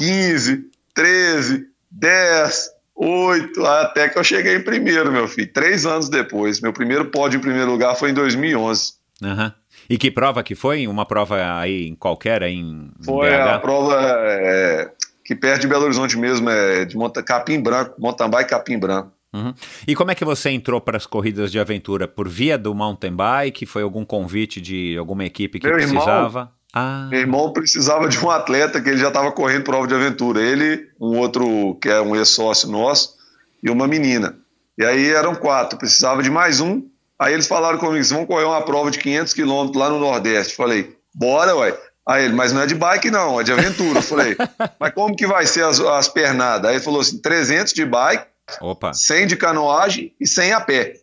[0.00, 0.64] 15,
[0.94, 5.52] 13, 10, 8, até que eu cheguei em primeiro, meu filho.
[5.52, 6.58] Três anos depois.
[6.62, 8.94] Meu primeiro pódio em primeiro lugar foi em 2011.
[9.22, 9.52] Uhum.
[9.90, 10.86] E que prova que foi?
[10.86, 13.34] Uma prova aí em qualquer, em Foi BH?
[13.34, 14.90] a prova é,
[15.22, 19.12] que perto de Belo Horizonte mesmo, é de monta, Capim Branco, mountain bike Capim Branco.
[19.34, 19.52] Uhum.
[19.86, 22.08] E como é que você entrou para as corridas de aventura?
[22.08, 23.66] Por via do mountain bike?
[23.66, 26.38] Foi algum convite de alguma equipe que meu precisava?
[26.40, 27.08] Irmão, ah.
[27.10, 30.40] Meu irmão precisava de um atleta que ele já estava correndo prova de aventura.
[30.40, 33.16] Ele, um outro que é um ex-sócio nosso,
[33.62, 34.36] e uma menina.
[34.78, 36.82] E aí eram quatro, precisava de mais um.
[37.18, 40.54] Aí eles falaram comigo: vão correr uma prova de 500 quilômetros lá no Nordeste.
[40.54, 41.76] Falei: bora, ué.
[42.06, 43.98] Aí ele, mas não é de bike não, é de aventura.
[43.98, 44.36] Eu falei,
[44.80, 46.68] mas como que vai ser as, as pernadas?
[46.68, 48.26] Aí ele falou assim, 300 de bike
[48.60, 48.92] Opa.
[48.92, 50.94] 100 de canoagem e 100 a pé.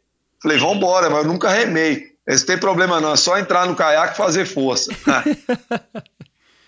[0.41, 2.16] Falei, vamos embora, mas eu nunca remei.
[2.27, 4.91] Esse tem problema não, é só entrar no caiaque e fazer força.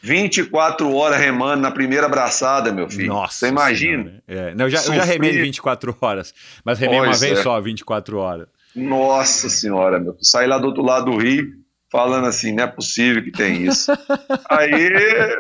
[0.02, 3.10] 24 horas remando na primeira abraçada, meu filho.
[3.10, 3.40] Nossa.
[3.40, 4.24] Você imagina?
[4.26, 4.56] É.
[4.56, 6.34] Não, eu, já, eu já remei 24 horas,
[6.64, 7.44] mas remei pois uma vez é.
[7.44, 8.48] só, 24 horas.
[8.74, 10.16] Nossa senhora, meu.
[10.22, 11.52] Saí lá do outro lado do rio,
[11.92, 13.92] falando assim, não é possível que tem isso.
[14.50, 14.90] Aí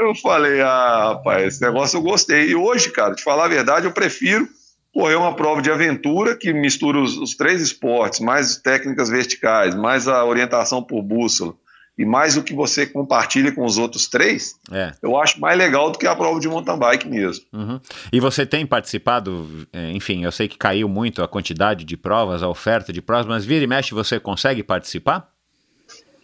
[0.01, 2.49] eu falei, ah, rapaz, esse negócio eu gostei.
[2.49, 4.45] E hoje, cara, te falar a verdade, eu prefiro
[4.93, 10.07] correr uma prova de aventura que mistura os, os, três esportes, mais técnicas verticais, mais
[10.07, 11.55] a orientação por bússola
[11.97, 14.93] e mais o que você compartilha com os outros três, é.
[15.01, 17.43] eu acho mais legal do que a prova de mountain bike mesmo.
[17.51, 17.77] Uhum.
[18.11, 22.41] E você tem participado, é, enfim, eu sei que caiu muito a quantidade de provas,
[22.41, 25.29] a oferta de provas, mas vira e mexe você consegue participar?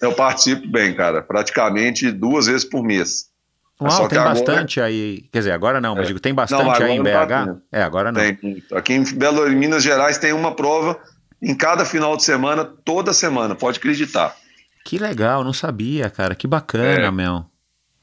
[0.01, 3.29] Eu participo bem, cara, praticamente duas vezes por mês.
[3.81, 5.25] Uau, tem bastante aí.
[5.31, 6.07] Quer dizer, agora não, mas é.
[6.07, 7.59] digo, tem bastante não, aí em BH?
[7.71, 8.21] É, agora não.
[8.21, 8.63] Tem.
[8.73, 10.97] Aqui em Belo em Minas Gerais tem uma prova
[11.41, 14.35] em cada final de semana, toda semana, pode acreditar.
[14.85, 16.35] Que legal, não sabia, cara.
[16.35, 17.11] Que bacana, é.
[17.11, 17.45] meu.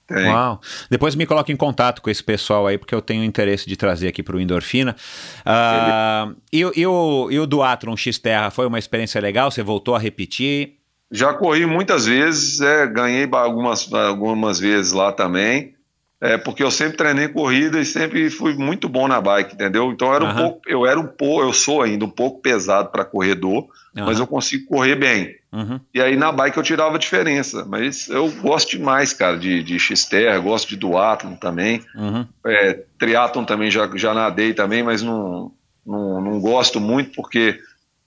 [0.07, 0.27] Tem.
[0.29, 0.61] Uau.
[0.91, 4.09] Depois me coloque em contato com esse pessoal aí, porque eu tenho interesse de trazer
[4.09, 4.95] aqui para o Endorfina.
[5.41, 9.51] Uh, e, e, o, e o Duatron X-Terra foi uma experiência legal?
[9.51, 10.82] Você voltou a repetir?
[11.13, 15.75] Já corri muitas vezes, é, ganhei algumas, algumas vezes lá também,
[16.19, 19.93] é, porque eu sempre treinei corrida e sempre fui muito bom na bike, entendeu?
[19.93, 20.31] Então eu era uhum.
[20.31, 23.65] um pouco, eu era um pouco, eu sou ainda um pouco pesado para corredor,
[23.95, 24.07] uhum.
[24.07, 25.37] mas eu consigo correr bem.
[25.53, 25.79] Uhum.
[25.93, 30.39] E aí na bike eu tirava diferença, mas eu gosto demais, cara, de, de X-Terra,
[30.39, 32.27] gosto de duatlon também, uhum.
[32.47, 35.53] é, triatlon também já, já nadei também, mas não,
[35.85, 37.61] não, não gosto muito porque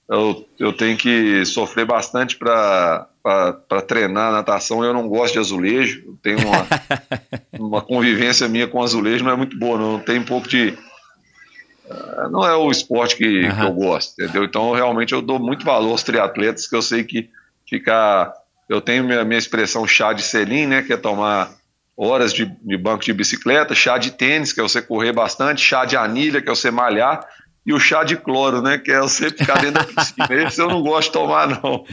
[0.08, 3.08] eu, eu tenho que sofrer bastante para
[3.86, 4.84] treinar natação.
[4.84, 6.66] Eu não gosto de azulejo, eu tenho uma,
[7.58, 9.98] uma convivência minha com azulejo, não é muito boa, não.
[9.98, 10.78] Tem um pouco de.
[11.86, 13.56] uh, não é o esporte que, uhum.
[13.56, 14.44] que, eu gosto, entendeu?
[14.44, 17.28] Então, realmente, eu dou muito valor aos triatletas, que eu sei que
[17.68, 18.32] ficar.
[18.68, 20.82] Eu tenho minha, minha expressão chá de selim, né?
[20.82, 21.50] Que é tomar
[21.96, 25.84] horas de, de, banco de bicicleta, chá de tênis, que é você correr bastante, chá
[25.84, 27.26] de anilha, que é você malhar,
[27.66, 28.78] e o chá de cloro, né?
[28.78, 30.28] Que é você ficar dentro da piscina.
[30.30, 31.84] Esse eu não gosto de tomar, não.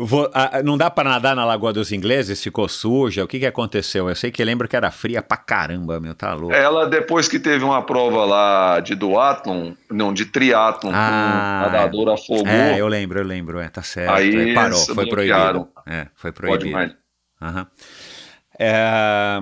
[0.00, 0.30] Vou,
[0.64, 2.40] não dá para nadar na Lagoa dos Ingleses?
[2.40, 3.24] Ficou suja?
[3.24, 4.08] O que, que aconteceu?
[4.08, 6.54] Eu sei que lembro que era fria pra caramba, meu, tá louco.
[6.54, 12.10] Ela, depois que teve uma prova lá de duatlon, não, de triatlon, ah, com nadador
[12.10, 12.46] afogou.
[12.46, 14.14] É, eu lembro, eu lembro, é, tá certo.
[14.14, 15.68] Aí é, parou, foi proibido.
[15.84, 16.70] É, foi proibido.
[16.70, 16.92] Pode mais.
[17.42, 17.66] Uhum.
[18.56, 19.40] É,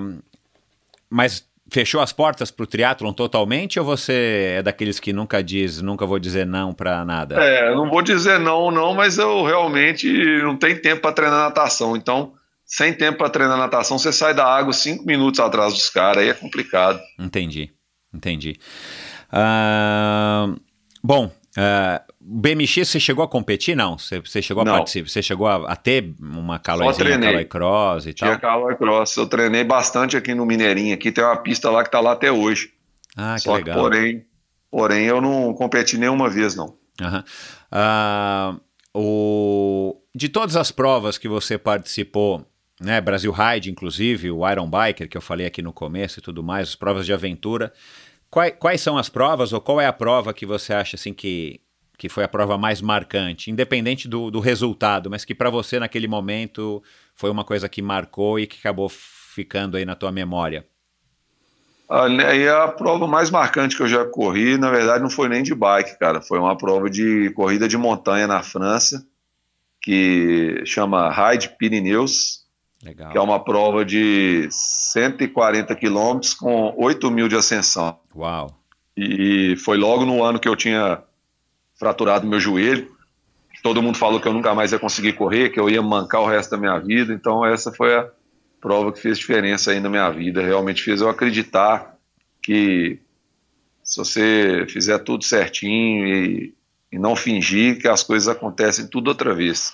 [1.10, 5.82] mas fechou as portas para o triatlon totalmente ou você é daqueles que nunca diz,
[5.82, 7.42] nunca vou dizer não para nada?
[7.42, 10.08] É, não vou dizer não, não, mas eu realmente
[10.42, 11.96] não tenho tempo para treinar natação.
[11.96, 12.32] Então,
[12.64, 16.28] sem tempo para treinar natação, você sai da água cinco minutos atrás dos caras, aí
[16.28, 17.00] é complicado.
[17.18, 17.70] Entendi,
[18.12, 18.56] entendi.
[19.32, 20.58] Uh,
[21.02, 23.76] bom, uh, BMX você chegou a competir?
[23.76, 24.72] Não, você, você chegou a não.
[24.72, 28.40] participar, você chegou a, a ter uma calóizinha, Caloi Cross e Tinha tal?
[28.40, 32.00] Caloi Cross, eu treinei bastante aqui no Mineirinho, aqui tem uma pista lá que tá
[32.00, 32.72] lá até hoje.
[33.16, 33.76] Ah, que Só legal.
[33.76, 34.26] Que, porém,
[34.68, 36.76] porém, eu não competi nenhuma vez, não.
[37.00, 37.22] Uhum.
[37.72, 38.60] Uh,
[38.92, 40.02] o...
[40.12, 42.44] De todas as provas que você participou,
[42.80, 46.42] né, Brasil Ride, inclusive, o Iron Biker, que eu falei aqui no começo e tudo
[46.42, 47.72] mais, as provas de aventura,
[48.28, 51.60] quais, quais são as provas ou qual é a prova que você acha assim que
[51.98, 56.06] que foi a prova mais marcante, independente do, do resultado, mas que para você naquele
[56.06, 56.82] momento
[57.14, 60.66] foi uma coisa que marcou e que acabou ficando aí na tua memória?
[61.88, 65.54] Aí a prova mais marcante que eu já corri, na verdade, não foi nem de
[65.54, 66.20] bike, cara.
[66.20, 69.06] Foi uma prova de corrida de montanha na França,
[69.80, 72.44] que chama Ride Pirineus,
[72.82, 73.12] Legal.
[73.12, 78.00] que é uma prova de 140 quilômetros com 8 mil de ascensão.
[78.14, 78.50] Uau!
[78.96, 81.00] E foi logo no ano que eu tinha
[81.78, 82.94] fraturado meu joelho.
[83.62, 86.26] Todo mundo falou que eu nunca mais ia conseguir correr, que eu ia mancar o
[86.26, 87.12] resto da minha vida.
[87.12, 88.08] Então essa foi a
[88.60, 90.42] prova que fez diferença aí na minha vida.
[90.42, 91.96] Realmente fez eu acreditar
[92.42, 92.98] que
[93.82, 96.54] se você fizer tudo certinho e,
[96.92, 99.72] e não fingir que as coisas acontecem tudo outra vez.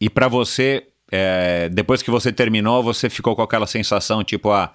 [0.00, 4.72] E para você, é, depois que você terminou, você ficou com aquela sensação tipo, ah,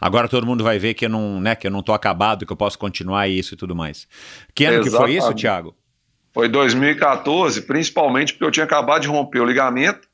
[0.00, 2.52] agora todo mundo vai ver que eu não, né, que eu não tô acabado, que
[2.52, 4.06] eu posso continuar isso e tudo mais.
[4.54, 4.90] Que ano Exatamente.
[4.90, 5.74] que foi isso, Thiago?
[6.36, 10.06] Foi 2014, principalmente porque eu tinha acabado de romper o ligamento,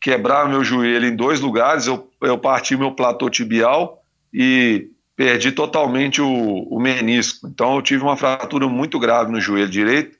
[0.00, 4.02] quebrar meu joelho em dois lugares, eu, eu parti meu platô tibial
[4.34, 7.46] e perdi totalmente o, o menisco.
[7.46, 10.18] Então eu tive uma fratura muito grave no joelho direito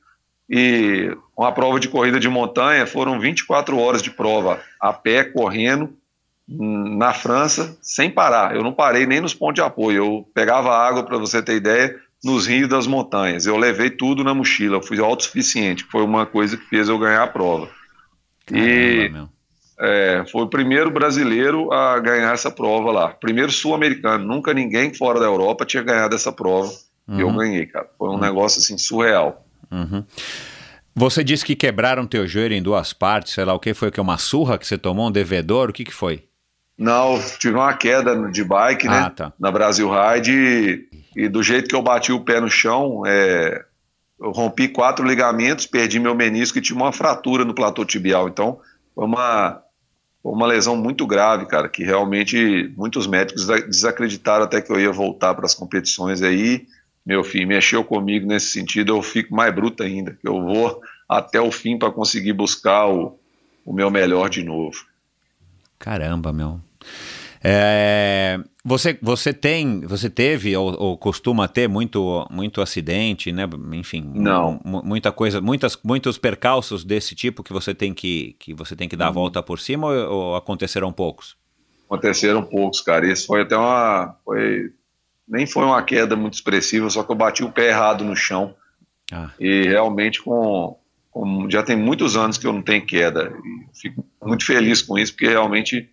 [0.48, 5.92] e uma prova de corrida de montanha foram 24 horas de prova a pé, correndo,
[6.46, 8.54] na França, sem parar.
[8.54, 10.04] Eu não parei nem nos pontos de apoio.
[10.04, 13.46] Eu pegava água, para você ter ideia, nos rios das montanhas.
[13.46, 17.22] Eu levei tudo na mochila, eu fui autossuficiente, foi uma coisa que fez eu ganhar
[17.22, 17.68] a prova.
[18.46, 19.12] Caramba, e
[19.80, 23.08] é, foi o primeiro brasileiro a ganhar essa prova lá.
[23.08, 26.72] Primeiro sul-americano, nunca ninguém fora da Europa tinha ganhado essa prova.
[27.06, 27.18] Uhum.
[27.18, 27.88] E eu ganhei, cara.
[27.96, 28.20] Foi um uhum.
[28.20, 29.46] negócio assim surreal.
[29.70, 30.04] Uhum.
[30.96, 34.00] Você disse que quebraram teu joelho em duas partes, sei lá o que foi, que
[34.00, 36.24] uma surra que você tomou, um devedor, o que que foi?
[36.76, 38.98] Não, tive uma queda de bike, né?
[39.06, 39.32] Ah, tá.
[39.38, 40.87] Na Brasil Ride
[41.18, 43.64] e do jeito que eu bati o pé no chão, é,
[44.20, 48.28] eu rompi quatro ligamentos, perdi meu menisco e tive uma fratura no platô tibial.
[48.28, 48.60] Então,
[48.94, 49.60] foi uma,
[50.22, 54.92] foi uma lesão muito grave, cara, que realmente muitos médicos desacreditaram até que eu ia
[54.92, 56.68] voltar para as competições aí.
[57.04, 61.50] Meu filho mexeu comigo nesse sentido, eu fico mais bruto ainda, eu vou até o
[61.50, 63.18] fim para conseguir buscar o,
[63.64, 64.86] o meu melhor de novo.
[65.80, 66.60] Caramba, meu.
[67.42, 73.48] É, você, você tem, você teve ou, ou, costuma ter muito, muito acidente, né?
[73.72, 78.74] Enfim, não, muita coisa, muitas, muitos percalços desse tipo que você tem que, que você
[78.74, 79.14] tem que dar a uhum.
[79.14, 81.36] volta por cima ou, ou, aconteceram poucos?
[81.86, 83.10] Aconteceram poucos, cara.
[83.10, 84.72] Isso foi até uma, foi,
[85.26, 88.54] nem foi uma queda muito expressiva, só que eu bati o pé errado no chão
[89.12, 89.30] ah.
[89.38, 90.76] e realmente com,
[91.10, 93.32] com, já tem muitos anos que eu não tenho queda.
[93.44, 95.88] E fico muito feliz com isso porque realmente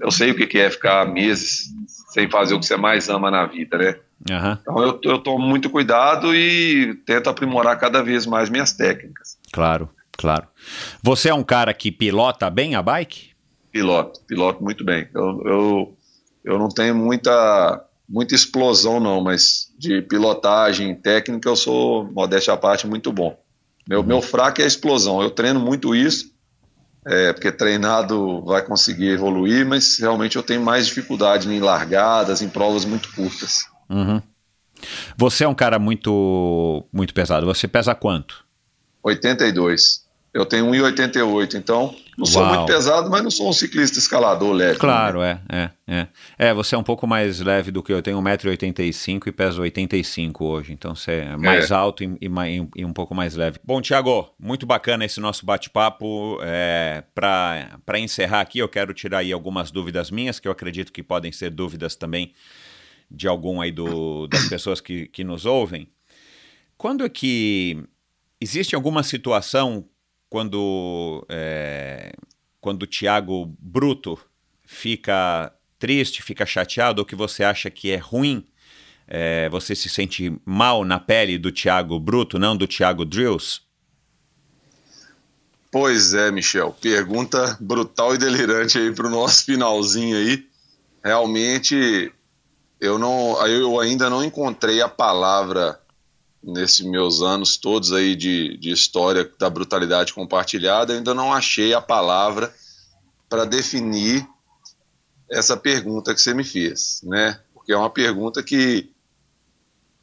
[0.00, 1.72] eu sei o que é ficar meses
[2.12, 3.96] sem fazer o que você mais ama na vida, né?
[4.30, 4.58] Uhum.
[4.60, 9.36] Então eu, eu tomo muito cuidado e tento aprimorar cada vez mais minhas técnicas.
[9.52, 10.46] Claro, claro.
[11.02, 13.32] Você é um cara que pilota bem a bike?
[13.70, 15.08] Piloto, piloto muito bem.
[15.12, 15.96] Eu, eu,
[16.44, 22.56] eu não tenho muita, muita explosão não, mas de pilotagem técnica eu sou, modéstia à
[22.56, 23.38] parte, muito bom.
[23.88, 24.06] Meu, uhum.
[24.06, 25.22] meu fraco é a explosão.
[25.22, 26.33] Eu treino muito isso
[27.06, 32.48] é, porque treinado vai conseguir evoluir, mas realmente eu tenho mais dificuldade em largadas, em
[32.48, 33.66] provas muito curtas.
[33.88, 34.22] Uhum.
[35.16, 37.46] Você é um cara muito, muito pesado.
[37.46, 38.44] Você pesa quanto?
[39.02, 40.03] 82.
[40.34, 42.52] Eu tenho 1,88, então não sou Uau.
[42.56, 44.80] muito pesado, mas não sou um ciclista escalador leve.
[44.80, 45.40] Claro, né?
[45.48, 46.08] é, é, é.
[46.48, 47.98] É, você é um pouco mais leve do que eu.
[47.98, 50.72] Eu tenho 1,85m e peso 85 hoje.
[50.72, 53.60] Então você é mais alto e, e- e um pouco mais leve.
[53.62, 56.40] Bom, Tiago, muito bacana esse nosso bate-papo.
[56.42, 61.02] É, Para encerrar aqui, eu quero tirar aí algumas dúvidas minhas, que eu acredito que
[61.04, 62.32] podem ser dúvidas também
[63.08, 65.86] de algum aí do, das pessoas que, que nos ouvem.
[66.76, 67.84] Quando é que
[68.40, 69.84] existe alguma situação
[70.34, 72.12] quando é,
[72.60, 74.18] quando o Thiago Bruto
[74.64, 78.44] fica triste, fica chateado, ou que você acha que é ruim,
[79.06, 83.60] é, você se sente mal na pele do Thiago Bruto, não do Thiago Drills?
[85.70, 86.76] Pois é, Michel.
[86.80, 90.44] Pergunta brutal e delirante aí para o nosso finalzinho aí.
[91.04, 92.12] Realmente,
[92.80, 95.78] eu não, eu ainda não encontrei a palavra
[96.44, 101.80] nesses meus anos todos aí de, de história da brutalidade compartilhada, ainda não achei a
[101.80, 102.54] palavra
[103.28, 104.26] para definir
[105.30, 107.40] essa pergunta que você me fez, né?
[107.52, 108.90] Porque é uma pergunta que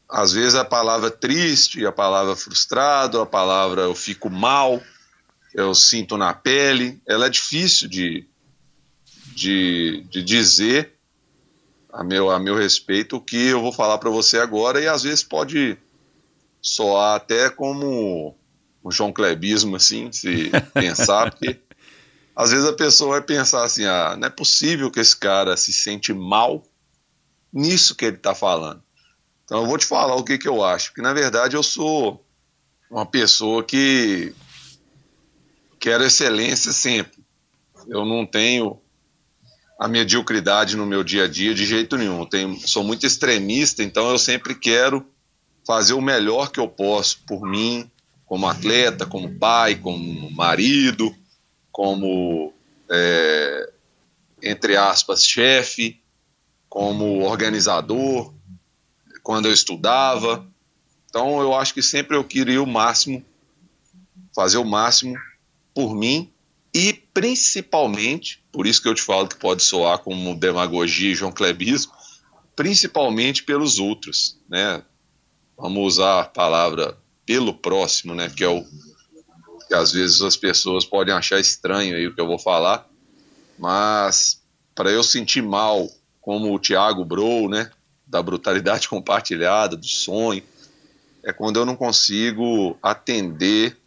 [0.09, 4.81] às vezes a palavra triste, a palavra frustrado, a palavra eu fico mal,
[5.53, 8.27] eu sinto na pele, ela é difícil de,
[9.35, 10.97] de, de dizer
[11.93, 15.03] a meu, a meu respeito o que eu vou falar para você agora e às
[15.03, 15.77] vezes pode
[16.61, 18.35] soar até como
[18.83, 21.59] um João Clebismo, assim, se pensar, porque
[22.35, 25.73] às vezes a pessoa vai pensar assim, ah, não é possível que esse cara se
[25.73, 26.63] sente mal
[27.51, 28.81] nisso que ele está falando.
[29.43, 32.25] Então eu vou te falar o que, que eu acho, porque na verdade eu sou
[32.89, 34.33] uma pessoa que
[35.79, 37.21] quero excelência sempre.
[37.87, 38.79] Eu não tenho
[39.79, 42.19] a mediocridade no meu dia a dia de jeito nenhum.
[42.19, 45.05] Eu tenho, sou muito extremista, então eu sempre quero
[45.65, 47.89] fazer o melhor que eu posso por mim,
[48.25, 51.15] como atleta, como pai, como marido,
[51.71, 52.53] como,
[52.89, 53.71] é,
[54.41, 55.99] entre aspas, chefe,
[56.69, 58.33] como organizador,
[59.23, 60.47] quando eu estudava.
[61.09, 63.23] Então eu acho que sempre eu queria o máximo,
[64.33, 65.17] fazer o máximo
[65.73, 66.31] por mim
[66.73, 71.31] e principalmente, por isso que eu te falo que pode soar como demagogia e João
[71.31, 71.91] Clebismo,
[72.55, 74.81] principalmente pelos outros, né?
[75.61, 78.31] Vamos usar a palavra pelo próximo, né?
[78.35, 78.65] Que é o
[79.67, 82.89] que às vezes as pessoas podem achar estranho aí o que eu vou falar,
[83.59, 84.41] mas
[84.73, 85.87] para eu sentir mal,
[86.19, 87.69] como o Thiago Bro, né?
[88.07, 90.41] Da brutalidade compartilhada, do sonho,
[91.23, 93.77] é quando eu não consigo atender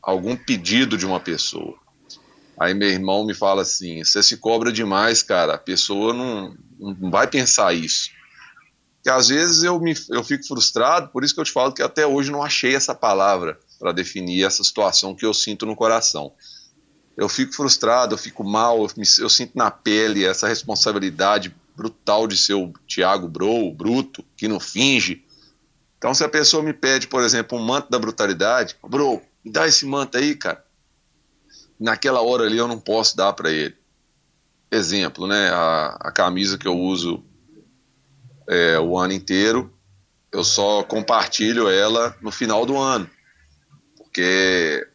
[0.00, 1.76] algum pedido de uma pessoa.
[2.56, 7.10] Aí meu irmão me fala assim: você se cobra demais, cara, a pessoa não, não
[7.10, 8.10] vai pensar isso.
[9.02, 11.82] Que às vezes eu, me, eu fico frustrado, por isso que eu te falo que
[11.82, 16.32] até hoje não achei essa palavra para definir essa situação que eu sinto no coração.
[17.16, 22.26] Eu fico frustrado, eu fico mal, eu, me, eu sinto na pele essa responsabilidade brutal
[22.26, 25.24] de ser o Thiago Bro, bruto, que não finge.
[25.96, 29.66] Então, se a pessoa me pede, por exemplo, um manto da brutalidade, Bro, me dá
[29.66, 30.64] esse manto aí, cara.
[31.78, 33.74] Naquela hora ali eu não posso dar para ele.
[34.70, 35.48] Exemplo, né?
[35.50, 37.24] A, a, camisa que eu uso
[38.50, 39.72] é, o ano inteiro,
[40.32, 43.08] eu só compartilho ela no final do ano.
[43.96, 44.86] Porque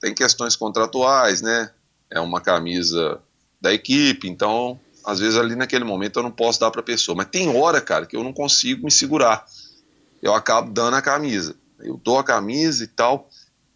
[0.00, 1.70] tem questões contratuais, né?
[2.10, 3.20] É uma camisa
[3.60, 7.14] da equipe, então às vezes ali naquele momento eu não posso dar para a pessoa.
[7.14, 9.44] Mas tem hora, cara, que eu não consigo me segurar.
[10.22, 11.54] Eu acabo dando a camisa.
[11.78, 13.28] Eu dou a camisa e tal.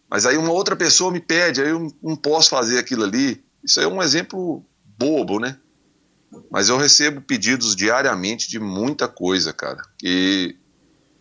[0.09, 3.43] Mas aí uma outra pessoa me pede, aí eu não posso fazer aquilo ali.
[3.63, 4.65] Isso aí é um exemplo
[4.97, 5.59] bobo, né?
[6.49, 10.55] Mas eu recebo pedidos diariamente de muita coisa, cara, que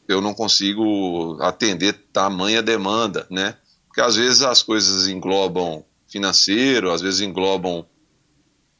[0.07, 3.57] eu não consigo atender tamanha demanda, né?
[3.87, 7.87] Porque às vezes as coisas englobam financeiro, às vezes englobam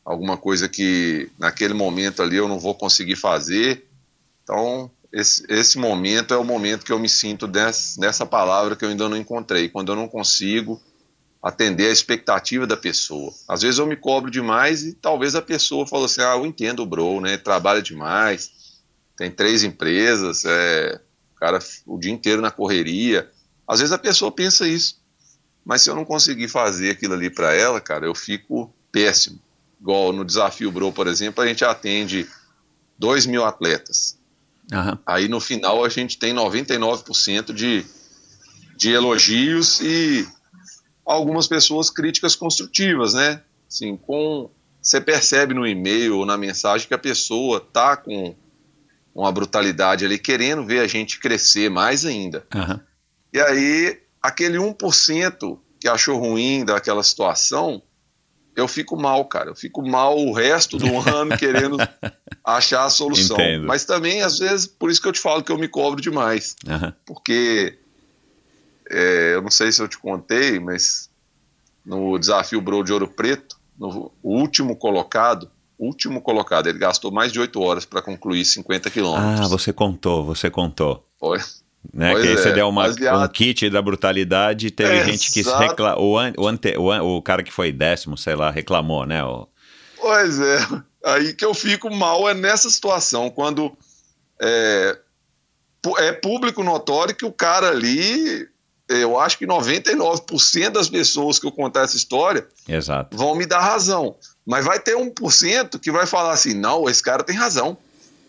[0.05, 3.87] alguma coisa que naquele momento ali eu não vou conseguir fazer.
[4.43, 7.47] Então, esse, esse momento é o momento que eu me sinto
[7.99, 10.81] nessa palavra que eu ainda não encontrei, quando eu não consigo
[11.43, 13.33] atender a expectativa da pessoa.
[13.47, 16.83] Às vezes eu me cobro demais e talvez a pessoa fale assim, ah, eu entendo
[16.83, 18.51] o bro, né, trabalha demais,
[19.17, 21.01] tem três empresas, é,
[21.35, 23.31] o cara o dia inteiro na correria.
[23.67, 25.01] Às vezes a pessoa pensa isso,
[25.65, 29.39] mas se eu não conseguir fazer aquilo ali para ela, cara, eu fico péssimo.
[29.81, 32.27] Igual no Desafio Bro, por exemplo, a gente atende
[32.99, 34.19] 2 mil atletas.
[34.73, 34.99] Uhum.
[35.07, 37.87] Aí no final a gente tem 99% de,
[38.77, 40.27] de elogios e
[41.15, 43.43] algumas pessoas críticas construtivas, né?
[43.69, 48.35] Assim, com você percebe no e-mail ou na mensagem que a pessoa tá com
[49.15, 52.47] uma brutalidade ali, querendo ver a gente crescer mais ainda.
[52.55, 52.79] Uhum.
[53.33, 57.83] E aí, aquele 1% que achou ruim daquela situação,
[58.55, 59.51] eu fico mal, cara.
[59.51, 61.77] Eu fico mal o resto do ano querendo
[62.45, 63.37] achar a solução.
[63.37, 63.67] Entendo.
[63.67, 66.57] Mas também, às vezes, por isso que eu te falo que eu me cobro demais.
[66.67, 66.93] Uhum.
[67.05, 67.79] Porque,
[68.91, 71.09] é, eu não sei se eu te contei, mas
[71.85, 77.33] no desafio Bro de Ouro Preto, no o último colocado, último colocado, ele gastou mais
[77.33, 79.41] de 8 horas para concluir 50 quilômetros.
[79.41, 81.07] Ah, você contou, você contou.
[81.19, 81.39] Foi.
[81.95, 82.11] Né?
[82.13, 85.05] Pois Que aí você é, deu uma, baseado- um kit da brutalidade e teve É,
[85.05, 86.11] gente que reclamou.
[86.13, 89.23] O, an- o, ante- o, an- o cara que foi décimo, sei lá, reclamou, né?
[89.25, 89.47] O-
[90.01, 90.59] Pois é,
[91.05, 93.77] aí que eu fico mal é nessa situação, quando
[94.41, 94.99] é,
[95.99, 98.49] é público notório que o cara ali,
[98.89, 103.17] eu acho que 99% das pessoas que eu contar essa história Exato.
[103.17, 104.17] vão me dar razão.
[104.47, 107.77] Mas vai ter 1% que vai falar assim: não, esse cara tem razão.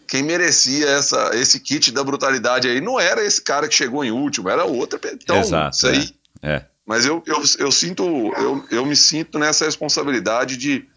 [0.07, 4.11] Quem merecia essa, esse kit da brutalidade aí não era esse cara que chegou em
[4.11, 4.99] último, era outra.
[5.13, 5.75] Então, Exato.
[5.75, 6.13] isso aí.
[6.41, 6.55] é.
[6.55, 6.65] É.
[6.85, 8.03] Mas eu, eu, eu sinto,
[8.35, 10.87] eu, eu me sinto nessa responsabilidade de,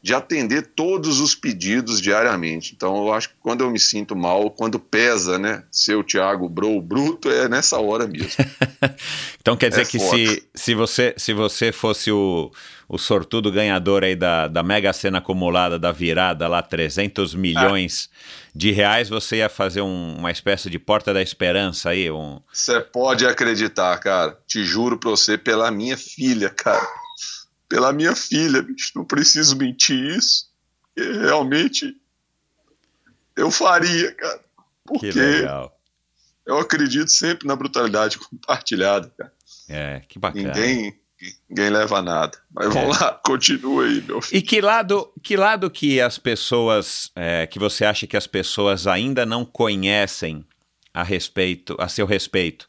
[0.00, 2.72] de atender todos os pedidos diariamente.
[2.76, 6.48] Então eu acho que quando eu me sinto mal, quando pesa, né, ser o Thiago
[6.48, 8.30] Bro bruto, é nessa hora mesmo.
[9.40, 10.16] Então quer dizer É que foda.
[10.16, 12.50] se, se, você, se você fosse o,
[12.86, 18.10] o sortudo ganhador aí da, da mega cena acumulada da virada lá, 300 milhões
[18.54, 22.40] de reais, você ia fazer um- uma espécie de porta da esperança aí, um...
[22.52, 24.36] Você pode acreditar, cara.
[24.46, 26.86] Te juro pra você, pela minha filha, cara.
[27.68, 28.92] Pela minha filha, bicho.
[28.94, 30.48] Não preciso mentir isso.
[30.94, 31.96] porque realmente
[33.36, 34.38] eu faria, cara.
[34.38, 34.44] Que
[34.84, 35.78] Porque legal.
[36.46, 39.32] eu acredito sempre na brutalidade compartilhada, cara.
[39.68, 40.48] É, que bacana.
[40.48, 40.98] Ninguém,
[41.48, 42.38] ninguém leva nada.
[42.50, 44.38] Mas vamos lá, continua aí, meu filho.
[44.38, 48.86] E que lado, que lado que as pessoas, é, que você acha que as pessoas
[48.86, 50.44] ainda não conhecem
[50.92, 52.66] a respeito, a seu respeito?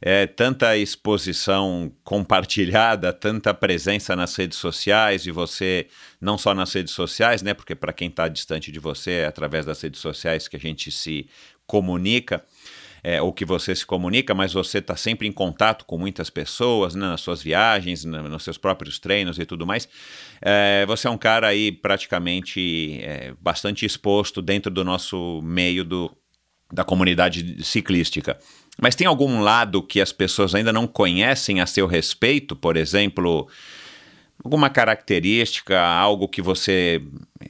[0.00, 5.88] É, tanta exposição compartilhada, tanta presença nas redes sociais e você
[6.20, 7.52] não só nas redes sociais, né?
[7.52, 10.92] Porque para quem está distante de você é através das redes sociais que a gente
[10.92, 11.28] se
[11.66, 12.44] comunica.
[13.02, 16.96] É, ou que você se comunica, mas você está sempre em contato com muitas pessoas,
[16.96, 19.88] né, nas suas viagens, na- nos seus próprios treinos e tudo mais.
[20.42, 26.10] É, você é um cara aí praticamente é, bastante exposto dentro do nosso meio do,
[26.72, 28.36] da comunidade ciclística.
[28.80, 32.54] Mas tem algum lado que as pessoas ainda não conhecem a seu respeito?
[32.54, 33.48] Por exemplo,
[34.42, 37.02] alguma característica, algo que você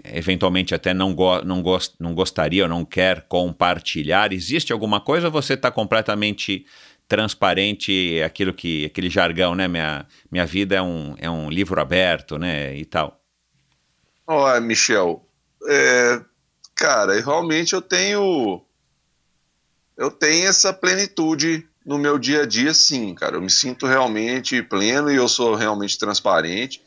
[0.05, 4.33] eventualmente até não, go não, gost não gostaria ou não quer compartilhar?
[4.33, 6.65] Existe alguma coisa ou você está completamente
[7.07, 9.67] transparente, aquilo que, aquele jargão, né?
[9.67, 12.77] Minha, minha vida é um, é um livro aberto, né?
[12.77, 13.19] E tal.
[14.27, 15.25] Olha, Michel,
[15.67, 16.21] é,
[16.75, 18.63] cara, realmente eu tenho
[19.99, 23.37] eu tenho essa plenitude no meu dia a dia, sim, cara.
[23.37, 26.81] Eu me sinto realmente pleno e eu sou realmente transparente.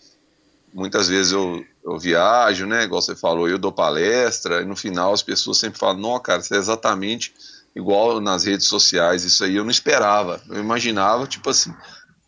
[0.73, 2.85] Muitas vezes eu, eu viajo, né?
[2.85, 6.41] Igual você falou, eu dou palestra e no final as pessoas sempre falam: Não, cara,
[6.41, 7.33] você é exatamente
[7.75, 9.25] igual nas redes sociais.
[9.25, 10.41] Isso aí eu não esperava.
[10.49, 11.73] Eu imaginava, tipo assim.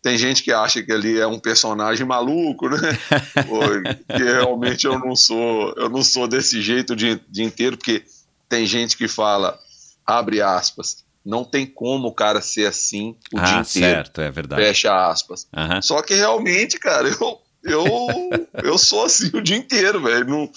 [0.02, 2.76] Tem gente que acha que ali é um personagem maluco, né?
[4.06, 8.04] Que realmente eu não sou, eu não sou desse jeito o dia, dia inteiro, porque
[8.46, 9.58] tem gente que fala,
[10.06, 13.66] abre aspas, não tem como o cara ser assim o dia ah, inteiro.
[13.66, 14.62] certo, é verdade.
[14.62, 15.46] Fecha aspas.
[15.56, 15.80] Aham.
[15.80, 20.50] Só que realmente, cara, eu, eu, eu sou assim o dia inteiro, velho.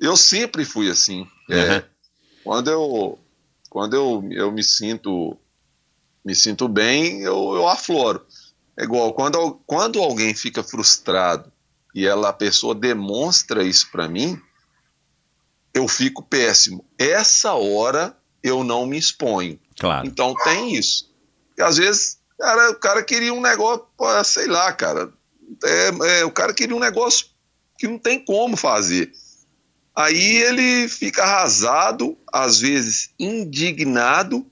[0.00, 1.26] Eu sempre fui assim.
[1.50, 1.82] É, Uhum.
[2.42, 3.18] quando eu,
[3.68, 5.36] quando eu, eu me sinto
[6.24, 8.26] me sinto bem, eu, eu afloro.
[8.76, 11.52] É igual quando, quando alguém fica frustrado
[11.94, 14.36] e ela, a pessoa demonstra isso pra mim,
[15.72, 16.84] eu fico péssimo.
[16.98, 18.16] Essa hora
[18.46, 19.58] eu não me exponho.
[19.78, 20.06] Claro.
[20.06, 21.10] Então tem isso.
[21.58, 23.86] E às vezes, cara, o cara queria um negócio,
[24.24, 25.12] sei lá, cara.
[25.64, 27.26] É, é, o cara queria um negócio
[27.78, 29.12] que não tem como fazer.
[29.94, 34.44] Aí ele fica arrasado, às vezes indignado,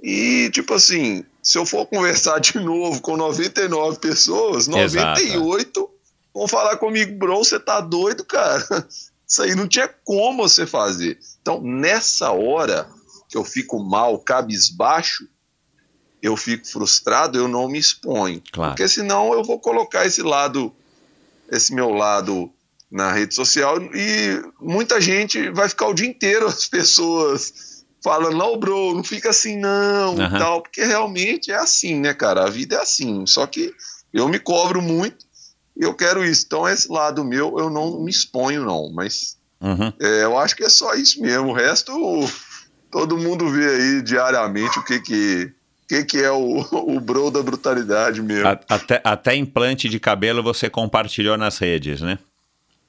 [0.00, 5.20] e tipo assim, se eu for conversar de novo com 99 pessoas, Exato.
[5.20, 5.90] 98
[6.32, 8.64] vão falar comigo, bro, você tá doido, cara.
[9.26, 11.18] Isso aí não tinha como você fazer.
[11.40, 12.88] Então, nessa hora
[13.30, 15.26] que eu fico mal, cabisbaixo,
[16.20, 18.42] eu fico frustrado, eu não me exponho.
[18.52, 18.72] Claro.
[18.72, 20.74] Porque senão eu vou colocar esse lado,
[21.50, 22.52] esse meu lado
[22.90, 28.58] na rede social e muita gente vai ficar o dia inteiro as pessoas falando, não,
[28.58, 32.44] bro, não fica assim não, e tal, porque realmente é assim, né, cara?
[32.44, 33.24] A vida é assim.
[33.26, 33.72] Só que
[34.12, 35.24] eu me cobro muito
[35.76, 36.44] e eu quero isso.
[36.46, 38.90] Então, esse lado meu, eu não me exponho, não.
[38.92, 39.92] Mas Uhum.
[40.00, 41.48] é, eu acho que é só isso mesmo.
[41.48, 41.92] O resto,
[42.90, 45.52] todo mundo vê aí diariamente o que que,
[45.88, 48.48] que, que é o, o bro da brutalidade mesmo.
[48.68, 52.18] Até, até implante de cabelo você compartilhou nas redes, né?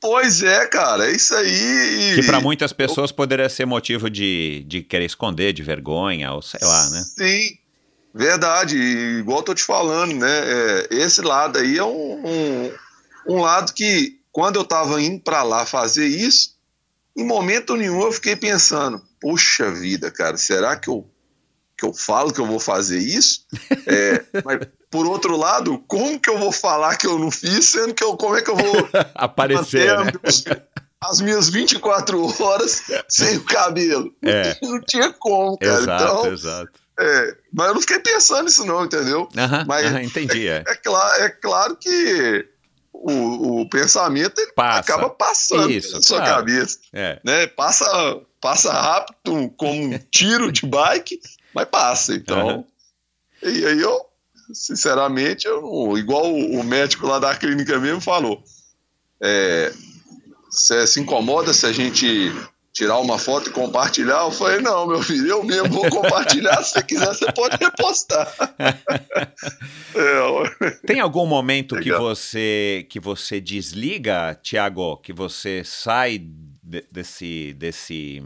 [0.02, 2.16] Pois é, cara, é isso aí.
[2.16, 6.60] Que para muitas pessoas poderia ser motivo de, de querer esconder, de vergonha, ou sei
[6.64, 7.04] lá, né?
[7.04, 7.56] Sim,
[8.12, 8.76] verdade.
[8.76, 10.28] Igual eu tô te falando, né?
[10.28, 12.72] É, esse lado aí é um, um,
[13.28, 16.56] um lado que, quando eu tava indo para lá fazer isso,
[17.16, 21.08] em momento nenhum eu fiquei pensando, puxa vida, cara, será que eu,
[21.78, 23.46] que eu falo que eu vou fazer isso?
[23.86, 27.94] É, mas, por outro lado, como que eu vou falar que eu não fiz, sendo
[27.94, 30.12] que eu, como é que eu vou aparecer né?
[31.02, 34.14] as minhas 24 horas sem o cabelo?
[34.24, 34.58] É.
[34.62, 35.74] Não tinha como, cara.
[35.74, 36.82] Exato, então, exato.
[37.00, 39.28] É, mas eu não fiquei pensando nisso não, entendeu?
[39.36, 40.64] Aham, mas aham, entendi, é.
[40.68, 42.48] É, claro, é claro que
[43.04, 44.80] o, o pensamento ele Passa.
[44.80, 46.36] acaba passando Isso, na sua claro.
[46.36, 46.80] cabeça.
[46.94, 47.20] É.
[47.24, 47.48] Né?
[47.48, 51.20] Passa, passa rápido como um tiro de bike,
[51.54, 52.14] mas passa.
[52.14, 52.64] Então, Aham.
[53.44, 54.06] e aí eu,
[54.54, 58.44] sinceramente, eu não- igual o, médico lá da clínica mesmo falou,
[59.22, 59.74] é,
[60.50, 62.32] você se incomoda se a gente
[62.74, 64.22] tirar uma foto e compartilhar?
[64.22, 66.62] Eu falei, não, meu filho, eu mesmo vou compartilhar.
[66.64, 68.32] se você quiser, você pode repostar.
[69.94, 77.54] É, Tem algum momento que você que você desliga, Tiago, que você sai de- desse
[77.58, 78.24] desse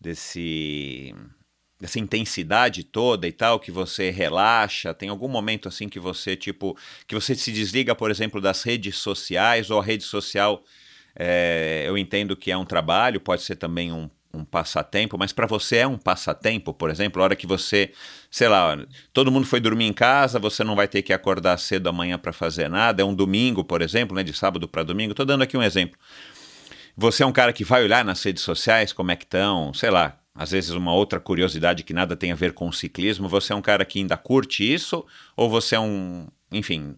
[0.00, 1.14] desse
[1.80, 4.94] dessa intensidade toda e tal, que você relaxa?
[4.94, 6.76] Tem algum momento assim que você tipo
[7.08, 10.62] que você se desliga, por exemplo, das redes sociais ou a rede social?
[11.16, 15.46] É, eu entendo que é um trabalho, pode ser também um um passatempo, mas para
[15.46, 17.92] você é um passatempo, por exemplo, a hora que você,
[18.30, 18.78] sei lá,
[19.12, 22.32] todo mundo foi dormir em casa, você não vai ter que acordar cedo amanhã para
[22.32, 25.14] fazer nada, é um domingo, por exemplo, né, de sábado para domingo.
[25.14, 25.98] Tô dando aqui um exemplo.
[26.96, 29.90] Você é um cara que vai olhar nas redes sociais como é que estão, sei
[29.90, 33.28] lá, às vezes uma outra curiosidade que nada tem a ver com o ciclismo.
[33.28, 35.04] Você é um cara que ainda curte isso
[35.36, 36.96] ou você é um, enfim,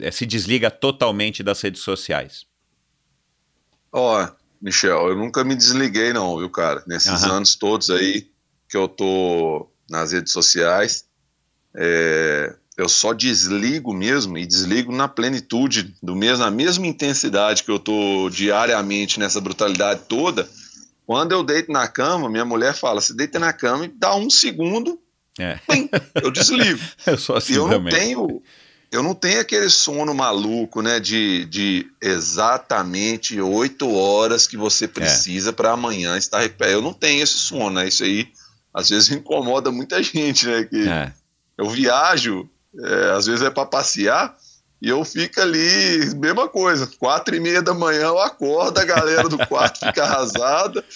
[0.00, 2.46] eh, se desliga totalmente das redes sociais?
[3.96, 4.26] Ó,
[4.60, 6.82] Michel, eu nunca me desliguei não, viu, cara?
[6.84, 7.36] Nesses Aham.
[7.36, 8.28] anos todos aí
[8.68, 11.04] que eu tô nas redes sociais,
[11.76, 17.70] é, eu só desligo mesmo e desligo na plenitude, do mesmo, na mesma intensidade que
[17.70, 20.48] eu tô diariamente nessa brutalidade toda.
[21.06, 24.28] Quando eu deito na cama, minha mulher fala: se deita na cama e dá um
[24.28, 24.98] segundo,
[25.38, 25.88] É, pim,
[26.20, 26.80] eu desligo.
[27.06, 27.94] eu sou assim E eu não também.
[27.94, 28.42] tenho,
[28.94, 34.58] eu não tenho aquele sono maluco, né, de, de exatamente oito horas que É.
[34.58, 36.76] você precisa para amanhã estar recuperado.
[36.78, 37.88] Eu não tenho esse sono, né?
[37.88, 38.28] Isso aí
[38.72, 40.64] às vezes incomoda muita gente, né?
[40.64, 41.12] Que É.
[41.58, 42.48] eu viajo,
[42.78, 44.36] é, às vezes é para passear.
[44.82, 49.28] E eu fico ali, mesma coisa, quatro e meia da manhã eu acordo, a galera
[49.28, 50.84] do quarto fica arrasada.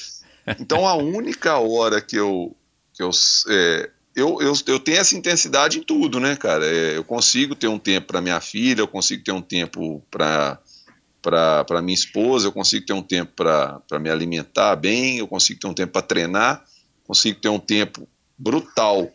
[0.58, 2.56] Então a única hora que eu,
[2.94, 3.10] que eu,
[3.50, 6.66] é, eu, eu, eu tenho essa intensidade em tudo, né, cara?
[6.66, 10.58] É, eu consigo ter um tempo para minha filha, eu consigo ter um tempo para
[11.20, 15.66] para minha esposa, eu consigo ter um tempo para me alimentar bem, eu consigo ter
[15.66, 16.64] um tempo para treinar,
[17.04, 18.08] consigo ter um tempo
[18.38, 19.10] brutal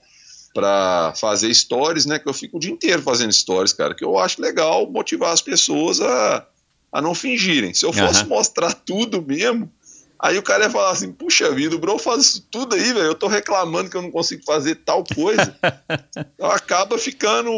[0.53, 2.19] para fazer stories, né?
[2.19, 5.41] Que eu fico o dia inteiro fazendo stories, cara, que eu acho legal motivar as
[5.41, 6.45] pessoas a,
[6.91, 7.73] a não fingirem.
[7.73, 8.29] Se eu fosse Aham.
[8.29, 9.71] mostrar tudo mesmo,
[10.23, 13.05] aí o cara ia falar assim: puxa vida, o Bro faz isso tudo aí, velho.
[13.07, 15.55] Eu tô reclamando que eu não consigo fazer tal coisa.
[16.33, 17.51] então acaba ficando.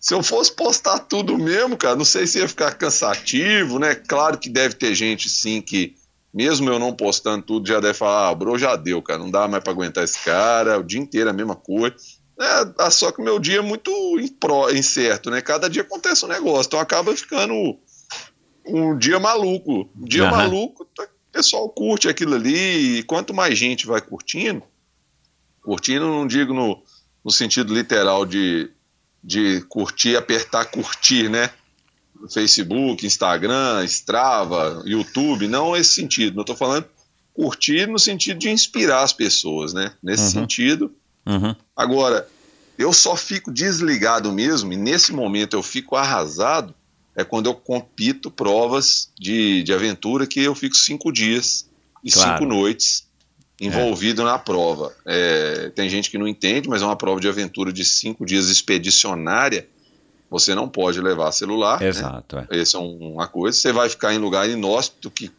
[0.00, 3.94] Se eu fosse postar tudo mesmo, cara, não sei se ia ficar cansativo, né?
[3.94, 5.94] Claro que deve ter gente, sim, que
[6.32, 9.48] mesmo eu não postando tudo, já deve falar, ah, bro, já deu, cara, não dá
[9.48, 11.96] mais pra aguentar esse cara, o dia inteiro é a mesma coisa.
[12.38, 13.90] É, só que o meu dia é muito
[14.20, 15.40] impro- incerto, né?
[15.40, 17.54] Cada dia acontece um negócio, então acaba ficando
[18.66, 19.88] um dia maluco.
[19.96, 20.30] Um dia Aham.
[20.36, 24.62] maluco, tá- o pessoal curte aquilo ali, e quanto mais gente vai curtindo,
[25.62, 26.80] curtindo não digo no,
[27.24, 28.70] no sentido literal de,
[29.22, 31.50] de curtir, apertar curtir, né?
[32.32, 36.40] Facebook, Instagram, Strava, YouTube, não esse sentido.
[36.40, 36.86] Eu tô falando
[37.34, 39.92] curtir no sentido de inspirar as pessoas, né?
[40.02, 40.30] Nesse Uhum.
[40.30, 40.94] sentido.
[41.26, 41.54] Uhum.
[41.76, 42.28] Agora,
[42.78, 46.72] eu só fico desligado mesmo, e nesse momento eu fico arrasado,
[47.16, 51.68] é quando eu compito provas de, de aventura que eu fico cinco dias
[52.02, 52.32] e Claro.
[52.38, 53.06] cinco noites
[53.60, 54.92] envolvido na prova.
[55.06, 58.48] É, tem gente que não entende, mas é uma prova de aventura de cinco dias
[58.48, 59.68] expedicionária.
[60.28, 61.80] Você não pode levar celular.
[61.80, 61.86] né?
[61.88, 62.38] Exato.
[62.50, 62.60] é.
[62.60, 63.56] Essa é um- uma coisa.
[63.56, 65.30] Você vai ficar em lugar inóspito que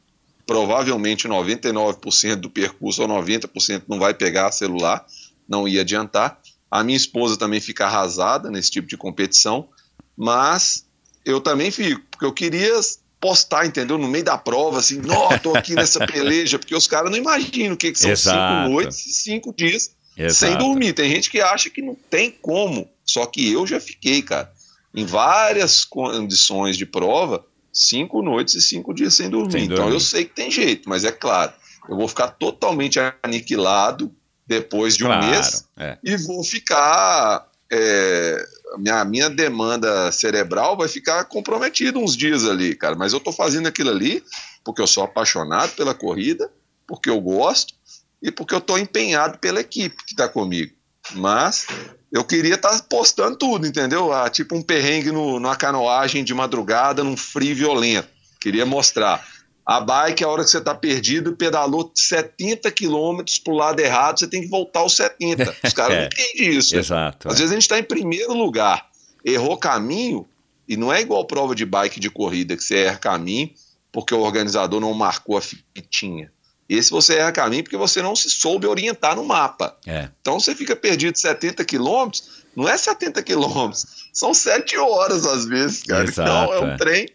[0.48, 5.06] provavelmente 99% do percurso ou 90% não vai pegar celular,
[5.48, 6.40] não ia adiantar.
[6.72, 9.68] A minha esposa também fica arrasada nesse tipo de competição,
[10.16, 10.86] mas
[11.26, 12.72] eu também fico, porque eu queria
[13.20, 13.98] postar, entendeu?
[13.98, 17.74] No meio da prova, assim, não, tô aqui nessa peleja, porque os caras não imaginam
[17.74, 18.38] o que, que são Exato.
[18.64, 20.34] cinco noites e cinco dias Exato.
[20.52, 20.94] sem dormir.
[20.94, 24.52] Tem gente que acha que não tem como, só que eu já fiquei, cara,
[24.94, 27.44] em várias condições de prova,
[27.74, 29.52] cinco noites e cinco dias sem dormir.
[29.54, 29.94] Sem Então dormir.
[29.94, 31.52] eu sei que tem jeito, mas é claro,
[31.90, 34.14] eu vou ficar totalmente aniquilado
[34.48, 35.98] depois de um Claro, mês é.
[36.04, 37.48] e vou ficar.
[37.72, 38.46] É,
[38.78, 42.96] minha, minha demanda cerebral vai ficar comprometida uns dias ali, cara.
[42.96, 44.24] Mas eu tô fazendo aquilo ali
[44.64, 46.50] porque eu sou apaixonado pela corrida,
[46.88, 47.74] porque eu gosto
[48.22, 50.74] e porque eu tô empenhado pela equipe que tá comigo.
[51.14, 51.68] Mas
[52.12, 54.12] eu queria estar postando tudo, entendeu?
[54.12, 58.08] Ah, tipo um perrengue no, numa canoagem de madrugada, num frio violento.
[58.40, 59.26] Queria mostrar.
[59.66, 64.28] A bike, a hora que você está perdido, pedalou 70 quilômetros pro lado errado, você
[64.28, 65.56] tem que voltar aos 70.
[65.64, 66.00] Os caras É.
[66.02, 66.76] não entendem isso.
[66.76, 66.82] né?
[66.82, 67.28] Exato.
[67.28, 67.38] Às é.
[67.38, 68.88] vezes a gente está em primeiro lugar,
[69.24, 70.28] errou caminho,
[70.68, 73.50] e não é igual prova de bike de corrida, que você erra caminho
[73.96, 76.30] porque o organizador não marcou a fitinha.
[76.68, 79.78] Esse você erra caminho porque você não se soube orientar no mapa.
[79.88, 80.10] É.
[80.20, 85.84] Então você fica perdido 70 quilômetros, não é 70 quilômetros, são 7 horas às vezes,
[85.84, 86.04] cara.
[86.04, 86.78] Exato, então é um é.
[86.78, 87.08] trem.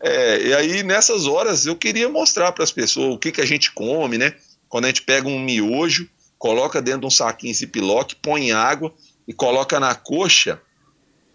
[0.00, 3.46] É, e aí nessas horas eu queria mostrar para as pessoas o que, que a
[3.46, 4.34] gente come, né?
[4.68, 6.08] Quando a gente pega um miojo,
[6.38, 8.92] coloca dentro de um saquinho ziplock, põe água
[9.26, 10.60] e coloca na coxa,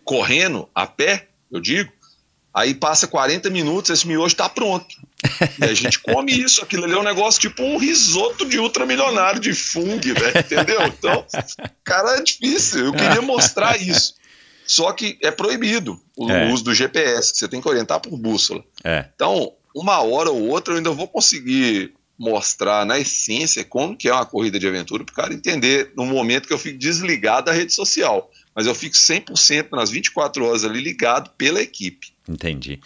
[0.04, 1.92] correndo, a pé, eu digo,
[2.54, 4.96] aí passa 40 minutos, esse miojo está pronto.
[5.60, 9.40] E a gente come isso, aquilo ali é um negócio tipo um risoto de ultramilionário
[9.40, 10.82] de fungo, velho, entendeu?
[10.88, 11.26] Então,
[11.84, 12.86] cara, é difícil.
[12.86, 14.16] Eu queria mostrar isso.
[14.66, 16.52] Só que é proibido o É.
[16.52, 18.64] uso do GPS, que você tem que orientar por bússola.
[18.84, 19.06] É.
[19.16, 24.14] Então, uma hora ou outra eu ainda vou conseguir mostrar na essência como que é
[24.14, 27.52] uma corrida de aventura para o cara entender no momento que eu fico desligado da
[27.52, 28.30] rede social.
[28.56, 32.14] Mas eu fico 100% nas 24 horas ali ligado pela equipe.
[32.30, 32.80] Entendi.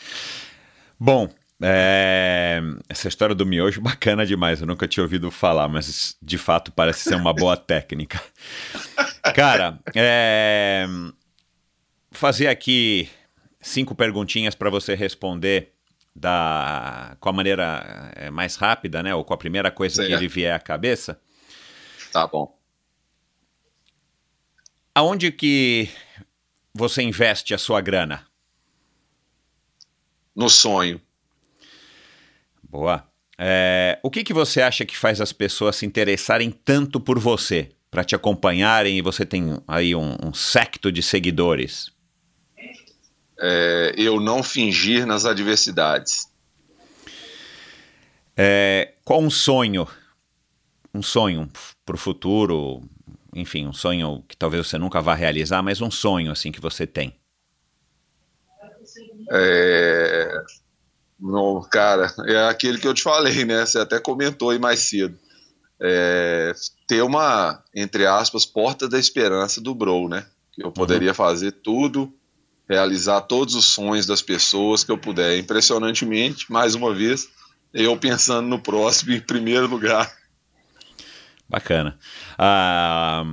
[0.98, 1.30] Bom,
[1.62, 4.62] é, essa história do miojo bacana demais.
[4.62, 8.22] Eu nunca tinha ouvido falar, mas de fato parece ser uma boa técnica.
[9.36, 10.88] Cara, é,
[12.18, 13.10] fazer aqui
[13.62, 15.74] cinco perguntinhas para você responder
[16.16, 19.14] da com a maneira é, mais rápida, né?
[19.14, 20.22] Ou com a primeira coisa que Certo.
[20.22, 21.20] lhe vier à cabeça.
[22.12, 22.58] Tá bom.
[24.96, 25.90] Aonde que
[26.74, 28.26] você investe a sua grana?
[30.36, 31.00] No sonho.
[32.64, 33.08] Boa.
[33.38, 37.70] É, o que, que você acha que faz as pessoas se interessarem tanto por você?
[37.92, 41.92] Para te acompanharem e você tem aí um, um secto de seguidores.
[43.40, 46.28] É, eu não fingir nas adversidades.
[48.36, 49.88] É, qual um sonho?
[50.94, 51.50] Um sonho
[51.86, 52.82] para o futuro?
[53.36, 56.88] Enfim, um sonho que talvez você nunca vá realizar, mas um sonho assim que você
[56.88, 57.16] tem.
[59.32, 60.44] É,
[61.20, 63.66] no, cara, é aquele que eu te falei, né?
[63.66, 65.18] Você até comentou aí mais cedo.
[65.80, 66.54] É,
[66.88, 70.26] ter uma, entre aspas, porta da esperança do Bro, né?
[70.54, 72.14] Que eu poderia fazer tudo,
[72.70, 75.38] realizar todos os sonhos das pessoas que eu puder.
[75.38, 77.30] Impressionantemente, mais uma vez,
[77.74, 80.12] eu pensando no próximo em primeiro lugar.
[81.50, 81.98] Bacana.
[82.38, 83.24] Ah,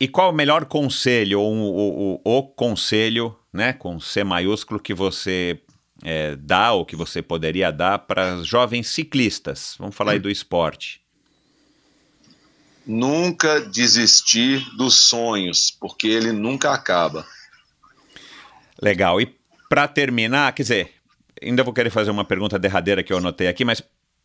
[0.00, 4.92] e qual o melhor conselho, ou o, o, o conselho, né, com C maiúsculo, que
[4.92, 5.60] você
[6.02, 9.76] é, dá ou que você poderia dar para jovens ciclistas?
[9.78, 11.00] Vamos falar aí do esporte.
[12.84, 17.24] Nunca desistir dos sonhos, porque ele nunca acaba.
[18.80, 19.20] Legal.
[19.20, 19.34] E
[19.68, 20.92] para terminar, quer dizer,
[21.42, 23.82] ainda vou querer fazer uma pergunta derradeira que eu anotei aqui, mas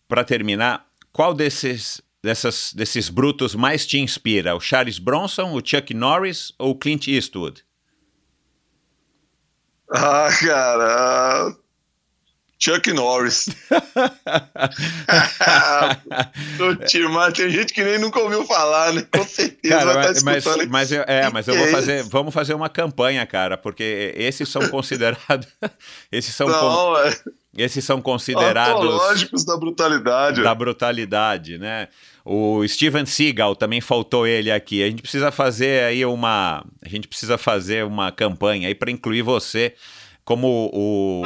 [0.07, 4.55] para terminar, qual desses, dessas, desses brutos mais te inspira?
[4.55, 7.63] O Charles Bronson, o Chuck Norris ou o Clint Eastwood?
[9.91, 11.55] Ah, cara.
[12.59, 13.47] Chuck Norris.
[16.87, 19.05] Timar, tem gente que nem nunca ouviu falar, né?
[19.11, 20.69] Com certeza Cara, vai mas, estar mas, escutando.
[20.69, 24.49] mas eu, é, mas eu vou é fazer, vamos fazer uma campanha, cara, porque esses
[24.49, 25.47] são considerados,
[26.11, 27.15] esses são, con- Não, é
[27.57, 30.43] esses são considerados antológicos da brutalidade.
[30.43, 31.87] da brutalidade, né?
[32.25, 34.83] O Steven Seagal também faltou ele aqui.
[34.83, 39.23] A gente precisa fazer aí uma, a gente precisa fazer uma campanha aí para incluir
[39.23, 39.73] você
[40.23, 41.23] como o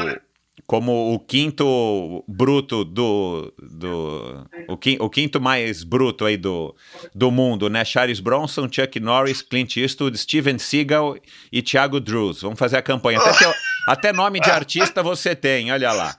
[0.65, 6.75] como o quinto bruto do, do o, quin- o quinto mais bruto aí do,
[7.13, 7.83] do mundo, né?
[7.85, 11.17] Charles Bronson, Chuck Norris, Clint Eastwood, Steven Seagal
[11.51, 12.41] e Thiago Drews.
[12.41, 13.19] Vamos fazer a campanha.
[13.19, 13.53] Até, teu-
[13.87, 16.15] até nome de artista você tem, olha lá.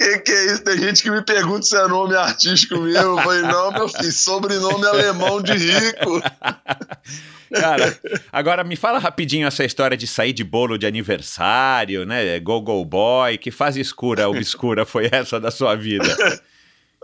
[0.00, 0.64] Que que é isso?
[0.64, 3.18] Tem gente que me pergunta se é nome artístico mesmo.
[3.18, 6.22] Eu falei, não, meu filho, sobrenome alemão de rico.
[7.52, 8.00] Cara,
[8.32, 12.38] agora me fala rapidinho essa história de sair de bolo de aniversário, né?
[12.38, 16.16] Go Go Boy, que fase escura, obscura foi essa da sua vida?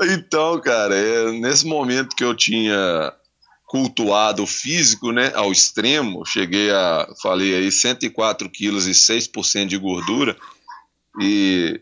[0.01, 3.13] Então, cara, é, nesse momento que eu tinha
[3.67, 9.77] cultuado o físico, né, ao extremo, cheguei a, falei aí, 104 quilos e 6% de
[9.77, 10.37] gordura,
[11.21, 11.81] e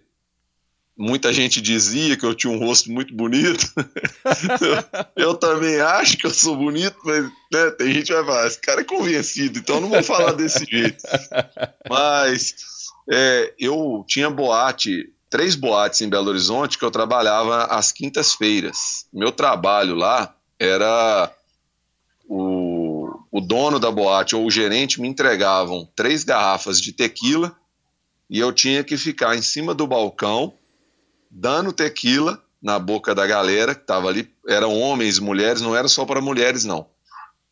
[0.97, 3.67] muita gente dizia que eu tinha um rosto muito bonito.
[5.17, 8.47] eu, eu, também acho que eu sou bonito, mas né, tem gente que vai falar,
[8.47, 11.03] esse cara é convencido, então não vou falar desse jeito.
[11.89, 12.55] Mas
[13.11, 19.07] é, eu tinha boate, três boates em Belo Horizonte que eu trabalhava às quintas-feiras.
[19.13, 21.31] Meu trabalho lá era
[22.29, 27.55] o, o dono da boate ou o gerente me entregavam três garrafas de tequila
[28.31, 30.55] e eu tinha que ficar em cima do balcão
[31.35, 34.31] dando tequila na boca da galera que estava ali.
[34.49, 36.87] Eram homens e mulheres, não era só para mulheres, não.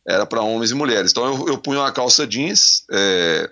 [0.07, 1.11] Era para homens e mulheres.
[1.11, 3.49] Então eu, eu punha uma calça jeans, é,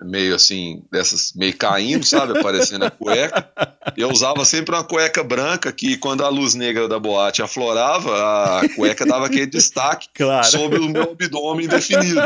[0.00, 2.38] meio assim, dessas, meio caindo, sabe?
[2.38, 3.48] Aparecendo a cueca.
[3.96, 8.68] Eu usava sempre uma cueca branca, que quando a luz negra da boate aflorava, a
[8.74, 10.46] cueca dava aquele destaque claro.
[10.46, 12.20] sobre o meu abdômen definido.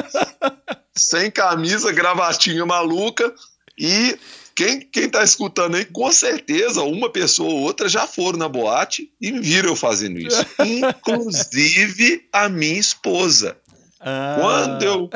[0.95, 3.33] Sem camisa, gravatinha maluca
[3.79, 4.19] e
[4.57, 9.13] quem, quem tá escutando aí, com certeza, uma pessoa ou outra já foram na boate
[9.21, 10.45] e viram eu fazendo isso.
[10.65, 13.59] Inclusive a minha esposa.
[14.01, 14.37] Ah.
[14.41, 15.11] Quando eu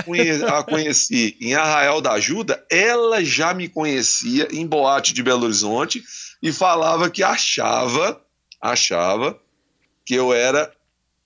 [0.46, 6.02] a conheci em Arraial da Ajuda, ela já me conhecia em boate de Belo Horizonte
[6.42, 8.20] e falava que achava,
[8.60, 9.38] achava
[10.04, 10.70] que eu era,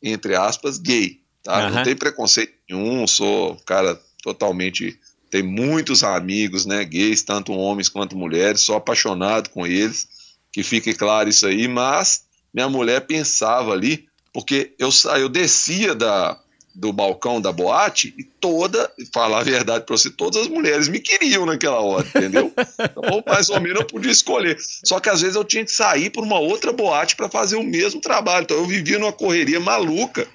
[0.00, 1.20] entre aspas, gay.
[1.42, 1.66] Tá?
[1.66, 1.74] Uhum.
[1.74, 4.98] Não tem preconceito nenhum, sou cara totalmente
[5.34, 10.06] tem muitos amigos, né, gays, tanto homens quanto mulheres, sou apaixonado com eles,
[10.52, 12.22] que fique claro isso aí, mas
[12.54, 16.38] minha mulher pensava ali, porque eu, eu descia da,
[16.72, 21.00] do balcão da boate e toda, falar a verdade para você, todas as mulheres me
[21.00, 22.52] queriam naquela hora, entendeu?
[22.78, 24.56] Então, mais ou menos eu podia escolher.
[24.84, 27.64] Só que às vezes eu tinha que sair para uma outra boate para fazer o
[27.64, 28.44] mesmo trabalho.
[28.44, 30.28] Então eu vivia numa correria maluca,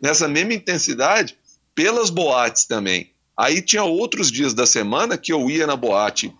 [0.00, 1.36] nessa mesma intensidade,
[1.74, 3.14] pelas boates também.
[3.38, 6.32] Aí tinha outros dias da semana que eu ia na boate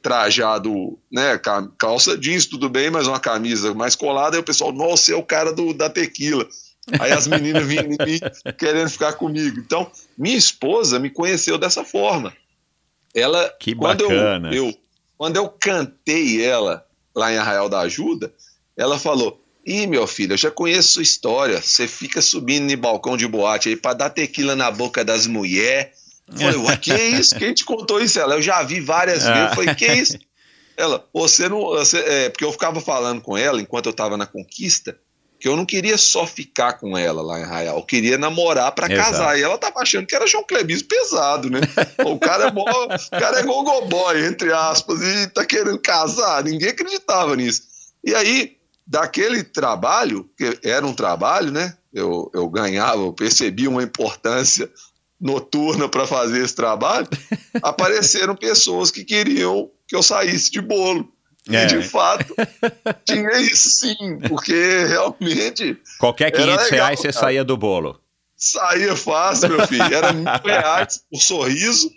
[0.00, 1.38] trajado, né,
[1.76, 5.22] calça jeans, tudo bem, mas uma camisa mais colada, e o pessoal, nossa, é o
[5.22, 6.48] cara do, da tequila.
[6.98, 8.20] Aí as meninas vinham em mim
[8.56, 9.58] querendo ficar comigo.
[9.58, 12.32] Então, minha esposa me conheceu dessa forma.
[13.14, 14.54] Ela, que quando bacana.
[14.54, 14.74] Eu, eu,
[15.16, 18.32] quando eu cantei ela lá em Arraial da Ajuda,
[18.76, 21.60] ela falou: Ih, meu filho, eu já conheço sua história.
[21.60, 25.97] Você fica subindo no balcão de boate aí para dar tequila na boca das mulheres
[26.36, 27.34] Falei, ué, que é isso?
[27.36, 28.18] Quem te contou isso?
[28.18, 29.50] Ela, eu já vi várias vezes.
[29.50, 30.18] Eu falei, que é isso?
[30.76, 31.60] Ela, você não.
[31.60, 34.96] Você, é, porque eu ficava falando com ela enquanto eu estava na conquista,
[35.40, 38.88] que eu não queria só ficar com ela lá em Arraial, eu queria namorar para
[38.88, 39.38] casar.
[39.38, 41.60] E ela tava achando que era João Clebis pesado, né?
[42.04, 46.44] o cara é bom, o cara é gogoboy, entre aspas, e tá querendo casar.
[46.44, 47.62] Ninguém acreditava nisso.
[48.04, 48.56] E aí,
[48.86, 51.76] daquele trabalho, que era um trabalho, né?
[51.92, 54.70] Eu, eu ganhava, eu percebi uma importância
[55.20, 57.08] noturna para fazer esse trabalho,
[57.62, 61.12] apareceram pessoas que queriam que eu saísse de bolo.
[61.50, 61.64] É.
[61.64, 62.34] E de fato,
[63.06, 65.80] tinha isso sim, porque realmente.
[65.98, 67.98] Qualquer 500 reais você saía do bolo.
[68.36, 69.82] Saía fácil, meu filho.
[69.82, 71.90] Era mil reais por sorriso.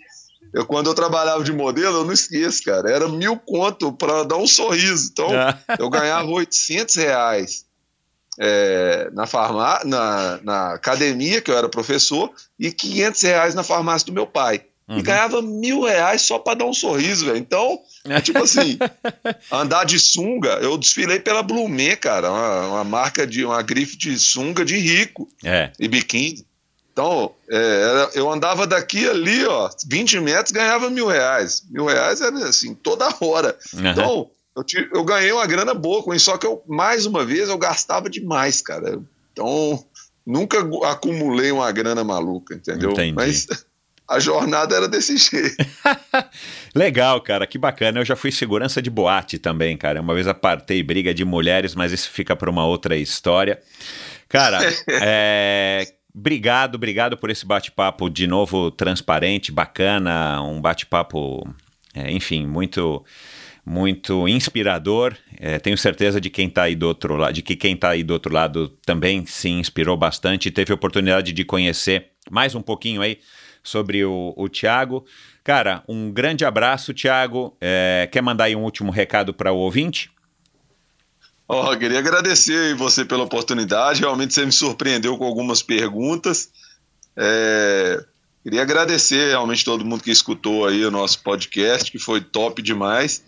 [0.54, 2.90] Eu, quando eu trabalhava de modelo, eu não esqueço, cara.
[2.90, 5.10] Era mil conto para dar um sorriso.
[5.12, 5.28] Então,
[5.78, 7.66] eu ganhava 800 reais
[8.44, 14.06] é, na, farmá na, na academia, que eu era professor, e 500 reais na farmácia
[14.06, 14.64] do meu pai.
[14.88, 14.98] Uhum.
[14.98, 17.36] E ganhava mil reais só para dar um sorriso, velho.
[17.36, 18.76] Então, é tipo assim,
[19.52, 24.18] andar de sunga, eu desfilei pela Blumen, cara, uma, uma, marca de uma grife de
[24.18, 25.70] sunga de rico é.
[25.78, 26.44] e biquíni.
[26.92, 31.62] Então, é, eu andava daqui ali, ó, 20 metros, ganhava mil reais.
[31.70, 33.56] Mil reais era assim, toda hora.
[33.72, 33.86] Uhum.
[33.86, 34.64] Então, eu,
[34.94, 38.10] eu, ganhei uma grana boa com isso, só que eu, mais uma vez, eu gastava
[38.10, 39.00] demais, cara.
[39.32, 39.82] Então,
[40.26, 40.58] nunca
[40.90, 42.92] acumulei uma grana maluca, entendeu?
[42.92, 43.14] Entendi.
[43.14, 43.46] Mas
[44.08, 45.56] a jornada era desse jeito.
[46.74, 48.00] Legal, cara, que bacana.
[48.00, 50.00] Eu já fui segurança de boate também, cara.
[50.02, 53.58] Uma vez apartei briga de mulheres, mas isso fica para uma outra história.
[54.28, 54.58] Cara,
[55.02, 61.42] é, obrigado, obrigado por esse bate-papo de novo transparente, bacana, um bate-papo,
[61.94, 63.02] é, enfim, muito
[63.64, 65.16] muito inspirador.
[65.38, 68.02] É, tenho certeza de quem está aí do outro lado, de que quem está aí
[68.02, 72.62] do outro lado também se inspirou bastante e teve a oportunidade de conhecer mais um
[72.62, 73.18] pouquinho aí
[73.62, 75.04] sobre o, o Tiago.
[75.44, 77.56] Cara, um grande abraço, Tiago.
[77.60, 80.10] É, quer mandar aí um último recado para o ouvinte?
[81.48, 84.00] Oh, queria agradecer você pela oportunidade.
[84.00, 86.50] Realmente você me surpreendeu com algumas perguntas.
[87.16, 88.02] É,
[88.42, 93.22] queria agradecer realmente todo mundo que escutou aí o nosso podcast, que foi top demais.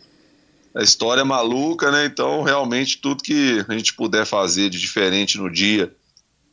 [0.77, 2.05] A história é maluca, né?
[2.05, 5.95] Então, realmente, tudo que a gente puder fazer de diferente no dia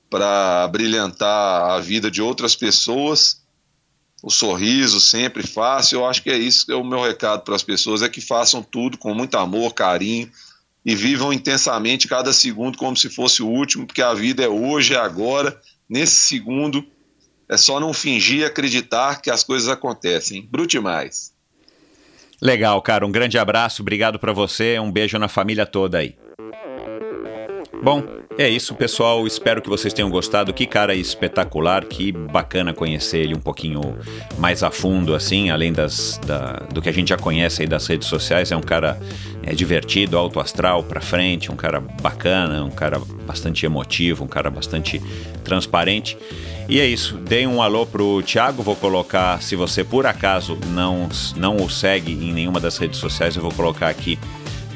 [0.09, 3.41] para brilhantar a vida de outras pessoas,
[4.21, 5.99] o sorriso sempre fácil.
[5.99, 8.21] Eu acho que é isso que é o meu recado para as pessoas: é que
[8.21, 10.29] façam tudo com muito amor, carinho
[10.85, 14.93] e vivam intensamente cada segundo como se fosse o último, porque a vida é hoje,
[14.93, 16.85] é agora, nesse segundo.
[17.47, 20.47] É só não fingir acreditar que as coisas acontecem.
[20.49, 21.30] Brute mais.
[22.41, 23.05] Legal, cara.
[23.05, 26.15] Um grande abraço, obrigado para você, um beijo na família toda aí.
[27.83, 28.03] Bom,
[28.41, 29.25] é isso, pessoal.
[29.25, 30.53] Espero que vocês tenham gostado.
[30.53, 33.97] Que cara espetacular, que bacana conhecer ele um pouquinho
[34.37, 37.85] mais a fundo, assim, além das, da, do que a gente já conhece aí das
[37.87, 38.51] redes sociais.
[38.51, 38.99] É um cara
[39.43, 44.49] é, divertido, alto astral, pra frente, um cara bacana, um cara bastante emotivo, um cara
[44.49, 45.01] bastante
[45.43, 46.17] transparente.
[46.69, 47.17] E é isso.
[47.17, 48.63] Dei um alô pro Thiago.
[48.63, 53.35] Vou colocar, se você por acaso não, não o segue em nenhuma das redes sociais,
[53.35, 54.17] eu vou colocar aqui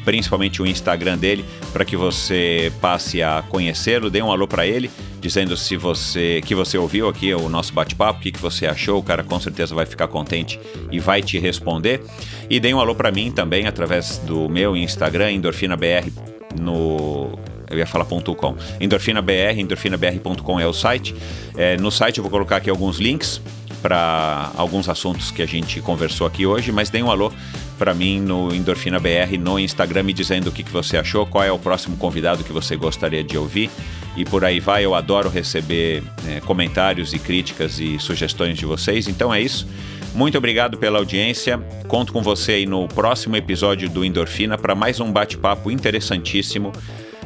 [0.05, 4.09] principalmente o Instagram dele, para que você passe a conhecê-lo.
[4.09, 8.19] Dê um alô para ele, dizendo se você que você ouviu aqui o nosso bate-papo,
[8.19, 8.99] o que, que você achou.
[8.99, 10.59] O cara com certeza vai ficar contente
[10.91, 12.01] e vai te responder.
[12.49, 16.13] E dê um alô para mim também através do meu Instagram, EndorfinaBR,
[16.61, 17.37] no
[17.69, 18.55] eu ia falar .com.
[18.79, 21.15] EndorfinaBR, endorfinabr.com é o site.
[21.57, 23.41] É, no site eu vou colocar aqui alguns links
[23.85, 27.31] para alguns assuntos que a gente conversou aqui hoje, mas dê um alô
[27.77, 31.43] para mim no Endorfina BR no Instagram me dizendo o que, que você achou, qual
[31.43, 33.69] é o próximo convidado que você gostaria de ouvir
[34.17, 34.83] e por aí vai.
[34.83, 39.07] Eu adoro receber é, comentários e críticas e sugestões de vocês.
[39.07, 39.67] Então é isso.
[40.15, 41.59] Muito obrigado pela audiência.
[41.87, 46.73] Conto com você aí no próximo episódio do Endorfina para mais um bate-papo interessantíssimo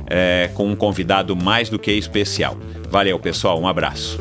[0.07, 2.57] é, com um convidado mais do que especial.
[2.89, 3.57] Valeu, pessoal.
[3.61, 4.19] Um abraço.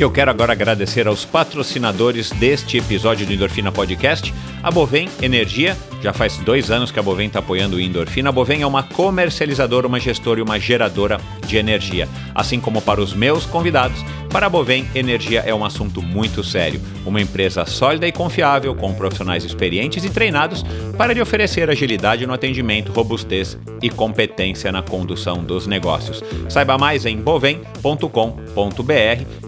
[0.00, 4.32] Eu quero agora agradecer aos patrocinadores deste episódio do Endorfina Podcast,
[4.62, 5.76] a Bovem Energia.
[6.00, 8.30] Já faz dois anos que a Bovem está apoiando o Endorfina.
[8.30, 12.08] A Bovem é uma comercializadora, uma gestora e uma geradora de energia.
[12.34, 16.80] Assim como para os meus convidados, para a Bovem, energia é um assunto muito sério.
[17.04, 20.64] Uma empresa sólida e confiável, com profissionais experientes e treinados
[20.96, 26.22] para lhe oferecer agilidade no atendimento, robustez e competência na condução dos negócios.
[26.48, 28.00] Saiba mais em bovem.com.br.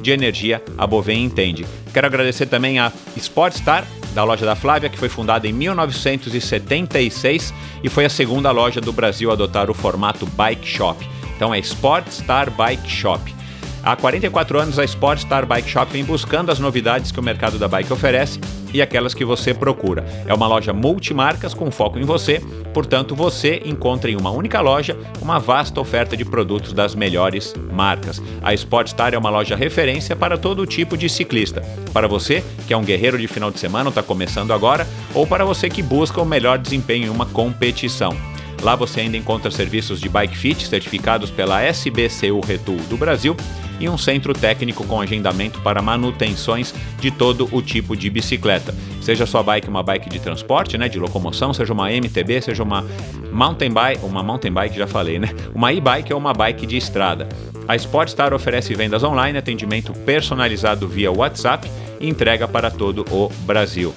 [0.02, 0.41] De energia,
[0.76, 1.64] a Bovem entende.
[1.92, 7.88] Quero agradecer também a Sportstar, da loja da Flávia, que foi fundada em 1976 e
[7.88, 11.06] foi a segunda loja do Brasil a adotar o formato Bike Shop.
[11.36, 13.41] Então é Sportstar Bike Shop.
[13.84, 17.66] Há 44 anos, a Sportstar Bike Shop vem buscando as novidades que o mercado da
[17.66, 18.38] bike oferece
[18.72, 20.04] e aquelas que você procura.
[20.24, 22.40] É uma loja multimarcas com foco em você,
[22.72, 28.22] portanto, você encontra em uma única loja uma vasta oferta de produtos das melhores marcas.
[28.40, 31.60] A Sportstar é uma loja referência para todo tipo de ciclista.
[31.92, 35.44] Para você que é um guerreiro de final de semana, está começando agora, ou para
[35.44, 38.16] você que busca o melhor desempenho em uma competição.
[38.62, 43.36] Lá você ainda encontra serviços de bike fit certificados pela SBCU Retool do Brasil
[43.80, 48.72] e um centro técnico com agendamento para manutenções de todo o tipo de bicicleta.
[49.00, 52.86] Seja sua bike uma bike de transporte, né, de locomoção, seja uma MTB, seja uma
[53.32, 55.30] mountain bike, uma mountain bike já falei, né?
[55.52, 57.28] Uma e-bike ou uma bike de estrada.
[57.66, 61.68] A Sportstar oferece vendas online, atendimento personalizado via WhatsApp
[62.00, 63.92] e entrega para todo o Brasil.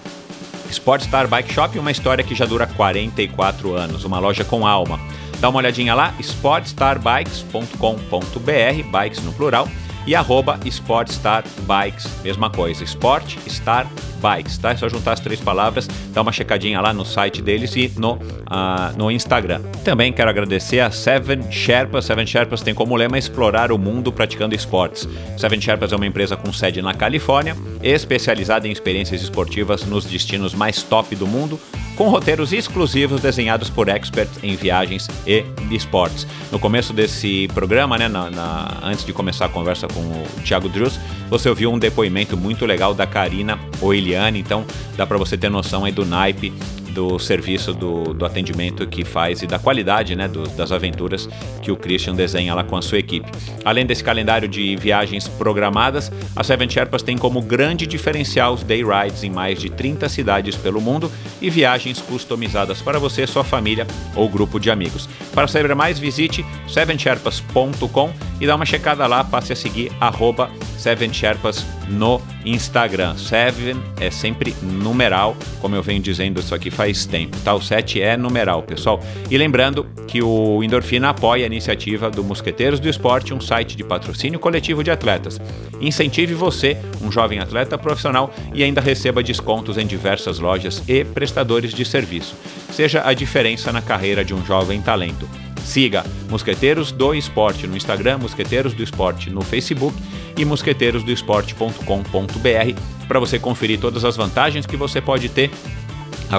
[0.69, 4.99] Sportstar Bike Shop, uma história que já dura 44 anos, uma loja com alma.
[5.39, 9.67] Dá uma olhadinha lá, sportstarbikes.com.br, bikes no plural,
[10.05, 13.87] e arroba Sportstar Bikes, mesma coisa, Sport Star
[14.21, 14.71] Bikes, tá?
[14.71, 18.13] É só juntar as três palavras, dá uma checadinha lá no site deles e no,
[18.13, 19.61] uh, no Instagram.
[19.83, 22.05] Também quero agradecer a Seven Sherpas.
[22.05, 25.07] Seven Sherpas tem como lema explorar o mundo praticando esportes.
[25.37, 30.53] Seven Sherpas é uma empresa com sede na Califórnia, especializada em experiências esportivas nos destinos
[30.53, 31.59] mais top do mundo,
[31.95, 36.27] com roteiros exclusivos desenhados por experts em viagens e esportes.
[36.51, 40.67] No começo desse programa, né, na, na, antes de começar a conversa com o Thiago
[40.67, 40.99] Drews,
[41.29, 44.65] você ouviu um depoimento muito legal da Karina Oiliane, então
[44.97, 46.53] dá para você ter noção aí do naipe
[46.95, 51.27] do serviço do, do atendimento que faz e da qualidade né, do, das aventuras
[51.61, 53.29] que o Christian desenha lá com a sua equipe.
[53.65, 58.81] Além desse calendário de viagens programadas, a Seven Sherpas tem como grande diferencial os day
[58.81, 61.11] rides em mais de 30 cidades pelo mundo
[61.41, 63.85] e viagens customizadas para você, sua família
[64.15, 65.09] ou grupo de amigos.
[65.33, 71.11] Para saber mais, visite sevensherpas.com e dá uma checada lá, passe a seguir arroba Seven
[71.11, 73.15] Sherpas no Instagram.
[73.17, 77.53] Seven é sempre numeral, como eu venho dizendo isso aqui faz tempo, tá?
[77.53, 78.99] O 7 é numeral, pessoal.
[79.29, 83.83] E lembrando que o Endorfina apoia a iniciativa do Mosqueteiros do Esporte, um site de
[83.83, 85.39] patrocínio coletivo de atletas.
[85.81, 91.73] Incentive você, um jovem atleta profissional, e ainda receba descontos em diversas lojas e prestadores
[91.73, 92.35] de serviço.
[92.71, 95.27] Seja a diferença na carreira de um jovem talento.
[95.65, 99.97] Siga Mosqueteiros do Esporte no Instagram, Mosqueteiros do Esporte no Facebook
[100.37, 105.49] e mosqueteirosdoesporte.com.br para você conferir todas as vantagens que você pode ter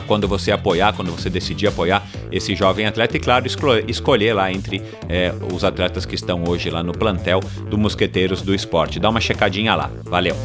[0.07, 3.47] quando você apoiar, quando você decidir apoiar esse jovem atleta e, claro,
[3.87, 8.55] escolher lá entre é, os atletas que estão hoje lá no plantel do Mosqueteiros do
[8.55, 9.01] Esporte.
[9.01, 9.91] Dá uma checadinha lá.
[10.05, 10.37] Valeu!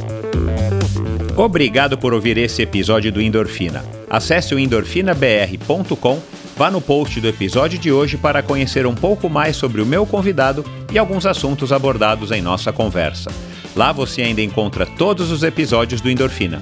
[1.35, 3.84] Obrigado por ouvir esse episódio do Endorfina.
[4.09, 6.22] Acesse o endorfinabr.com,
[6.57, 10.05] vá no post do episódio de hoje para conhecer um pouco mais sobre o meu
[10.05, 13.31] convidado e alguns assuntos abordados em nossa conversa.
[13.76, 16.61] Lá você ainda encontra todos os episódios do Endorfina.